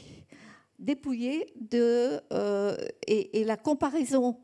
dépouillé 0.78 1.53
de 1.61 2.20
euh, 2.32 2.76
et, 3.07 3.44
la 3.44 3.57
comparaison, 3.57 4.38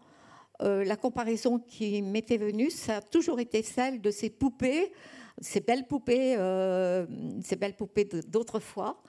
euh, 0.62 0.84
la 0.84 0.96
comparaison 0.96 1.58
qui 1.58 2.02
m'était 2.02 2.36
venue, 2.36 2.70
ça 2.70 2.96
a 2.96 3.00
toujours 3.00 3.40
été 3.40 3.62
celle 3.62 4.00
de 4.00 4.10
ces 4.10 4.30
poupées, 4.30 4.92
ces 5.40 5.60
belles 5.60 5.86
poupées, 5.86 6.36
euh, 6.36 7.06
ces 7.42 7.56
belles 7.56 7.76
poupées 7.76 8.08
d'autrefois, 8.26 9.02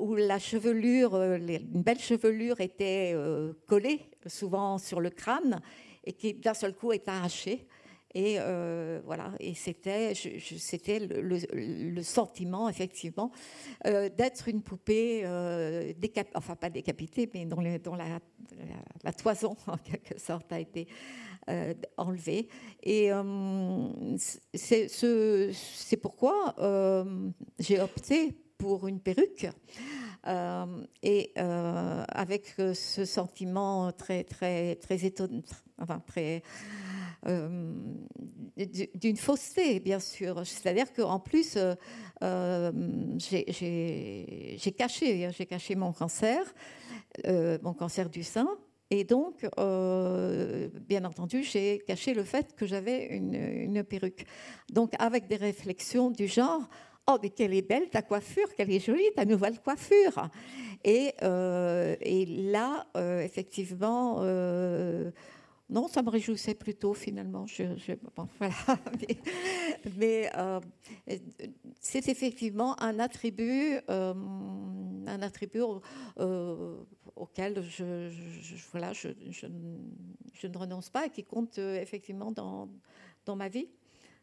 où 0.00 0.16
la 0.16 0.40
chevelure, 0.40 1.14
une 1.14 1.82
belle 1.82 2.00
chevelure 2.00 2.60
était 2.60 3.14
collée 3.68 4.00
souvent 4.26 4.76
sur 4.78 5.00
le 5.00 5.10
crâne 5.10 5.60
et 6.04 6.12
qui 6.12 6.34
d'un 6.34 6.54
seul 6.54 6.74
coup 6.74 6.92
est 6.92 7.06
arrachée. 7.06 7.68
Et 8.14 8.36
euh, 8.38 9.00
voilà, 9.04 9.32
et 9.40 9.54
c'était, 9.54 10.12
c'était 10.14 10.98
le, 11.00 12.02
sentiment 12.02 12.68
effectivement 12.68 13.30
euh, 13.86 14.10
d'être 14.10 14.48
une 14.48 14.62
poupée, 14.62 15.22
euh, 15.24 15.92
enfin 16.34 16.56
pas 16.56 16.68
décapitée, 16.68 17.30
mais 17.32 17.46
dont, 17.46 17.60
la, 17.60 19.12
toison 19.12 19.56
en 19.66 19.78
quelque 19.78 20.18
sorte 20.18 20.52
a 20.52 20.60
été 20.60 20.86
enlevée. 21.96 22.48
Et 22.82 23.10
c'est, 24.16 24.88
c'est 24.88 25.96
pourquoi 25.96 26.54
j'ai 27.58 27.80
opté 27.80 28.36
pour 28.58 28.86
une 28.86 29.00
perruque. 29.00 29.48
et 31.02 31.32
avec 31.36 32.54
ce 32.74 33.04
sentiment 33.06 33.90
très 33.92 34.22
très 34.24 34.76
très 34.76 35.04
étonnant, 35.04 35.42
enfin 35.78 36.00
très 36.06 36.42
euh, 37.28 37.72
d'une 38.94 39.16
fausseté, 39.16 39.80
bien 39.80 40.00
sûr. 40.00 40.44
C'est-à-dire 40.44 40.92
qu'en 40.92 41.20
plus, 41.20 41.56
euh, 41.56 41.74
euh, 42.22 42.72
j'ai 43.18 44.72
caché, 44.76 45.30
j'ai 45.30 45.46
caché 45.46 45.74
mon 45.76 45.92
cancer, 45.92 46.42
mon 47.26 47.74
cancer 47.74 48.08
du 48.10 48.22
sein. 48.22 48.48
Et 48.90 49.04
donc, 49.04 49.46
bien 50.86 51.04
entendu, 51.04 51.42
j'ai 51.44 51.78
caché 51.86 52.12
le 52.12 52.24
fait 52.24 52.54
que 52.54 52.66
j'avais 52.66 53.06
une, 53.06 53.34
une, 53.34 53.84
perruque. 53.84 54.26
Donc, 54.70 54.92
avec 54.98 55.28
des 55.28 55.36
réflexions 55.36 56.10
du 56.10 56.26
genre 56.26 56.68
Oh, 57.10 57.16
mais 57.20 57.30
quelle 57.30 57.52
est 57.52 57.62
belle 57.62 57.90
ta 57.90 58.00
coiffure, 58.02 58.46
quelle 58.56 58.70
est 58.70 58.78
jolie 58.78 59.10
ta 59.16 59.24
nouvelle 59.24 59.58
coiffure. 59.60 60.28
Et, 60.84 61.14
et 61.20 62.26
là, 62.26 62.86
effectivement, 63.22 64.22
non, 65.72 65.88
ça 65.88 66.02
me 66.02 66.10
réjouissait 66.10 66.54
plutôt 66.54 66.92
finalement. 66.92 67.46
Mais, 69.98 70.30
euh, 70.36 70.60
c'est 71.80 72.08
effectivement 72.08 72.78
un 72.80 72.98
attribut, 72.98 73.78
euh, 73.88 74.12
un 75.06 75.22
attribut 75.22 75.62
euh, 76.18 76.76
auquel 77.16 77.62
je, 77.62 78.10
voilà, 78.70 78.92
ne 78.92 80.58
renonce 80.58 80.90
pas 80.90 81.06
et 81.06 81.10
qui 81.10 81.24
compte 81.24 81.56
effectivement 81.56 82.32
dans, 82.32 82.68
ma 83.34 83.48
vie. 83.48 83.70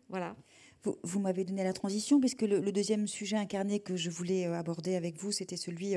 Voilà. 0.08 0.36
Vous, 0.84 1.20
m'avez 1.20 1.46
donné 1.46 1.64
la 1.64 1.74
transition, 1.74 2.20
puisque 2.20 2.44
le, 2.44 2.60
le, 2.60 2.72
deuxième 2.72 3.08
sujet 3.08 3.38
incarné 3.38 3.80
que 3.80 3.96
je 3.96 4.12
voulais 4.12 4.46
aborder 4.46 4.96
avec 4.96 5.18
vous, 5.18 5.32
c'était 5.32 5.58
celui 5.58 5.96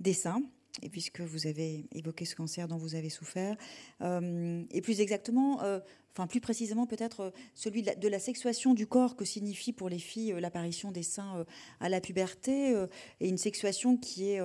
des 0.00 0.12
seins 0.12 0.42
et 0.80 0.88
puisque 0.88 1.20
vous 1.20 1.46
avez 1.46 1.84
évoqué 1.92 2.24
ce 2.24 2.34
cancer 2.34 2.68
dont 2.68 2.78
vous 2.78 2.94
avez 2.94 3.10
souffert, 3.10 3.56
euh, 4.00 4.62
et 4.70 4.80
plus 4.80 5.00
exactement, 5.00 5.62
euh, 5.62 5.80
enfin 6.12 6.26
plus 6.26 6.40
précisément 6.40 6.86
peut-être 6.86 7.20
euh, 7.20 7.30
celui 7.54 7.82
de 7.82 8.08
la, 8.08 8.18
sexuation 8.18 8.72
du 8.72 8.86
corps 8.86 9.16
que 9.16 9.24
signifie 9.24 9.72
pour 9.72 9.88
les 9.88 9.98
filles 9.98 10.34
l'apparition 10.38 10.90
des 10.92 11.02
seins 11.02 11.44
à 11.80 11.88
la 11.88 12.00
puberté, 12.00 12.74
et 13.20 13.28
une 13.28 13.38
sexuation 13.38 13.96
qui 13.96 14.30
est 14.30 14.40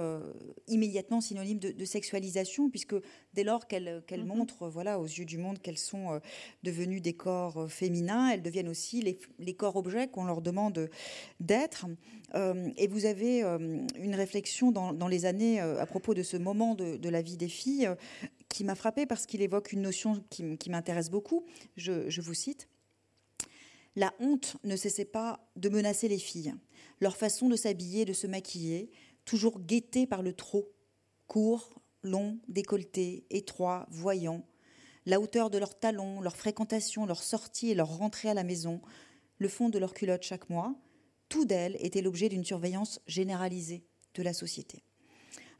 immédiatement 0.67 1.21
synonyme 1.21 1.59
de, 1.59 1.86
sexualisation, 1.86 2.69
puisque 2.69 2.95
dès 3.38 3.43
lors 3.43 3.67
qu'elles 3.67 4.03
mm-hmm. 4.09 4.23
montrent 4.25 4.67
voilà, 4.67 4.99
aux 4.99 5.05
yeux 5.05 5.25
du 5.25 5.38
monde 5.38 5.59
qu'elles 5.59 5.77
sont 5.77 6.19
devenues 6.63 7.01
des 7.01 7.13
corps 7.13 7.71
féminins, 7.71 8.29
elles 8.29 8.41
deviennent 8.41 8.67
aussi 8.67 9.01
les, 9.01 9.19
les 9.39 9.53
corps 9.53 9.75
objets 9.75 10.07
qu'on 10.07 10.25
leur 10.25 10.41
demande 10.41 10.89
d'être. 11.39 11.85
et 12.35 12.88
vous 12.88 13.05
avez 13.05 13.43
une 13.43 14.15
réflexion 14.15 14.71
dans, 14.71 14.91
dans 14.91 15.07
les 15.07 15.25
années 15.25 15.59
à 15.59 15.85
propos 15.85 16.13
de 16.13 16.23
ce 16.23 16.38
moment 16.38 16.75
de, 16.75 17.09
la 17.09 17.21
vie 17.21 17.38
des 17.38 17.47
filles 17.47 17.88
euh, 17.88 17.95
qui 18.49 18.63
m'a 18.63 18.75
frappée 18.75 19.05
parce 19.05 19.25
qu'il 19.25 19.41
évoque 19.41 19.71
une 19.71 19.81
notion 19.81 20.23
qui, 20.29 20.69
m'intéresse 20.69 21.09
beaucoup. 21.09 21.45
Je, 21.75 22.21
vous 22.21 22.33
cite. 22.33 22.67
La 23.95 24.13
honte 24.19 24.57
ne 24.63 24.75
cessait 24.75 25.05
pas 25.05 25.47
de 25.55 25.69
menacer 25.69 26.07
les 26.07 26.17
filles. 26.17 26.53
Leur 26.99 27.17
façon 27.17 27.49
de 27.49 27.55
s'habiller, 27.55 28.05
de 28.05 28.13
se 28.13 28.27
maquiller, 28.27 28.89
toujours 29.25 29.59
guettée 29.59 30.07
par 30.07 30.21
le 30.21 30.33
trop, 30.33 30.71
court, 31.27 31.73
long, 32.04 32.39
décolleté, 32.48 33.26
étroit, 33.30 33.88
voyant, 33.89 34.45
la 35.06 35.20
hauteur 35.20 35.50
de 35.50 35.58
leurs 35.58 35.80
talons, 35.80 36.22
leur 36.22 36.36
fréquentation, 36.36 37.06
leur 37.06 37.24
sortie 37.24 37.70
et 37.72 37.76
leur 37.76 37.98
rentrée 37.98 38.30
à 38.30 38.34
la 38.34 38.43
maison, 38.43 38.82
le 39.38 39.48
fond 39.48 39.70
de 39.70 39.80
leur 39.80 39.93
culotte 39.93 40.24
chaque 40.24 40.50
mois, 40.50 40.76
tout 41.30 41.45
d'elles 41.45 41.78
était 41.80 42.02
l'objet 42.02 42.30
d'une 42.30 42.43
surveillance 42.43 43.00
généralisée 43.08 43.86
de 44.16 44.24
la 44.24 44.34
société. 44.34 44.84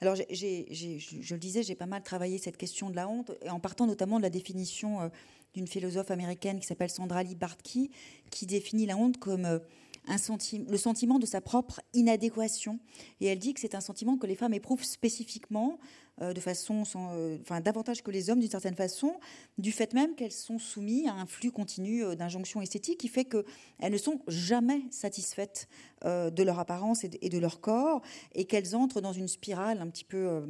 Alors, 0.02 0.16
je 0.16 1.34
le 1.34 1.40
disais, 1.40 1.64
j'ai 1.64 1.76
pas 1.76 1.86
mal 1.86 2.04
travaillé 2.04 2.38
cette 2.38 2.58
question 2.58 2.90
de 2.90 2.96
la 2.96 3.08
honte, 3.08 3.32
en 3.50 3.60
partant 3.60 3.88
notamment 3.88 4.18
de 4.18 4.24
la 4.24 4.30
définition 4.30 5.02
euh, 5.02 5.10
d'une 5.54 5.68
philosophe 5.68 6.12
américaine 6.12 6.60
qui 6.60 6.68
s'appelle 6.68 6.92
Sandra 6.92 7.24
Lee 7.24 7.36
Bartke, 7.36 7.90
qui 8.30 8.46
définit 8.46 8.86
la 8.86 8.96
honte 8.96 9.18
comme 9.18 9.46
euh, 9.46 9.60
le 10.08 10.78
sentiment 10.78 11.18
de 11.20 11.26
sa 11.26 11.42
propre 11.42 11.82
inadéquation. 11.94 12.80
Et 13.22 13.28
elle 13.28 13.40
dit 13.40 13.54
que 13.54 13.60
c'est 13.60 13.76
un 13.76 13.82
sentiment 13.82 14.18
que 14.18 14.28
les 14.28 14.36
femmes 14.36 14.54
éprouvent 14.54 14.84
spécifiquement, 14.84 15.80
de 16.20 16.40
façon, 16.40 16.84
euh, 16.96 17.38
enfin, 17.42 17.62
davantage 17.62 18.02
que 18.02 18.12
les 18.12 18.30
hommes 18.30 18.40
d'une 18.40 18.50
certaine 18.50 18.76
façon, 18.76 19.20
du 19.58 19.72
fait 19.72 19.94
même 19.94 20.16
qu'elles 20.16 20.32
sont 20.32 20.58
soumises 20.58 21.08
à 21.08 21.14
un 21.14 21.26
flux 21.26 21.52
continu 21.52 22.04
euh, 22.04 22.16
d'injonctions 22.16 22.62
esthétiques 22.62 23.00
qui 23.00 23.08
fait 23.08 23.26
qu'elles 23.26 23.92
ne 23.92 23.98
sont 23.98 24.20
jamais 24.28 24.82
satisfaites 24.90 25.68
de 26.04 26.44
leur 26.44 26.60
apparence 26.60 27.04
et 27.04 27.10
de, 27.10 27.40
leur 27.40 27.60
corps 27.60 28.04
et 28.36 28.46
qu'elles 28.46 28.76
entrent 28.76 29.02
dans 29.02 29.14
une 29.14 29.28
spirale 29.28 29.82
un 29.82 29.88
petit 29.88 30.04
peu 30.04 30.44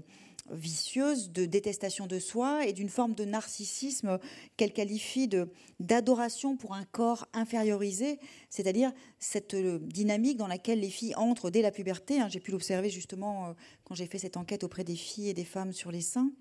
vicieuse 0.52 1.32
de 1.32 1.46
détestation 1.46 2.08
de 2.08 2.20
soi 2.20 2.66
et 2.66 2.74
d'une 2.74 2.90
forme 2.90 3.16
de 3.16 3.26
narcissisme 3.26 4.20
qu'elle 4.56 4.74
qualifie 4.74 5.28
de 5.28 5.50
d'adoration 5.80 6.58
pour 6.58 6.74
un 6.74 6.86
corps 6.86 7.28
infériorisé, 7.34 8.20
c'est-à-dire 8.50 8.92
cette 9.20 9.54
euh, 9.54 9.80
dynamique 9.80 10.38
dans 10.38 10.48
laquelle 10.48 10.80
les 10.80 10.90
filles 10.90 11.16
entrent 11.16 11.52
dès 11.52 11.62
la 11.62 11.72
puberté. 11.72 12.20
Hein. 12.20 12.30
j'ai 12.30 12.40
pu 12.40 12.52
l'observer 12.52 12.90
justement 12.90 13.48
euh, 13.48 13.54
quand 13.84 13.94
j'ai 13.96 14.08
fait 14.08 14.18
cette 14.18 14.38
enquête 14.38 14.64
auprès 14.64 14.84
des 14.84 14.96
filles 14.96 15.30
et 15.30 15.34
des 15.34 15.46
femmes 15.46 15.74
sur 15.74 15.92
les 15.92 16.02
seins 16.02 16.32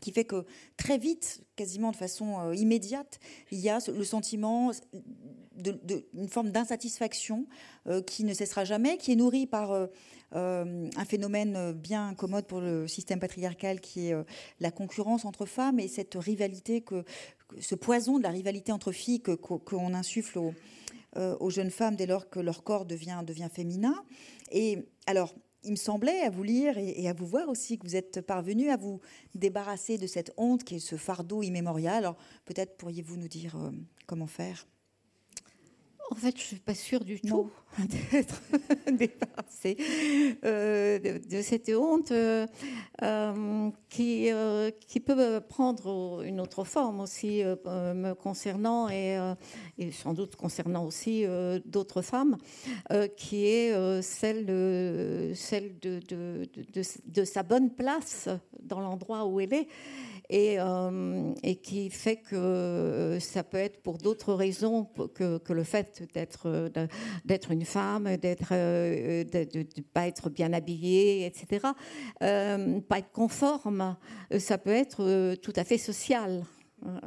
qui 0.00 0.12
fait 0.12 0.24
que 0.24 0.44
très 0.76 0.98
vite, 0.98 1.42
quasiment 1.56 1.90
de 1.90 1.96
façon 1.96 2.40
euh, 2.40 2.54
immédiate, 2.54 3.20
il 3.50 3.60
y 3.60 3.68
a 3.68 3.78
le 3.90 4.04
sentiment 4.04 4.70
d'une 5.62 6.28
forme 6.28 6.50
d'insatisfaction 6.50 7.46
qui 8.06 8.24
ne 8.24 8.34
cessera 8.34 8.64
jamais, 8.64 8.96
qui 8.96 9.12
est 9.12 9.16
nourrie 9.16 9.46
par 9.46 9.88
euh, 10.34 10.88
un 10.96 11.04
phénomène 11.04 11.72
bien 11.72 12.14
commode 12.14 12.46
pour 12.46 12.60
le 12.60 12.88
système 12.88 13.20
patriarcal 13.20 13.80
qui 13.80 14.08
est 14.08 14.14
euh, 14.14 14.22
la 14.60 14.70
concurrence 14.70 15.26
entre 15.26 15.44
femmes 15.44 15.78
et 15.78 15.88
cette 15.88 16.14
rivalité, 16.14 16.80
que, 16.80 17.04
ce 17.60 17.74
poison 17.74 18.18
de 18.18 18.22
la 18.22 18.30
rivalité 18.30 18.72
entre 18.72 18.92
filles 18.92 19.20
qu'on 19.20 19.92
insuffle 19.92 20.38
euh, 21.18 21.36
aux, 21.38 21.50
jeunes 21.50 21.70
femmes 21.70 21.96
dès 21.96 22.06
lors 22.06 22.30
que 22.30 22.40
leur 22.40 22.64
corps 22.64 22.86
devient, 22.86 23.22
devient 23.26 23.50
féminin. 23.52 23.94
Et 24.50 24.88
alors, 25.06 25.34
il 25.64 25.72
me 25.72 25.76
semblait, 25.76 26.22
à 26.22 26.30
vous 26.30 26.42
lire 26.42 26.78
et, 26.78 27.08
à 27.08 27.12
vous 27.12 27.26
voir 27.26 27.50
aussi, 27.50 27.78
que 27.78 27.86
vous 27.86 27.94
êtes 27.94 28.22
parvenu 28.22 28.70
à 28.70 28.78
vous 28.78 29.00
débarrasser 29.34 29.98
de 29.98 30.06
cette 30.06 30.32
honte 30.38 30.64
qui 30.64 30.76
est 30.76 30.80
ce 30.80 30.96
fardeau 30.96 31.42
immémorial. 31.42 31.98
Alors, 31.98 32.16
peut-être 32.46 32.78
pourriez-vous 32.78 33.16
nous 33.16 33.28
dire 33.28 33.54
comment 34.06 34.26
faire? 34.26 34.66
En 36.12 36.14
fait, 36.14 36.36
je 36.36 36.42
ne 36.42 36.46
suis 36.46 36.56
pas 36.56 36.74
sûre 36.74 37.04
du 37.04 37.18
tout 37.22 37.50
d'être 38.12 38.42
débarrassée 38.86 39.78
euh, 40.44 40.98
de, 40.98 41.40
cette 41.40 41.70
honte 41.70 42.12
euh, 42.12 42.46
euh, 43.02 43.70
qui, 43.88 45.00
peut 45.00 45.40
prendre 45.40 46.22
une 46.22 46.38
autre 46.38 46.64
forme 46.64 47.00
aussi 47.00 47.42
me 47.42 48.12
concernant 48.12 48.90
et, 48.90 49.16
sans 49.90 50.12
doute 50.12 50.36
concernant 50.36 50.84
aussi 50.84 51.24
d'autres 51.64 52.02
femmes, 52.02 52.36
qui 53.16 53.46
est 53.46 54.02
celle, 54.02 54.44
de, 54.44 55.32
celle 55.34 55.78
de, 55.78 56.00
de, 57.06 57.24
sa 57.24 57.42
bonne 57.42 57.70
place 57.70 58.28
dans 58.62 58.80
l'endroit 58.80 59.24
où 59.24 59.40
elle 59.40 59.54
est 59.54 59.68
et, 60.28 60.58
euh, 60.58 61.32
et 61.42 61.56
qui 61.56 61.90
fait 61.90 62.16
que 62.16 62.36
euh, 62.36 63.20
ça 63.20 63.42
peut 63.42 63.58
être 63.58 63.82
pour 63.82 63.98
d'autres 63.98 64.34
raisons 64.34 64.88
que, 65.14 65.40
le 65.52 65.64
fait 65.64 66.02
d'être 66.14 66.70
d'être 67.24 67.50
une 67.50 67.64
femme, 67.64 68.16
d'être 68.16 68.48
euh, 68.52 69.24
de 69.24 69.58
ne 69.58 69.82
pas 69.82 70.06
être 70.06 70.30
bien 70.30 70.52
habillée, 70.52 71.26
etc. 71.26 71.66
pas 72.20 72.98
être 72.98 73.12
conforme, 73.12 73.96
ça 74.38 74.58
peut 74.58 74.70
être 74.70 75.34
tout 75.36 75.52
à 75.56 75.64
fait 75.64 75.78
social. 75.78 76.44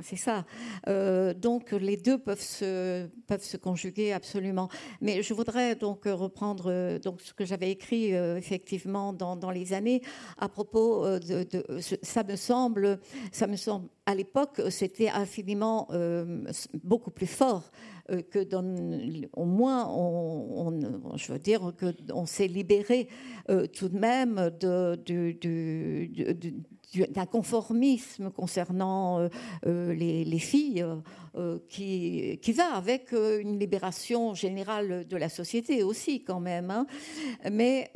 C'est 0.01 0.15
ça. 0.15 0.45
Euh, 0.87 1.33
donc 1.33 1.71
les 1.71 1.97
deux 1.97 2.17
peuvent 2.17 2.41
se, 2.41 3.07
peuvent 3.27 3.43
se 3.43 3.57
conjuguer 3.57 4.13
absolument. 4.13 4.69
Mais 5.01 5.21
je 5.21 5.33
voudrais 5.33 5.75
donc 5.75 6.05
reprendre 6.05 6.65
euh, 6.67 6.99
donc, 6.99 7.21
ce 7.21 7.33
que 7.33 7.45
j'avais 7.45 7.71
écrit 7.71 8.15
euh, 8.15 8.37
effectivement 8.37 9.13
dans, 9.13 9.35
dans, 9.35 9.51
les 9.51 9.73
années 9.73 10.01
à 10.37 10.47
propos 10.49 11.05
de, 11.19 11.45
ça 12.01 12.23
me 12.23 12.35
semble, 12.35 12.99
ça 13.31 13.47
me 13.47 13.55
semble 13.55 13.89
à 14.05 14.15
l'époque 14.15 14.61
c'était 14.69 15.09
infiniment 15.09 15.87
beaucoup 16.83 17.11
plus 17.11 17.27
fort 17.27 17.71
que 18.29 18.43
dans, 18.43 18.63
au 19.33 19.45
moins, 19.45 19.89
on, 19.89 21.17
je 21.17 21.31
veux 21.31 21.39
dire 21.39 21.73
qu'on 21.79 22.25
s'est 22.25 22.47
libéré 22.47 23.07
tout 23.73 23.89
de 23.89 23.97
même 23.97 24.51
de, 24.59 24.95
de, 25.05 26.53
d'un 27.09 27.25
conformisme 27.25 28.31
concernant 28.31 29.19
euh, 29.19 29.29
euh, 29.65 29.93
les, 29.93 30.39
filles 30.39 30.85
euh, 31.35 31.59
qui, 31.69 32.39
qui, 32.41 32.51
va 32.53 32.75
avec 32.75 33.11
une 33.11 33.59
libération 33.59 34.33
générale 34.33 35.05
de 35.07 35.17
la 35.17 35.29
société 35.29 35.83
aussi 35.83 36.23
quand 36.23 36.39
même. 36.39 36.71
Hein. 36.71 36.87
Mais 37.51 37.91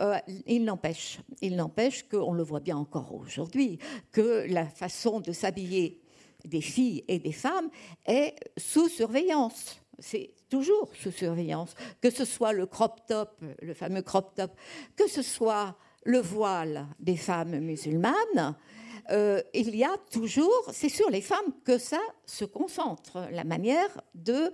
il 0.45 0.66
n'empêche, 0.66 1.20
il 1.41 1.56
n'empêche 1.56 2.08
qu'on 2.08 2.34
le 2.34 2.43
voit 2.43 2.60
bien 2.60 2.78
encore 2.78 3.14
aujourd'hui, 3.14 3.80
que 4.12 4.45
la 4.50 4.66
façon 4.66 5.20
de 5.20 5.32
s'habiller 5.32 6.02
des 6.45 6.62
filles 6.62 7.04
et 7.08 7.20
des 7.20 7.32
femmes 7.32 7.70
est 8.06 8.36
sous 8.58 8.88
surveillance. 8.88 9.82
C'est 10.00 10.32
toujours 10.50 10.89
sous 10.93 11.12
surveillance, 11.12 11.76
que 12.02 12.10
ce 12.10 12.26
soit 12.26 12.54
le 12.54 12.66
crop 12.66 13.02
top, 13.08 13.41
le 13.62 13.74
fameux 13.74 14.02
crop 14.02 14.34
top, 14.36 14.52
que 14.95 15.08
ce 15.08 15.22
soit 15.22 15.76
le 16.04 16.20
voile 16.20 16.88
des 17.00 17.18
femmes 17.18 17.60
musulmanes, 17.60 18.56
euh, 19.12 19.41
il 19.53 19.76
y 19.76 19.84
a 19.84 19.95
toujours, 20.12 20.70
c'est 20.72 20.89
sur 20.89 21.10
les 21.10 21.22
femmes 21.22 21.53
que 21.64 21.78
ça 21.78 21.99
se 22.26 22.45
concentre, 22.45 23.28
la 23.32 23.43
manière 23.43 24.01
de, 24.14 24.51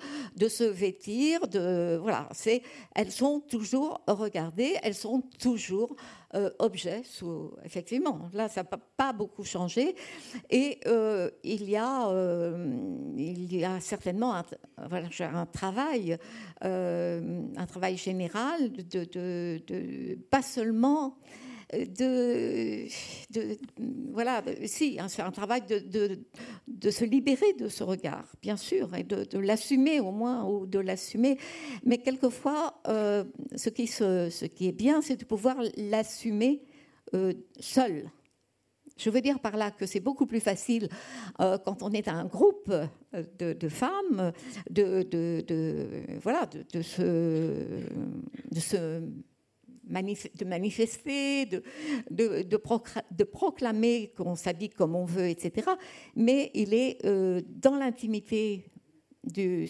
se 0.47 0.64
vêtir, 0.64 1.47
de, 1.47 1.97
voilà, 2.01 2.30
c'est, 2.32 2.62
elles 2.95 3.12
sont 3.12 3.41
toujours 3.41 4.01
regardées, 4.08 4.76
elles 4.82 4.95
sont 4.95 5.22
toujours 5.39 5.95
euh, 6.36 6.49
objets, 6.60 7.01
effectivement, 7.64 8.30
là 8.34 8.47
ça 8.47 8.64
n'a 8.64 8.78
pas 8.97 9.14
beaucoup 9.14 9.43
changé, 9.43 9.95
et 10.49 10.80
euh, 10.88 11.30
il, 11.43 11.70
y 11.70 11.76
a, 11.76 12.10
il 13.18 13.56
y 13.56 13.66
a 13.66 13.80
certainement 13.82 14.36
un, 14.36 15.45
travail, 15.47 16.18
un 16.62 17.66
travail 17.68 17.97
général 17.97 18.72
de 18.72 20.16
pas 20.30 20.41
seulement 20.41 21.18
de, 21.74 22.88
de, 23.32 23.57
voilà, 24.11 24.43
si, 24.66 24.97
hein, 24.99 25.07
c'est 25.07 25.22
un 25.22 25.32
travail 25.32 25.61
de, 25.61 26.20
de, 26.68 26.89
se 26.89 27.03
libérer 27.05 27.53
de 27.53 27.68
ce 27.68 27.84
regard, 27.84 28.26
bien 28.41 28.57
sûr, 28.57 28.93
et 28.95 29.03
de, 29.03 29.39
l'assumer 29.39 29.99
au 29.99 30.11
moins, 30.11 30.45
ou 30.45 30.66
de 30.66 30.80
l'assumer. 30.80 31.38
Mais 31.84 31.97
quelquefois, 31.97 32.82
euh, 32.88 33.24
ce, 33.55 33.70
qui 33.70 33.88
ce 33.88 34.45
qui 34.45 34.68
est 34.68 34.72
bien, 34.72 35.01
c'est 35.01 35.18
de 35.18 35.26
pouvoir 35.26 35.57
l'assumer 35.78 36.63
euh, 37.13 37.34
seul. 37.59 38.09
Je 38.97 39.09
veux 39.09 39.20
dire 39.20 39.39
par 39.39 39.57
là 39.57 39.72
que 39.72 39.86
c'est 39.86 39.99
beaucoup 39.99 40.26
plus 40.26 40.39
facile 40.39 40.88
euh, 41.41 41.57
quand 41.57 41.84
on 41.84 41.91
est 41.91 42.07
un 42.07 42.26
groupe 42.26 42.74
de, 43.39 43.70
femmes 43.70 44.32
de, 44.70 45.03
de, 45.03 45.86
voilà, 46.22 46.45
de, 46.45 46.82
se, 46.82 47.82
de 48.51 48.59
se 48.59 49.01
de 49.86 50.46
manifester, 50.46 51.46
de, 51.46 51.64
de, 52.10 52.44
de, 52.44 53.24
proclamer 53.24 54.12
qu'on 54.18 54.36
s'habille 54.36 54.70
comme 54.70 54.96
on 54.96 55.06
veut, 55.06 55.30
etc. 55.30 55.70
Mais 56.16 56.52
il 56.54 56.74
est 56.74 57.04
euh, 57.06 57.42
dans 57.48 57.76
l'intimité 57.76 58.72
du, 59.24 59.68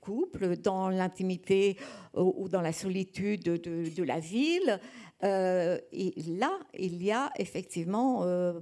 couple, 0.00 0.56
dans 0.56 0.88
l'intimité 0.88 1.78
ou 2.14 2.48
dans 2.48 2.60
la 2.60 2.72
solitude 2.72 3.42
de, 3.42 4.02
la 4.02 4.20
ville. 4.20 4.80
Euh, 5.22 5.78
et 5.92 6.12
là, 6.38 6.58
il 6.78 7.02
y 7.02 7.10
a 7.10 7.30
effectivement 7.38 8.24
euh, 8.24 8.60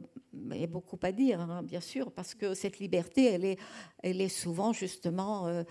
beaucoup 0.68 0.99
à 1.03 1.11
dire, 1.11 1.40
hein, 1.40 1.62
bien 1.64 1.80
sûr, 1.80 2.12
parce 2.12 2.34
que 2.34 2.55
cette 2.55 2.78
liberté, 2.78 3.24
elle 3.24 3.45
est, 3.45 3.59
elle 4.03 4.20
est 4.20 4.28
souvent 4.28 4.72
justement 4.72 5.64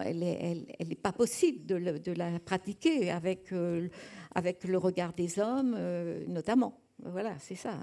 elle 0.00 0.66
n'est 0.88 0.94
pas 0.94 1.12
possible 1.12 1.66
de, 1.66 2.12
la 2.12 2.38
pratiquer 2.40 3.10
avec, 3.10 3.52
euh, 3.52 3.88
avec 4.34 4.64
le 4.64 4.78
regard 4.78 5.12
des 5.12 5.38
hommes, 5.38 5.74
euh, 5.78 6.24
notamment. 6.28 6.78
Voilà, 7.04 7.34
c'est 7.40 7.56
ça. 7.56 7.76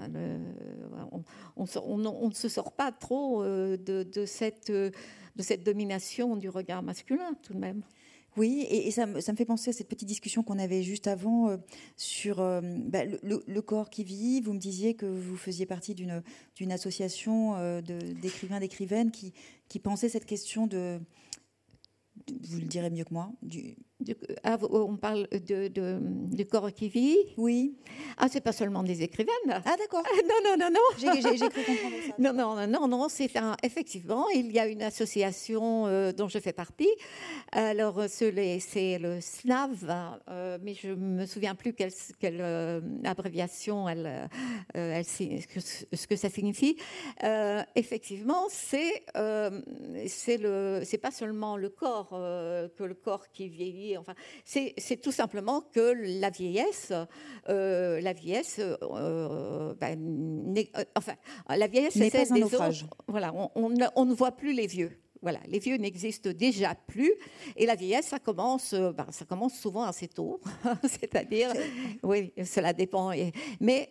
on, 1.12 1.22
on, 1.56 2.28
ne 2.28 2.34
se 2.34 2.48
sort 2.48 2.72
pas 2.72 2.90
trop 2.90 3.42
euh, 3.42 3.76
de, 3.76 4.24
cette, 4.24 4.72
domination 5.62 6.36
du 6.36 6.48
regard 6.48 6.82
masculin, 6.82 7.34
tout 7.42 7.52
de 7.52 7.58
même. 7.58 7.82
Oui, 8.36 8.64
et, 8.70 8.90
ça, 8.92 9.06
me 9.06 9.20
fait 9.20 9.44
penser 9.44 9.70
à 9.70 9.72
cette 9.72 9.88
petite 9.88 10.08
discussion 10.08 10.42
qu'on 10.42 10.58
avait 10.58 10.82
juste 10.82 11.08
avant 11.08 11.58
sur 11.96 12.36
bah, 12.36 13.00
le, 13.04 13.60
corps 13.60 13.90
qui 13.90 14.04
vit. 14.04 14.40
Vous 14.40 14.52
me 14.52 14.58
disiez 14.58 14.94
que 14.94 15.04
vous 15.04 15.36
faisiez 15.36 15.66
partie 15.66 15.94
d'une 15.94 16.72
association 16.72 17.80
d'écrivains, 18.22 18.60
d'écrivaines 18.60 19.10
qui, 19.10 19.34
qui 19.68 19.80
pensait 19.80 20.08
cette 20.08 20.26
question 20.26 20.68
de, 20.68 21.00
vous 22.28 22.58
le 22.58 22.66
direz 22.66 22.90
mieux 22.90 23.04
que 23.04 23.14
moi, 23.14 23.32
ah, 24.44 24.58
on 24.70 24.96
parle 24.96 25.28
de, 25.30 25.68
de, 25.68 26.42
corps 26.44 26.72
qui 26.72 26.88
vit 26.88 27.16
Oui. 27.36 27.76
Ah, 28.16 28.28
c'est 28.30 28.40
pas 28.40 28.52
seulement 28.52 28.82
des 28.82 29.02
écrivaines. 29.02 29.32
Ah, 29.48 29.76
d'accord. 29.78 30.02
non, 30.28 30.56
non, 30.56 30.56
non, 30.58 30.70
non. 30.70 31.12
J'ai 31.12 31.48
cru 31.48 31.62
comprendre 31.64 31.96
ça. 32.06 32.14
Non, 32.18 32.32
non, 32.32 32.66
non, 32.66 32.88
non, 32.88 33.08
c'est 33.08 33.36
un. 33.36 33.56
Effectivement, 33.62 34.28
il 34.30 34.52
y 34.52 34.58
a 34.58 34.66
une 34.66 34.82
association 34.82 35.86
euh, 35.86 36.12
dont 36.12 36.28
je 36.28 36.38
fais 36.38 36.52
partie. 36.52 36.88
Alors, 37.52 38.02
c'est 38.08 38.30
le 38.30 39.20
SNAV, 39.20 40.12
euh, 40.28 40.58
mais 40.62 40.74
je 40.74 40.88
me 40.88 41.26
souviens 41.26 41.54
plus 41.54 41.72
quelle, 41.72 41.92
quelle 42.18 42.40
euh, 42.40 42.80
abréviation 43.04 43.88
elle, 43.88 44.28
elle, 44.74 45.04
ce 45.04 46.06
que 46.06 46.16
ça 46.16 46.30
signifie. 46.30 46.76
effectivement, 47.74 48.44
c'est 48.50 49.04
c'est 50.06 50.38
le, 50.38 50.82
c'est 50.84 50.98
pas 50.98 51.10
seulement 51.10 51.56
le 51.56 51.68
corps 51.68 52.10
que 52.10 52.84
le 52.84 52.94
corps 52.94 53.28
qui 53.28 53.48
vieillit 53.48 53.89
Enfin, 53.98 54.14
c'est 54.44 55.00
tout 55.00 55.12
simplement 55.12 55.60
que 55.60 55.94
la 56.20 56.30
vieillesse, 56.30 56.92
euh, 57.48 58.00
la 58.00 58.12
vieillesse, 58.12 58.60
euh, 58.60 59.74
ben, 59.74 60.54
euh, 60.56 60.84
enfin, 60.96 61.14
la 61.48 61.66
vieillesse, 61.66 61.94
c'est 61.94 62.10
pas 62.10 62.32
un 62.32 62.38
naufrage. 62.38 62.86
Voilà, 63.08 63.32
on, 63.34 63.50
on, 63.54 64.04
ne 64.04 64.14
voit 64.14 64.32
plus 64.32 64.52
les 64.52 64.66
vieux. 64.66 64.98
Voilà, 65.22 65.40
les 65.48 65.58
vieux 65.58 65.76
n'existent 65.76 66.30
déjà 66.30 66.74
plus 66.74 67.12
et 67.54 67.66
la 67.66 67.74
vieillesse, 67.74 68.06
ça 68.06 68.18
commence, 68.18 68.72
ben, 68.72 69.06
ça 69.10 69.26
commence 69.26 69.52
souvent 69.54 69.82
assez 69.82 70.08
tôt, 70.08 70.40
c'est-à-dire, 70.82 71.52
oui, 72.02 72.32
cela 72.42 72.72
dépend. 72.72 73.12
Mais 73.60 73.90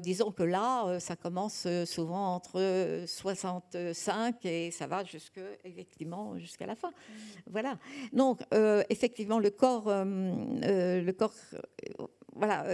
disons 0.00 0.32
que 0.32 0.42
là, 0.42 0.98
ça 0.98 1.14
commence 1.14 1.66
souvent 1.84 2.36
entre 2.36 3.04
65 3.06 4.44
et 4.46 4.70
ça 4.70 4.86
va 4.86 5.04
jusque, 5.04 5.40
effectivement, 5.64 6.38
jusqu'à 6.38 6.64
la 6.64 6.74
fin. 6.74 6.92
Voilà. 7.50 7.78
Donc, 8.12 8.40
effectivement, 8.88 9.38
le 9.38 9.50
corps, 9.50 9.84
le 9.86 11.12
corps, 11.12 11.34
voilà 12.34 12.64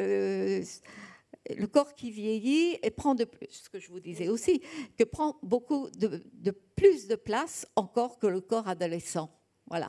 le 1.56 1.66
corps 1.66 1.94
qui 1.94 2.10
vieillit 2.10 2.78
et 2.82 2.90
prend 2.90 3.14
de 3.14 3.24
plus, 3.24 3.48
ce 3.50 3.68
que 3.68 3.78
je 3.78 3.90
vous 3.90 4.00
disais 4.00 4.28
aussi, 4.28 4.62
que 4.96 5.04
prend 5.04 5.38
beaucoup 5.42 5.88
de, 5.90 6.22
plus 6.76 7.08
de 7.08 7.14
place 7.14 7.66
encore 7.76 8.18
que 8.18 8.26
le 8.26 8.40
corps 8.40 8.68
adolescent. 8.68 9.30
Voilà. 9.68 9.88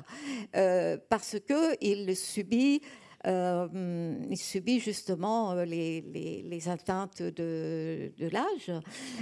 Euh, 0.56 0.98
parce 1.10 1.38
qu'il 1.40 2.16
subit. 2.16 2.82
Euh, 3.28 4.16
il 4.30 4.38
subit 4.38 4.80
justement 4.80 5.52
euh, 5.52 5.66
les, 5.66 6.70
atteintes 6.70 7.22
de, 7.22 8.14
l'âge 8.32 8.72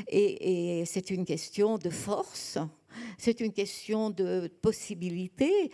et, 0.07 0.83
c'est 0.85 1.09
une 1.09 1.25
question 1.25 1.79
de 1.79 1.89
force, 1.89 2.59
c'est 3.17 3.39
une 3.39 3.51
question 3.51 4.09
de 4.09 4.47
possibilité. 4.61 5.71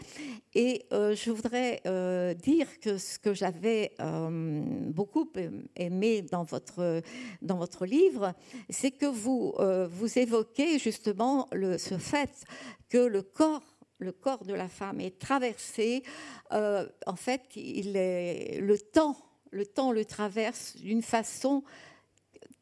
Et 0.53 0.85
euh, 0.91 1.15
je 1.15 1.31
voudrais 1.31 1.81
euh, 1.85 2.33
dire 2.33 2.79
que 2.79 2.97
ce 2.97 3.19
que 3.19 3.33
j'avais 3.33 3.93
euh, 3.99 4.63
beaucoup 4.89 5.31
aimé 5.75 6.21
dans 6.21 6.43
votre, 6.43 7.01
dans 7.41 7.57
votre 7.57 7.85
livre, 7.85 8.33
c'est 8.69 8.91
que 8.91 9.05
vous, 9.05 9.53
vous 9.89 10.19
évoquez 10.19 10.79
justement 10.79 11.47
le, 11.51 11.77
ce 11.77 11.97
fait 11.97 12.43
que 12.89 12.97
le 12.97 13.21
corps 13.21 13.63
le 13.99 14.11
corps 14.11 14.43
de 14.43 14.53
la 14.53 14.67
femme 14.67 14.99
est 14.99 15.17
traversé, 15.17 16.03
en 16.51 17.15
fait, 17.15 17.41
il 17.55 17.95
est, 17.95 18.59
le 18.59 18.77
temps, 18.77 19.15
le 19.51 19.65
temps 19.65 19.93
le 19.93 20.03
traverse 20.03 20.75
d'une 20.75 21.01
façon 21.01 21.63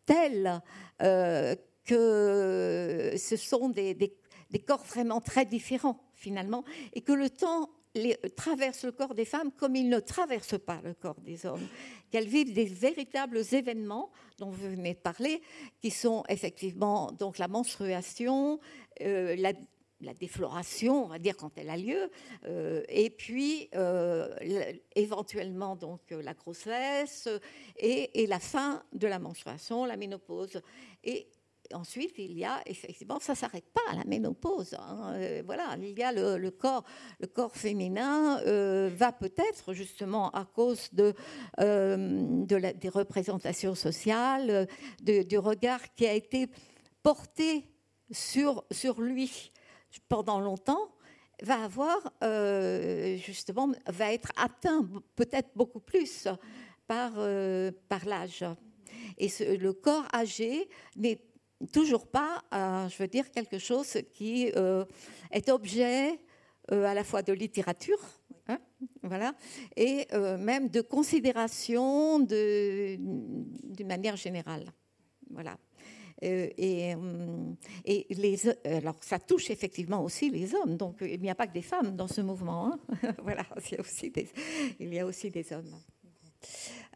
telle 0.05 0.61
que 0.99 3.13
ce 3.17 3.35
sont 3.37 3.69
des, 3.69 3.95
des 3.95 4.15
corps 4.59 4.83
vraiment 4.83 5.21
très 5.21 5.45
différents 5.45 5.99
finalement, 6.15 6.63
et 6.93 7.01
que 7.01 7.13
le 7.13 7.29
temps 7.29 7.69
les, 7.95 8.17
traverse 8.35 8.85
le 8.85 8.91
corps 8.91 9.15
des 9.15 9.25
femmes 9.25 9.51
comme 9.51 9.75
il 9.75 9.89
ne 9.89 9.99
traverse 9.99 10.57
pas 10.59 10.79
le 10.83 10.93
corps 10.93 11.19
des 11.21 11.45
hommes, 11.45 11.67
qu'elles 12.09 12.27
vivent 12.27 12.53
des 12.53 12.65
véritables 12.65 13.41
événements 13.51 14.11
dont 14.37 14.49
vous 14.49 14.69
venez 14.69 14.93
de 14.93 14.99
parler, 14.99 15.41
qui 15.81 15.91
sont 15.91 16.23
effectivement 16.29 17.11
donc 17.11 17.37
la 17.37 17.47
menstruation, 17.47 18.59
euh, 19.01 19.35
la, 19.35 19.53
défloration, 20.19 21.05
on 21.05 21.07
va 21.07 21.19
dire 21.19 21.37
quand 21.37 21.51
elle 21.57 21.69
a 21.69 21.77
lieu, 21.77 22.09
euh, 22.45 22.81
et 22.89 23.11
puis 23.11 23.69
euh, 23.75 24.33
éventuellement 24.95 25.75
donc 25.75 26.01
la 26.09 26.33
grossesse 26.33 27.29
et, 27.77 28.23
et, 28.23 28.25
la 28.25 28.39
fin 28.39 28.83
de 28.93 29.05
la 29.05 29.19
menstruation, 29.19 29.85
la 29.85 29.97
ménopause. 29.97 30.59
Et 31.03 31.27
ensuite, 31.73 32.13
il 32.17 32.37
y 32.37 32.45
a 32.45 32.61
effectivement, 32.65 33.19
ça 33.19 33.35
s'arrête 33.35 33.69
pas 33.73 33.81
à 33.91 33.95
la 33.95 34.03
ménopause. 34.05 34.75
Hein, 34.79 35.13
euh, 35.15 35.43
voilà, 35.45 35.75
il 35.79 35.97
y 35.97 36.03
a 36.03 36.11
le, 36.11 36.49
corps, 36.49 36.85
féminin 37.53 38.39
euh, 38.45 38.89
va 38.95 39.11
peut-être 39.11 39.73
justement 39.73 40.29
à 40.31 40.45
cause 40.45 40.89
euh, 41.59 42.45
de 42.45 42.71
des 42.73 42.89
représentations 42.89 43.75
sociales, 43.75 44.67
du 45.01 45.37
regard 45.37 45.93
qui 45.95 46.05
a 46.05 46.13
été 46.13 46.47
porté 47.03 47.65
sur, 48.11 48.63
lui 48.99 49.51
pendant 50.07 50.39
longtemps 50.39 50.91
va 51.41 51.63
avoir 51.63 51.97
justement 53.17 53.71
va 53.87 54.13
être 54.13 54.31
atteint 54.37 54.87
peut-être 55.15 55.49
beaucoup 55.55 55.79
plus 55.79 56.27
par 56.87 57.15
l'âge. 58.05 58.45
Et 59.17 59.29
le 59.57 59.73
corps 59.73 60.07
âgé 60.13 60.69
n'est 60.95 61.21
toujours 61.71 62.07
pas, 62.07 62.43
je 62.51 62.97
veux 62.97 63.07
dire, 63.07 63.29
quelque 63.31 63.59
chose 63.59 63.97
qui 64.13 64.51
euh, 64.55 64.85
est 65.31 65.49
objet 65.49 66.19
euh, 66.71 66.85
à 66.85 66.93
la 66.93 67.03
fois 67.03 67.21
de 67.21 67.33
littérature, 67.33 67.99
hein, 68.47 68.59
voilà, 69.03 69.33
et 69.75 70.07
euh, 70.13 70.37
même 70.37 70.69
de 70.69 70.81
considération 70.81 72.19
d'une 72.19 73.87
manière 73.87 74.15
générale. 74.15 74.71
Voilà. 75.29 75.57
Et, 76.23 76.93
et, 77.83 78.05
les, 78.11 78.37
alors, 78.63 78.97
ça 79.01 79.17
touche 79.17 79.49
effectivement 79.49 80.03
aussi 80.03 80.29
les 80.29 80.53
hommes. 80.53 80.77
Donc, 80.77 80.97
il 81.01 81.19
n'y 81.19 81.31
a 81.31 81.35
pas 81.35 81.47
que 81.47 81.53
des 81.53 81.63
femmes 81.63 81.95
dans 81.95 82.07
ce 82.07 82.21
mouvement. 82.21 82.67
Hein. 82.67 82.79
voilà, 83.23 83.43
il 83.71 83.77
y, 83.77 83.79
aussi 83.79 84.11
des, 84.11 84.27
il 84.79 84.93
y 84.93 84.99
a 84.99 85.05
aussi 85.07 85.31
des 85.31 85.51
hommes. 85.51 85.73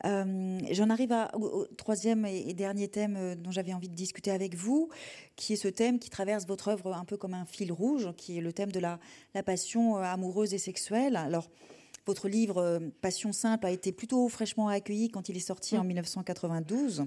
Euh, 0.04 0.60
j'en 0.72 0.90
arrive 0.90 1.16
au, 1.34 1.66
troisième 1.78 2.26
et, 2.26 2.54
dernier 2.54 2.88
thème 2.88 3.16
euh, 3.18 3.36
dont 3.36 3.52
j'avais 3.52 3.74
envie 3.74 3.90
de 3.90 3.96
discuter 3.96 4.32
avec 4.32 4.56
vous, 4.56 4.90
qui 5.36 5.54
est 5.54 5.58
ce 5.58 5.68
thème 5.68 6.00
qui 6.00 6.10
traverse 6.10 6.46
votre 6.46 6.68
œuvre 6.68 6.94
un 6.94 7.06
peu 7.06 7.18
comme 7.18 7.34
un 7.34 7.46
fil 7.46 7.72
rouge, 7.72 8.10
qui 8.18 8.38
est 8.38 8.42
le 8.42 8.54
thème 8.54 8.72
de 8.72 8.80
la, 8.80 9.00
passion 9.44 9.98
euh, 9.98 10.02
amoureuse 10.02 10.54
et 10.54 10.58
sexuelle. 10.58 11.16
Alors, 11.16 11.50
votre 12.06 12.28
livre 12.28 12.80
Passion 13.02 13.34
simple 13.34 13.66
a 13.66 13.72
été 13.72 13.92
plutôt 13.92 14.30
fraîchement 14.30 14.68
accueilli 14.68 15.10
quand 15.10 15.28
il 15.28 15.38
est 15.38 15.40
sorti 15.40 15.76
en 15.76 15.84
1992. 15.84 17.06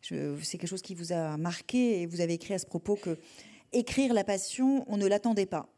C'est 0.00 0.56
quelque 0.56 0.66
chose 0.66 0.80
qui 0.80 0.94
vous 0.94 1.12
a 1.12 1.36
marqué 1.36 2.00
et 2.00 2.06
vous 2.06 2.22
avez 2.22 2.32
écrit 2.34 2.54
à 2.54 2.58
ce 2.58 2.64
propos 2.64 2.96
que 2.96 3.18
écrire 3.72 4.14
la 4.14 4.24
passion, 4.24 4.84
on 4.88 4.96
ne 4.96 5.06
l'attendait 5.06 5.44
pas. 5.44 5.68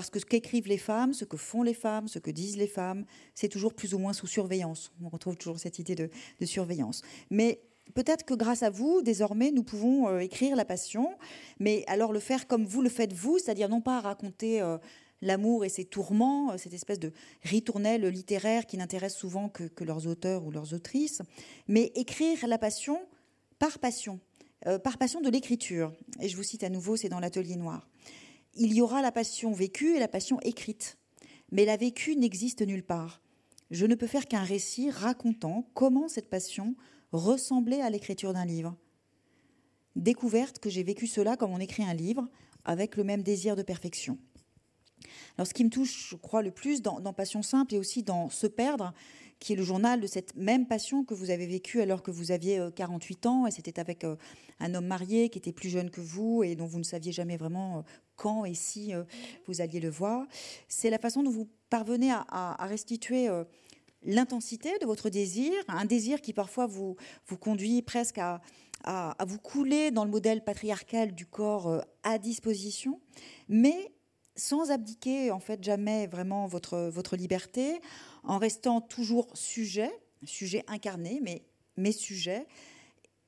Parce 0.00 0.08
que 0.08 0.18
ce 0.18 0.24
qu'écrivent 0.24 0.66
les 0.66 0.78
femmes, 0.78 1.12
ce 1.12 1.26
que 1.26 1.36
font 1.36 1.62
les 1.62 1.74
femmes, 1.74 2.08
ce 2.08 2.18
que 2.18 2.30
disent 2.30 2.56
les 2.56 2.66
femmes, 2.66 3.04
c'est 3.34 3.50
toujours 3.50 3.74
plus 3.74 3.92
ou 3.92 3.98
moins 3.98 4.14
sous 4.14 4.26
surveillance. 4.26 4.94
On 5.02 5.10
retrouve 5.10 5.36
toujours 5.36 5.58
cette 5.58 5.78
idée 5.78 5.94
de, 5.94 6.08
surveillance. 6.46 7.02
Mais 7.28 7.60
peut-être 7.92 8.24
que 8.24 8.32
grâce 8.32 8.62
à 8.62 8.70
vous, 8.70 9.02
désormais, 9.02 9.50
nous 9.50 9.62
pouvons 9.62 10.08
euh, 10.08 10.20
écrire 10.20 10.56
la 10.56 10.64
passion, 10.64 11.10
mais 11.58 11.84
alors 11.86 12.14
le 12.14 12.18
faire 12.18 12.46
comme 12.46 12.64
vous 12.64 12.80
le 12.80 12.88
faites 12.88 13.12
vous, 13.12 13.38
c'est-à-dire 13.38 13.68
non 13.68 13.82
pas 13.82 14.00
raconter 14.00 14.62
euh, 14.62 14.78
l'amour 15.20 15.66
et 15.66 15.68
ses 15.68 15.84
tourments, 15.84 16.52
euh, 16.52 16.56
cette 16.56 16.72
espèce 16.72 16.98
de 16.98 17.12
ritournelle 17.42 18.06
littéraire 18.06 18.64
qui 18.64 18.78
n'intéresse 18.78 19.14
souvent 19.14 19.50
que, 19.50 19.64
que, 19.64 19.84
leurs 19.84 20.06
auteurs 20.06 20.46
ou 20.46 20.50
leurs 20.50 20.72
autrices, 20.72 21.20
mais 21.68 21.92
écrire 21.94 22.46
la 22.46 22.56
passion 22.56 23.02
par 23.58 23.78
passion, 23.78 24.18
par 24.82 24.96
passion 24.96 25.20
de 25.20 25.28
l'écriture. 25.28 25.92
Et 26.22 26.30
je 26.30 26.36
vous 26.38 26.42
cite 26.42 26.64
à 26.64 26.70
nouveau, 26.70 26.96
c'est 26.96 27.10
dans 27.10 27.20
l'atelier 27.20 27.56
noir 27.56 27.86
il 28.54 28.74
y 28.74 28.80
aura 28.80 29.02
la 29.02 29.12
passion 29.12 29.52
vécue 29.52 29.94
et 29.94 29.98
la 29.98 30.08
passion 30.08 30.40
écrite. 30.40 30.98
Mais 31.52 31.64
la 31.64 31.76
vécue 31.76 32.16
n'existe 32.16 32.62
nulle 32.62 32.84
part. 32.84 33.22
Je 33.70 33.86
ne 33.86 33.94
peux 33.94 34.06
faire 34.06 34.26
qu'un 34.26 34.42
récit 34.42 34.90
racontant 34.90 35.68
comment 35.74 36.08
cette 36.08 36.28
passion 36.28 36.74
ressemblait 37.12 37.80
à 37.80 37.90
l'écriture 37.90 38.32
d'un 38.32 38.44
livre. 38.44 38.76
Découverte 39.96 40.58
que 40.58 40.70
j'ai 40.70 40.82
vécu 40.82 41.06
cela 41.06 41.36
comme 41.36 41.52
on 41.52 41.58
écrit 41.58 41.84
un 41.84 41.94
livre, 41.94 42.28
avec 42.64 42.96
le 42.96 43.04
même 43.04 43.22
désir 43.22 43.56
de 43.56 43.62
perfection. 43.62 44.18
Alors, 45.36 45.46
ce 45.46 45.54
qui 45.54 45.64
me 45.64 45.70
touche, 45.70 46.10
je 46.10 46.16
crois, 46.16 46.42
le 46.42 46.50
plus 46.50 46.82
dans, 46.82 47.00
dans 47.00 47.12
Passion 47.12 47.42
simple 47.42 47.74
et 47.74 47.78
aussi 47.78 48.02
dans 48.02 48.28
Se 48.28 48.46
perdre, 48.46 48.92
qui 49.40 49.54
est 49.54 49.56
le 49.56 49.64
journal 49.64 50.00
de 50.00 50.06
cette 50.06 50.36
même 50.36 50.66
passion 50.66 51.02
que 51.02 51.14
vous 51.14 51.30
avez 51.30 51.46
vécue 51.46 51.80
alors 51.80 52.02
que 52.02 52.10
vous 52.10 52.30
aviez 52.30 52.62
48 52.76 53.24
euh, 53.24 53.28
ans, 53.28 53.46
et 53.46 53.50
c'était 53.50 53.80
avec 53.80 54.04
euh, 54.04 54.16
un 54.60 54.74
homme 54.74 54.86
marié 54.86 55.30
qui 55.30 55.38
était 55.38 55.52
plus 55.52 55.70
jeune 55.70 55.90
que 55.90 56.02
vous 56.02 56.42
et 56.44 56.54
dont 56.54 56.66
vous 56.66 56.78
ne 56.78 56.84
saviez 56.84 57.10
jamais 57.10 57.38
vraiment 57.38 57.78
euh, 57.78 57.82
quand 58.16 58.44
et 58.44 58.52
si 58.52 58.92
vous 59.46 59.62
alliez 59.62 59.80
le 59.80 59.88
voir. 59.88 60.26
C'est 60.68 60.90
la 60.90 60.98
façon 60.98 61.22
dont 61.22 61.30
vous 61.30 61.48
parvenez 61.70 62.12
à, 62.12 62.66
restituer 62.66 63.30
l'intensité 64.02 64.78
de 64.78 64.84
votre 64.84 65.08
désir, 65.08 65.54
un 65.68 65.86
désir 65.86 66.20
qui 66.20 66.34
parfois 66.34 66.66
vous, 66.66 66.96
vous 67.28 67.38
conduit 67.38 67.80
presque 67.80 68.18
à, 68.18 68.42
à, 68.84 69.16
vous 69.26 69.38
couler 69.38 69.90
dans 69.90 70.04
le 70.04 70.10
modèle 70.10 70.44
patriarcal 70.44 71.14
du 71.14 71.24
corps 71.24 71.82
à 72.02 72.18
disposition, 72.18 73.00
mais 73.48 73.90
sans 74.36 74.70
abdiquer 74.70 75.30
en 75.30 75.40
fait 75.40 75.64
jamais 75.64 76.06
vraiment 76.06 76.46
votre, 76.46 76.90
votre 76.92 77.16
liberté, 77.16 77.80
en 78.24 78.38
restant 78.38 78.80
toujours 78.80 79.28
sujet, 79.34 79.90
sujet 80.24 80.64
incarné, 80.68 81.20
mais, 81.76 81.92
sujet. 81.92 82.46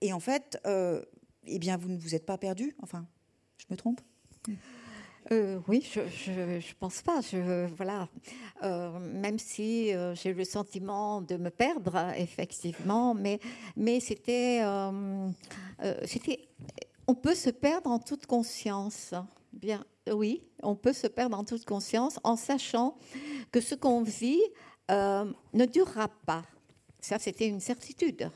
Et 0.00 0.12
en 0.12 0.20
fait, 0.20 0.58
euh, 0.66 1.02
eh 1.46 1.58
bien, 1.58 1.76
vous 1.76 1.88
ne 1.88 1.98
vous 1.98 2.14
êtes 2.14 2.26
pas 2.26 2.38
perdu. 2.38 2.74
Enfin, 2.82 3.06
je 3.56 3.66
me 3.70 3.76
trompe? 3.76 4.00
Euh, 5.30 5.60
oui, 5.68 5.88
je 5.90 6.30
ne 6.30 6.74
pense 6.78 7.00
pas. 7.00 7.20
Je, 7.20 7.66
voilà. 7.76 8.08
Euh, 8.62 8.98
même 8.98 9.38
si 9.38 9.92
j'ai 10.14 10.34
le 10.34 10.44
sentiment 10.44 11.22
de 11.22 11.36
me 11.36 11.50
perdre, 11.50 12.12
effectivement, 12.16 13.14
mais, 13.14 13.38
mais 13.76 14.00
c'était, 14.00 14.62
c'était. 16.04 16.48
On 17.06 17.14
peut 17.14 17.34
se 17.34 17.50
perdre 17.50 17.90
en 17.90 17.98
toute 17.98 18.26
conscience. 18.26 19.14
Bien, 19.52 19.84
oui, 20.10 20.42
on 20.62 20.74
peut 20.74 20.92
se 20.92 21.06
perdre 21.06 21.38
en 21.38 21.44
toute 21.44 21.64
conscience 21.64 22.18
en 22.24 22.36
sachant 22.36 22.96
que 23.52 23.60
ce 23.60 23.74
qu'on 23.74 24.02
vit 24.02 24.40
euh, 24.90 25.24
ne 25.52 25.64
durera 25.64 26.08
pas. 26.26 26.44
Ça, 27.00 27.18
c'était 27.18 27.48
une 27.48 27.60
certitude. 27.60 28.30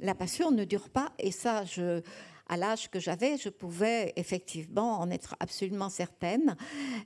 La 0.00 0.14
passion 0.14 0.50
ne 0.50 0.64
dure 0.64 0.88
pas, 0.90 1.12
et 1.18 1.30
ça, 1.30 1.64
je, 1.64 2.02
à 2.48 2.56
l'âge 2.56 2.90
que 2.90 3.00
j'avais, 3.00 3.38
je 3.38 3.48
pouvais 3.48 4.12
effectivement 4.16 5.00
en 5.00 5.10
être 5.10 5.34
absolument 5.40 5.88
certaine. 5.88 6.56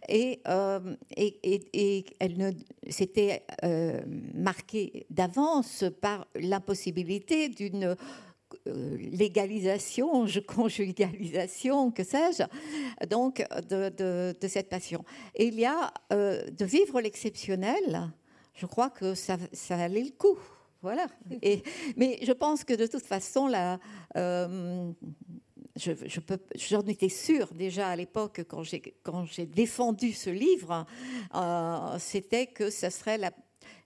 Et, 0.08 0.40
euh, 0.48 0.96
elle 1.16 2.56
c'était 2.88 3.44
euh, 3.64 4.00
marqué 4.34 5.06
d'avance 5.10 5.84
par 6.00 6.26
l'impossibilité 6.34 7.48
d'une 7.48 7.96
légalisation, 8.66 10.26
conjugalisation, 10.46 11.90
que 11.90 12.02
sais-je, 12.02 13.06
donc 13.06 13.44
de, 13.68 14.34
de, 14.40 14.48
cette 14.48 14.68
passion. 14.68 15.04
Et 15.34 15.46
il 15.46 15.60
y 15.60 15.66
a 15.66 15.92
de 16.10 16.64
vivre 16.64 17.00
l'exceptionnel 17.00 18.10
je 18.58 18.66
crois 18.66 18.90
que 18.90 19.14
ça, 19.14 19.36
ça 19.52 19.76
valait 19.76 20.02
le 20.02 20.10
coup. 20.10 20.36
Voilà. 20.82 21.06
Mais 21.96 22.18
je 22.22 22.32
pense 22.32 22.64
que 22.64 22.74
de 22.74 22.86
toute 22.86 23.04
façon, 23.04 23.46
là, 23.46 23.78
euh, 24.16 24.92
j'en 25.76 26.82
étais 26.82 27.08
sûre 27.08 27.52
déjà 27.54 27.88
à 27.88 27.96
l'époque 27.96 28.42
quand 28.48 28.62
j'ai, 28.62 29.46
défendu 29.46 30.12
ce 30.12 30.30
livre, 30.30 30.86
euh, 31.34 31.96
c'était 31.98 32.46
que 32.46 32.70
ce 32.70 32.90
serait 32.90 33.18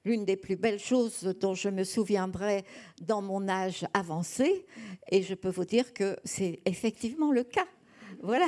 l'une 0.05 0.25
des 0.25 0.37
plus 0.37 0.57
belles 0.57 0.81
choses 0.81 1.23
dont 1.41 1.55
je 1.55 1.69
me 1.69 1.85
souviendrai 1.85 2.65
dans 3.01 3.23
mon 3.23 3.49
âge 3.49 3.87
avancé. 3.95 4.67
Et 5.11 5.23
je 5.23 5.35
peux 5.35 5.51
vous 5.51 5.65
dire 5.67 5.93
que 5.93 6.17
c'est 6.25 6.61
effectivement 6.65 7.31
le 7.31 7.45
cas. 7.45 7.67
Voilà. 8.23 8.47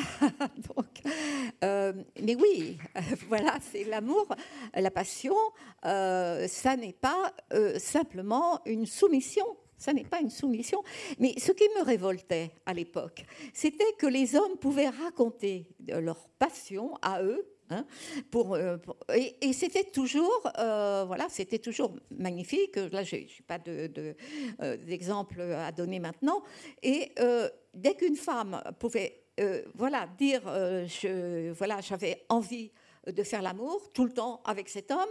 mais 2.22 2.36
oui, 2.36 2.78
voilà, 3.28 3.58
c'est 3.72 3.84
l'amour, 3.84 4.26
la 4.74 4.90
passion. 4.90 5.34
ça 5.82 6.76
n'est 6.76 6.94
pas 6.94 7.34
simplement 7.78 8.60
une 8.64 8.86
soumission 8.86 9.44
ça 9.76 9.92
n'est 9.92 10.04
pas 10.04 10.20
une 10.20 10.30
soumission. 10.30 10.82
Mais 11.18 11.34
ce 11.38 11.52
qui 11.52 11.64
me 11.76 11.82
révoltait 11.82 12.52
à 12.64 12.72
l'époque, 12.72 13.24
c'était 13.52 13.92
que 13.98 14.06
les 14.06 14.34
hommes 14.34 14.56
pouvaient 14.56 14.88
raconter 14.88 15.66
leur 15.86 16.28
passion 16.38 16.94
à 17.02 17.22
eux. 17.22 17.46
Hein, 17.70 17.86
pour, 18.30 18.54
euh, 18.54 18.76
et, 19.14 19.52
c'était 19.54 19.84
toujours, 19.84 20.50
euh, 20.58 21.04
voilà, 21.06 21.26
c'était 21.30 21.58
toujours 21.58 21.96
magnifique. 22.10 22.76
Là, 22.76 23.02
je 23.04 23.16
n'ai 23.16 23.28
pas 23.46 23.58
d'exemple 23.58 25.36
de, 25.36 25.42
euh, 25.42 25.66
à 25.66 25.72
donner 25.72 25.98
maintenant. 25.98 26.42
Et 26.82 27.14
dès 27.72 27.94
qu'une 27.94 28.16
femme 28.16 28.62
pouvait, 28.78 29.23
voilà, 29.74 30.06
dire, 30.18 30.42
je, 30.86 31.50
voilà, 31.52 31.80
j'avais 31.80 32.24
envie 32.28 32.70
de 33.06 33.22
faire 33.22 33.42
l'amour 33.42 33.92
tout 33.92 34.04
le 34.04 34.12
temps 34.12 34.40
avec 34.44 34.68
cet 34.68 34.90
homme, 34.90 35.10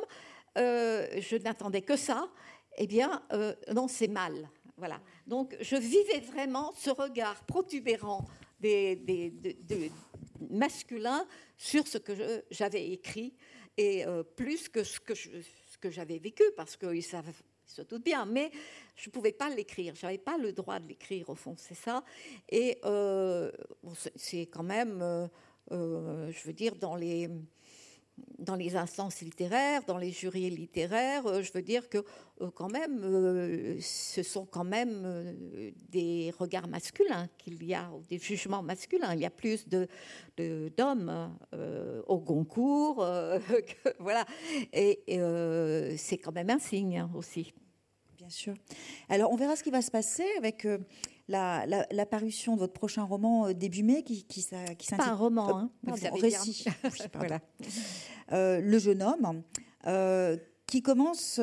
je 0.55 1.37
n'attendais 1.43 1.81
que 1.81 1.95
ça. 1.97 2.29
Eh 2.77 2.87
bien, 2.87 3.21
non, 3.73 3.87
c'est 3.87 4.07
mal. 4.07 4.49
Voilà. 4.77 4.99
Donc, 5.27 5.55
je 5.61 5.75
vivais 5.75 6.19
vraiment 6.19 6.73
ce 6.75 6.89
regard 6.89 7.43
protubérant 7.45 8.25
des, 8.59 9.91
masculins 10.49 11.25
sur 11.57 11.87
ce 11.87 11.97
que 11.97 12.43
j'avais 12.51 12.91
écrit, 12.91 13.33
et 13.77 14.05
euh, 14.05 14.23
plus 14.23 14.69
que 14.69 14.83
ce 14.83 14.99
que, 14.99 15.13
que 15.79 15.89
j'avais 15.89 16.19
vécu, 16.19 16.43
parce 16.55 16.75
qu'ils 16.75 17.03
savent 17.03 17.31
se 17.65 17.81
doutent 17.81 18.03
bien, 18.03 18.25
mais 18.25 18.51
je 18.95 19.09
ne 19.09 19.11
pouvais 19.11 19.31
pas 19.31 19.49
l'écrire, 19.49 19.95
je 19.95 20.05
n'avais 20.05 20.17
pas 20.17 20.37
le 20.37 20.51
droit 20.51 20.79
de 20.79 20.87
l'écrire 20.87 21.29
au 21.29 21.35
fond, 21.35 21.55
c'est 21.57 21.75
ça. 21.75 22.03
Et 22.49 22.79
euh, 22.85 23.51
c'est 24.15 24.47
quand 24.47 24.63
même, 24.63 25.01
euh, 25.71 26.31
je 26.31 26.43
veux 26.45 26.53
dire, 26.53 26.75
dans 26.75 26.95
les 26.95 27.29
dans 28.39 28.55
les 28.55 28.75
instances 28.75 29.21
littéraires, 29.21 29.81
dans 29.87 29.97
les 29.97 30.11
jurys 30.11 30.49
littéraires, 30.49 31.25
euh, 31.25 31.41
je 31.41 31.51
veux 31.53 31.61
dire 31.61 31.89
que 31.89 31.99
euh, 32.41 32.51
quand 32.53 32.69
même, 32.69 33.01
euh, 33.03 33.77
ce 33.79 34.21
sont 34.21 34.45
quand 34.45 34.63
même 34.63 35.33
des 35.89 36.33
regards 36.37 36.67
masculins 36.67 37.27
qu'il 37.37 37.63
y 37.63 37.73
a, 37.73 37.89
des 38.09 38.19
jugements 38.19 38.61
masculins. 38.61 39.13
Il 39.13 39.21
y 39.21 39.25
a 39.25 39.29
plus 39.29 39.65
d'hommes 40.37 41.37
au 42.07 42.19
Goncourt, 42.19 43.05
voilà, 43.99 44.25
et, 44.71 44.99
c'est 45.97 46.17
quand 46.17 46.33
même 46.33 46.49
un 46.49 46.59
signe 46.59 47.07
aussi. 47.15 47.53
Bien 48.17 48.29
sûr. 48.29 48.53
Alors, 49.09 49.31
on 49.31 49.35
verra 49.35 49.55
ce 49.55 49.63
qui 49.63 49.71
va 49.71 49.81
se 49.81 49.91
passer 49.91 50.25
avec 50.37 50.65
la, 51.27 52.05
parution 52.05 52.55
de 52.55 52.59
votre 52.59 52.73
prochain 52.73 53.03
roman 53.03 53.47
euh, 53.47 53.53
début 53.53 53.83
mai 53.83 54.03
qui, 54.03 54.23
qui. 54.23 54.45
Pas 54.49 55.03
un 55.05 55.15
roman, 55.15 55.57
hein, 55.57 55.69
récit. 56.21 56.65
voilà. 57.13 57.39
Euh, 58.31 58.59
le 58.59 58.79
jeune 58.79 59.03
homme, 59.03 59.43
euh, 59.87 60.37
qui 60.67 60.81
commence 60.81 61.39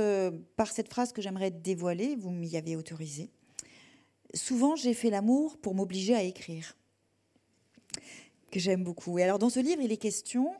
par 0.56 0.68
cette 0.72 0.88
phrase 0.88 1.12
que 1.12 1.22
j'aimerais 1.22 1.50
dévoiler, 1.50 2.16
vous 2.16 2.30
m'y 2.30 2.56
avez 2.56 2.76
autorisé. 2.76 3.30
Souvent, 4.34 4.76
j'ai 4.76 4.94
fait 4.94 5.10
l'amour 5.10 5.56
pour 5.58 5.74
m'obliger 5.74 6.14
à 6.14 6.22
écrire 6.22 6.76
que 8.52 8.58
j'aime 8.58 8.82
beaucoup. 8.82 9.16
Et 9.18 9.22
alors, 9.22 9.38
dans 9.38 9.50
ce 9.50 9.60
livre, 9.60 9.80
il 9.80 9.92
est 9.92 9.96
question 9.96 10.52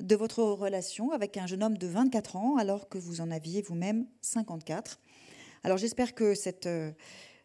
de 0.00 0.16
votre 0.16 0.42
relation 0.42 1.12
avec 1.12 1.36
un 1.36 1.46
jeune 1.46 1.62
homme 1.62 1.76
de 1.76 1.86
24 1.86 2.36
ans, 2.36 2.56
alors 2.56 2.88
que 2.88 2.96
vous 2.96 3.20
en 3.20 3.30
aviez 3.30 3.60
vous-même 3.60 4.06
54. 4.22 4.98
Alors, 5.62 5.76
j'espère 5.76 6.14
que 6.14 6.34
cette, 6.34 6.66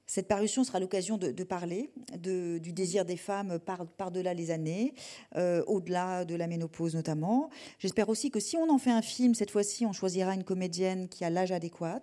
cette 0.10 0.28
parution 0.28 0.64
sera 0.64 0.80
l'occasion 0.80 1.20
de, 1.20 1.44
parler 1.44 1.92
du 2.18 2.74
désir 2.74 3.06
des 3.06 3.16
femmes 3.16 3.60
par-delà 3.60 4.34
les 4.34 4.50
années, 4.50 4.96
euh, 5.36 5.64
au-delà 5.68 6.26
de 6.26 6.34
la 6.34 6.48
ménopause 6.48 6.96
notamment. 6.96 7.52
J'espère 7.78 8.10
aussi 8.10 8.32
que 8.32 8.40
si 8.40 8.58
on 8.58 8.72
en 8.72 8.80
fait 8.80 8.90
un 8.90 9.04
film, 9.04 9.36
cette 9.36 9.52
fois-ci, 9.52 9.86
on 9.86 9.94
choisira 9.94 10.34
une 10.34 10.44
comédienne 10.44 11.10
qui 11.10 11.24
a 11.26 11.30
l'âge 11.30 11.52
adéquat. 11.52 12.02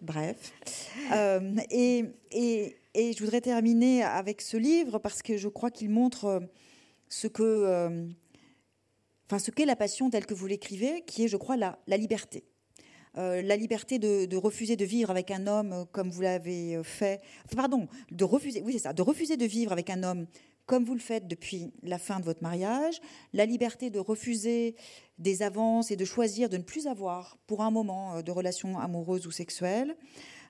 Bref. 0.00 0.54
Euh, 1.12 1.56
et, 1.70 2.06
je 2.94 3.18
voudrais 3.22 3.42
terminer 3.42 4.02
avec 4.02 4.40
ce 4.40 4.56
livre 4.56 4.98
parce 4.98 5.20
que 5.20 5.36
je 5.36 5.48
crois 5.48 5.70
qu'il 5.70 5.90
montre 5.90 6.40
ce 7.10 7.26
que... 7.26 8.08
enfin, 9.26 9.38
ce 9.38 9.50
qu'est 9.50 9.66
la 9.66 9.76
passion 9.76 10.08
telle 10.08 10.24
que 10.24 10.32
vous 10.32 10.46
l'écrivez, 10.46 11.02
qui 11.06 11.24
est, 11.24 11.28
je 11.28 11.36
crois, 11.36 11.56
la 11.58 11.96
liberté. 11.98 12.44
Euh, 13.18 13.42
la 13.42 13.56
liberté 13.56 13.98
de, 13.98 14.36
refuser 14.36 14.76
de 14.76 14.84
vivre 14.84 15.10
avec 15.10 15.32
un 15.32 15.48
homme 15.48 15.72
euh, 15.72 15.84
comme 15.90 16.08
vous 16.08 16.22
l'avez 16.22 16.76
euh, 16.76 16.84
fait. 16.84 17.20
pardon, 17.56 17.88
de 18.12 18.24
refuser, 18.24 18.62
oui 18.64 18.74
c'est 18.74 18.78
ça, 18.78 18.92
de 18.92 19.02
refuser 19.02 19.36
de 19.36 19.44
vivre 19.44 19.72
avec 19.72 19.90
un 19.90 20.04
homme 20.04 20.26
comme 20.66 20.84
vous 20.84 20.94
le 20.94 21.00
faites 21.00 21.26
depuis 21.26 21.72
la 21.82 21.98
fin 21.98 22.20
de 22.20 22.24
votre 22.24 22.42
mariage, 22.42 23.00
la 23.32 23.44
liberté 23.46 23.90
de 23.90 23.98
refuser 23.98 24.76
des 25.18 25.42
avances 25.42 25.90
et 25.90 25.96
de 25.96 26.04
choisir 26.04 26.48
de 26.48 26.58
ne 26.58 26.62
plus 26.62 26.86
avoir 26.86 27.38
pour 27.46 27.62
un 27.62 27.70
moment 27.70 28.20
de 28.20 28.30
relations 28.30 28.78
amoureuses 28.78 29.26
ou 29.26 29.30
sexuelles. 29.30 29.96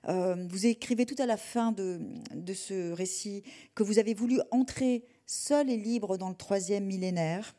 vous 0.05 0.65
écrivez 0.65 1.05
tout 1.05 1.15
à 1.19 1.25
la 1.25 1.37
fin 1.37 1.71
de, 1.71 2.01
de 2.35 2.53
ce 2.53 2.91
récit 2.91 3.43
que 3.75 3.81
vous 3.81 3.97
avez 3.97 4.13
voulu 4.13 4.41
entrer 4.51 5.05
seul 5.25 5.69
et 5.69 5.77
libre 5.77 6.17
dans 6.17 6.27
le 6.27 6.35
troisième 6.35 6.83
millénaire 6.83 7.53
euh, 7.53 7.58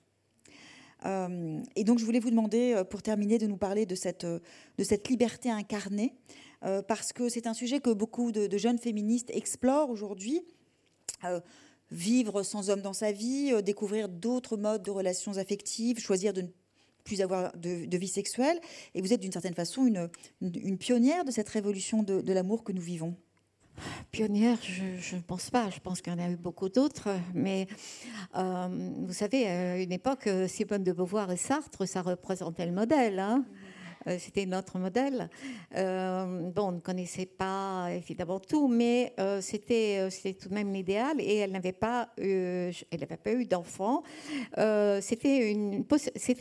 et 1.04 1.84
donc, 1.84 1.98
je 1.98 2.04
voulais 2.04 2.20
vous 2.20 2.30
demander, 2.30 2.74
euh, 2.74 2.84
pour 2.84 3.02
terminer, 3.02 3.38
de 3.38 3.46
nous 3.46 3.56
parler 3.56 3.86
de 3.86 3.94
cette, 3.94 4.24
euh, 4.24 4.40
liberté 5.08 5.50
incarnée, 5.50 6.14
parce 6.88 7.14
que 7.14 7.30
c'est 7.30 7.46
un 7.46 7.54
sujet 7.54 7.80
que 7.80 7.88
beaucoup 7.88 8.32
de, 8.32 8.58
jeunes 8.58 8.78
féministes 8.78 9.30
explorent 9.30 9.90
aujourd'hui. 9.90 10.42
vivre 11.90 12.44
sans 12.44 12.70
homme 12.70 12.82
dans 12.82 12.92
sa 12.92 13.10
vie, 13.10 13.52
découvrir 13.64 14.08
d'autres 14.08 14.56
modes 14.56 14.82
de 14.82 14.90
relations 14.90 15.38
affectives, 15.38 15.98
choisir 15.98 16.32
de 16.32 16.42
ne 16.42 16.48
plus 17.02 17.20
avoir 17.20 17.56
de, 17.56 17.96
vie 17.96 18.08
sexuelle. 18.08 18.60
Et 18.94 19.00
vous 19.00 19.12
êtes 19.12 19.20
d'une 19.20 19.32
certaine 19.32 19.54
façon 19.54 19.86
une, 20.40 20.78
pionnière 20.78 21.24
de 21.24 21.30
cette 21.30 21.48
révolution 21.48 22.02
de 22.02 22.32
l'amour 22.32 22.62
que 22.62 22.72
nous 22.72 22.82
vivons. 22.82 23.16
Pionnière, 24.10 24.58
je 24.62 25.16
ne 25.16 25.20
pense 25.20 25.50
pas. 25.50 25.70
Je 25.70 25.80
pense 25.80 26.00
qu'il 26.00 26.12
y 26.12 26.16
en 26.16 26.18
a 26.18 26.30
eu 26.30 26.36
beaucoup 26.36 26.68
d'autres. 26.68 27.08
Mais 27.34 27.66
euh, 28.36 28.68
vous 29.06 29.12
savez, 29.12 29.46
à 29.46 29.80
une 29.80 29.92
époque, 29.92 30.28
Simone 30.48 30.84
de 30.84 30.92
Beauvoir 30.92 31.30
et 31.30 31.36
Sartre, 31.36 31.86
ça 31.86 32.02
représentait 32.02 32.66
le 32.66 32.72
modèle. 32.72 33.18
Hein. 33.18 33.44
Euh, 34.06 34.16
c'était 34.18 34.46
notre 34.46 34.78
modèle. 34.78 35.28
Euh, 35.76 36.50
bon, 36.50 36.68
on 36.68 36.72
ne 36.72 36.80
connaissait 36.80 37.26
pas 37.26 37.88
évidemment 37.92 38.40
tout, 38.40 38.68
mais 38.68 39.14
c'était 39.40 40.08
tout 40.40 40.48
de 40.48 40.54
même 40.54 40.72
l'idéal. 40.72 41.20
Et 41.20 41.36
elle 41.36 41.52
n'avait 41.52 41.72
pas, 41.72 42.08
eu, 42.18 42.70
eu 43.26 43.44
d'enfant. 43.44 44.02
c'était 44.56 45.54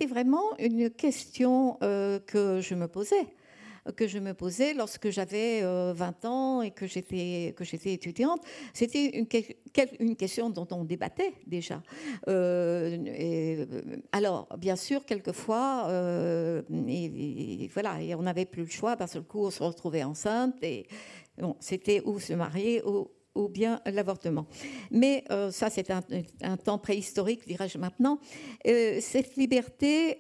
vraiment 0.08 0.58
une 0.58 0.90
question 0.90 1.78
que 1.80 2.62
je 2.62 2.76
me 2.76 2.88
posais 2.88 3.28
que 3.96 4.08
je 4.08 4.20
me 4.20 4.34
posais 4.34 4.74
lorsque 4.74 5.10
j'avais 5.10 5.62
20 5.62 5.66
euh, 5.66 6.28
ans 6.28 6.62
et 6.62 6.72
que 6.72 6.88
j'étais 6.88 7.54
étudiante. 7.86 8.42
C'était 8.74 9.18
une, 9.18 9.28
une, 10.00 10.16
question 10.16 10.50
dont 10.50 10.68
on 10.72 10.84
débattait 10.84 11.34
déjà. 11.48 11.82
Euh, 12.28 12.98
et, 13.06 13.66
alors, 14.12 14.48
bien 14.58 14.76
sûr, 14.76 15.06
quelquefois, 15.06 15.88
euh, 15.90 16.62
voilà, 17.74 18.02
et 18.02 18.16
on 18.16 18.22
n'avait 18.22 18.46
plus 18.46 18.64
le 18.64 18.70
choix. 18.70 18.96
Que 18.96 19.18
le 19.18 19.24
coup, 19.24 19.46
on 19.46 19.52
se 19.52 19.64
retrouvait 19.64 20.04
enceinte 20.04 20.56
et 20.62 20.88
bon, 21.38 21.56
c'était 21.60 22.02
ou 22.06 22.20
se 22.20 22.34
marier 22.34 22.84
ou 22.86 23.10
ou 23.36 23.48
bien 23.48 23.80
l'avortement. 23.86 24.48
Mais 24.92 25.24
ça, 25.52 25.70
c'est 25.70 25.92
un, 25.92 26.02
un, 26.42 26.58
temps 26.58 26.80
préhistorique, 26.80 27.48
dirais-je 27.48 27.78
maintenant. 27.78 28.20
cette 28.66 29.38
liberté, 29.38 30.20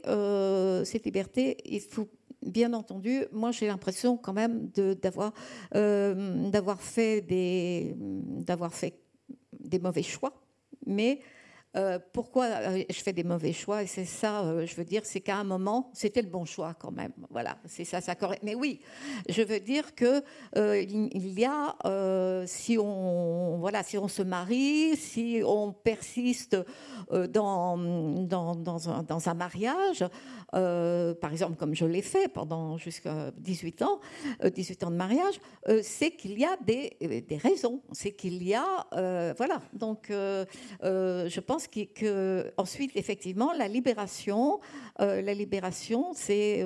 cette 0.86 1.06
liberté, 1.06 1.58
il 1.66 1.82
faut 1.82 2.08
bien 2.42 2.74
entendu, 2.74 3.26
moi 3.32 3.52
j'ai 3.52 3.68
l'impression 3.68 4.18
quand 4.18 4.34
même 4.34 4.70
d'avoir 5.02 5.34
euh, 5.76 6.76
fait 6.80 7.22
des 7.22 7.96
fait 8.72 9.00
des 9.60 9.80
mauvais 9.80 10.04
choix, 10.04 10.34
mais 10.86 11.20
euh, 11.76 12.00
pourquoi 12.14 12.46
euh, 12.46 12.84
je 12.90 13.00
fais 13.02 13.14
des 13.14 13.24
mauvais 13.24 13.54
choix? 13.54 13.84
Et 13.84 13.88
c'est 13.88 14.06
ça, 14.06 14.66
je 14.66 14.76
veux 14.76 14.86
dire, 14.86 15.02
c'est 15.04 15.20
qu'à 15.20 15.38
un 15.38 15.44
moment, 15.44 15.92
c'était 15.94 16.24
le 16.24 16.30
bon 16.30 16.44
choix 16.46 16.74
quand 16.74 16.92
même. 16.92 17.12
Voilà, 17.30 17.58
c'est 17.66 17.84
ça, 17.84 18.02
ça 18.02 18.16
correct. 18.16 18.42
Mais 18.44 18.56
oui, 18.56 18.80
je 19.28 19.44
veux 19.44 19.60
dire 19.60 19.94
que 19.94 20.24
il 20.56 21.40
y 21.40 21.46
a, 21.46 21.76
si 22.48 22.78
on, 22.80 23.58
voilà, 23.60 23.84
si 23.84 23.98
on 23.98 24.08
se 24.08 24.24
marie, 24.24 24.96
si 24.96 25.42
on 25.46 25.72
persiste 25.74 26.58
dans 27.12 27.78
dans, 27.78 28.56
dans 28.56 29.30
un 29.30 29.34
mariage, 29.36 30.06
euh, 30.56 31.14
par 31.14 31.32
exemple, 31.32 31.56
comme 31.56 31.76
je 31.76 31.86
l'ai 31.86 32.02
fait 32.02 32.28
pendant 32.28 32.78
jusqu'à 32.78 33.32
18 33.38 33.82
ans, 33.84 34.00
18 34.44 34.84
euh, 34.84 34.88
ans 34.88 34.92
de 34.92 34.96
mariage, 34.96 35.40
euh, 35.68 35.82
c'est 35.84 36.12
qu'il 36.12 36.38
y 36.40 36.46
a 36.46 36.58
des, 36.66 36.98
des 37.28 37.38
raisons, 37.38 37.82
c'est 37.92 38.12
qu'il 38.12 38.44
y 38.44 38.54
a, 38.54 39.34
voilà. 39.38 39.62
Donc, 39.74 40.08
je 40.10 41.40
pense 41.40 41.68
que, 41.68 42.52
ensuite, 42.58 42.92
effectivement, 42.96 43.54
la 43.54 43.68
libération, 43.68 44.60
la 44.98 45.34
libération, 45.34 46.12
c'est 46.14 46.66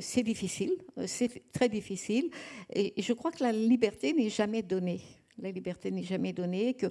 c'est 0.00 0.22
difficile, 0.22 0.72
c'est 1.06 1.42
très 1.52 1.68
difficile, 1.68 2.30
et 2.72 2.94
je 3.00 3.12
crois 3.12 3.30
que 3.30 3.42
la 3.42 3.52
liberté 3.52 4.12
n'est 4.12 4.30
jamais 4.30 4.62
donnée. 4.62 5.00
La 5.38 5.50
liberté 5.50 5.90
n'est 5.90 6.02
jamais 6.02 6.32
donnée. 6.32 6.74
Que 6.74 6.86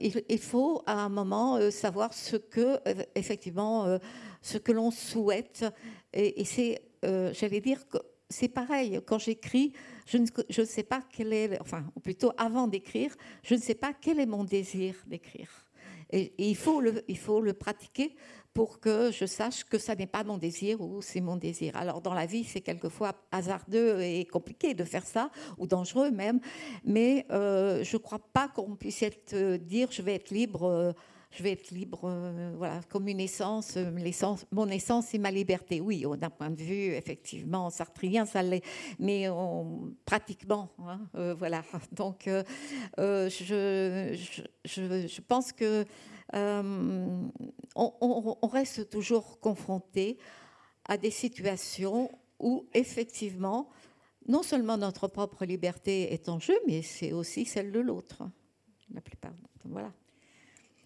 il, 0.00 0.38
faut 0.38 0.82
à 0.86 0.94
un 1.04 1.08
moment 1.08 1.58
savoir 1.70 2.14
ce 2.14 2.36
que 2.36 2.78
effectivement 3.14 3.98
ce 4.42 4.58
que 4.58 4.72
l'on 4.72 4.90
souhaite. 4.90 5.64
Et, 6.12 6.44
c'est, 6.44 6.80
j'allais 7.02 7.60
dire 7.60 7.86
que 7.88 7.98
c'est 8.30 8.48
pareil. 8.48 9.00
Quand 9.06 9.18
j'écris, 9.18 9.72
je 10.06 10.18
ne, 10.18 10.64
sais 10.64 10.82
pas 10.82 11.02
quel 11.12 11.32
est, 11.32 11.60
enfin, 11.60 11.84
ou 11.96 12.00
plutôt 12.00 12.32
avant 12.36 12.68
d'écrire, 12.68 13.14
je 13.42 13.54
ne 13.54 13.60
sais 13.60 13.74
pas 13.74 13.92
quel 13.92 14.20
est 14.20 14.26
mon 14.26 14.44
désir 14.44 14.94
d'écrire. 15.06 15.66
Et, 16.10 16.32
il 16.38 16.56
faut 16.56 16.80
le, 16.80 17.04
il 17.08 17.18
faut 17.18 17.40
le 17.40 17.52
pratiquer 17.52 18.14
pour 18.54 18.80
que 18.80 19.12
je 19.12 19.24
sache 19.24 19.64
que 19.64 19.78
ça 19.78 19.94
n'est 19.94 20.06
pas 20.06 20.24
mon 20.24 20.36
désir 20.36 20.80
ou 20.80 21.00
c'est 21.00 21.20
mon 21.20 21.36
désir. 21.36 21.76
Alors 21.76 22.00
dans 22.00 22.14
la 22.14 22.26
vie, 22.26 22.44
c'est 22.44 22.60
quelquefois 22.60 23.12
hasardeux 23.30 24.00
et 24.00 24.24
compliqué 24.24 24.74
de 24.74 24.84
faire 24.84 25.06
ça, 25.06 25.30
ou 25.58 25.66
dangereux 25.66 26.10
même, 26.10 26.40
mais 26.84 27.26
euh, 27.30 27.84
je 27.84 27.96
ne 27.96 28.02
crois 28.02 28.18
pas 28.18 28.48
qu'on 28.48 28.74
puisse 28.74 29.04
euh, 29.32 29.58
dire 29.58 29.92
je 29.92 30.02
vais 30.02 30.14
être 30.14 30.30
libre. 30.30 30.64
Euh, 30.64 30.92
je 31.30 31.42
vais 31.42 31.52
être 31.52 31.70
libre, 31.70 32.10
voilà, 32.56 32.80
comme 32.88 33.06
une 33.08 33.20
essence, 33.20 33.76
mon 34.50 34.68
essence 34.68 35.14
et 35.14 35.18
ma 35.18 35.30
liberté. 35.30 35.80
Oui, 35.80 36.04
d'un 36.18 36.30
point 36.30 36.50
de 36.50 36.62
vue, 36.62 36.94
effectivement, 36.94 37.68
sartrien, 37.70 38.24
ça 38.24 38.42
l'est, 38.42 38.64
mais 38.98 39.26
pratiquement, 40.06 40.70
hein, 40.78 41.00
voilà. 41.34 41.62
Donc, 41.92 42.28
je, 42.96 44.10
pense 45.20 45.52
euh, 46.34 47.22
on, 47.74 48.48
reste 48.48 48.90
toujours 48.90 49.40
confronté 49.40 50.18
à 50.84 50.96
des 50.96 51.10
situations 51.10 52.10
où 52.38 52.66
effectivement, 52.74 53.70
non 54.26 54.42
seulement 54.42 54.76
notre 54.76 55.08
propre 55.08 55.44
liberté 55.44 56.12
est 56.12 56.28
en 56.28 56.38
jeu, 56.38 56.58
mais 56.66 56.82
c'est 56.82 57.12
aussi 57.12 57.46
celle 57.46 57.72
de 57.72 57.80
l'autre, 57.80 58.22
la 58.92 59.00
plupart. 59.00 59.32
Voilà. 59.64 59.92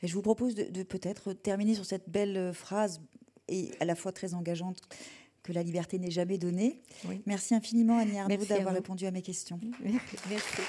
Et 0.02 0.08
je 0.08 0.14
vous 0.14 0.22
propose 0.22 0.54
de, 0.54 0.82
peut-être 0.82 1.32
terminer 1.32 1.74
sur 1.74 1.84
cette 1.84 2.08
belle 2.08 2.52
phrase 2.52 3.00
et 3.48 3.70
à 3.80 3.84
la 3.84 3.94
fois 3.94 4.12
très 4.12 4.34
engageante 4.34 4.78
que 5.42 5.52
la 5.52 5.62
liberté 5.62 5.98
n'est 5.98 6.10
jamais 6.10 6.38
donnée. 6.38 6.80
Merci 7.26 7.54
infiniment 7.54 7.98
Annie 7.98 8.18
Arnaud 8.18 8.44
d'avoir 8.44 8.74
répondu 8.74 9.06
à 9.06 9.10
mes 9.10 9.22
questions. 9.22 9.60
Merci. 10.28 10.62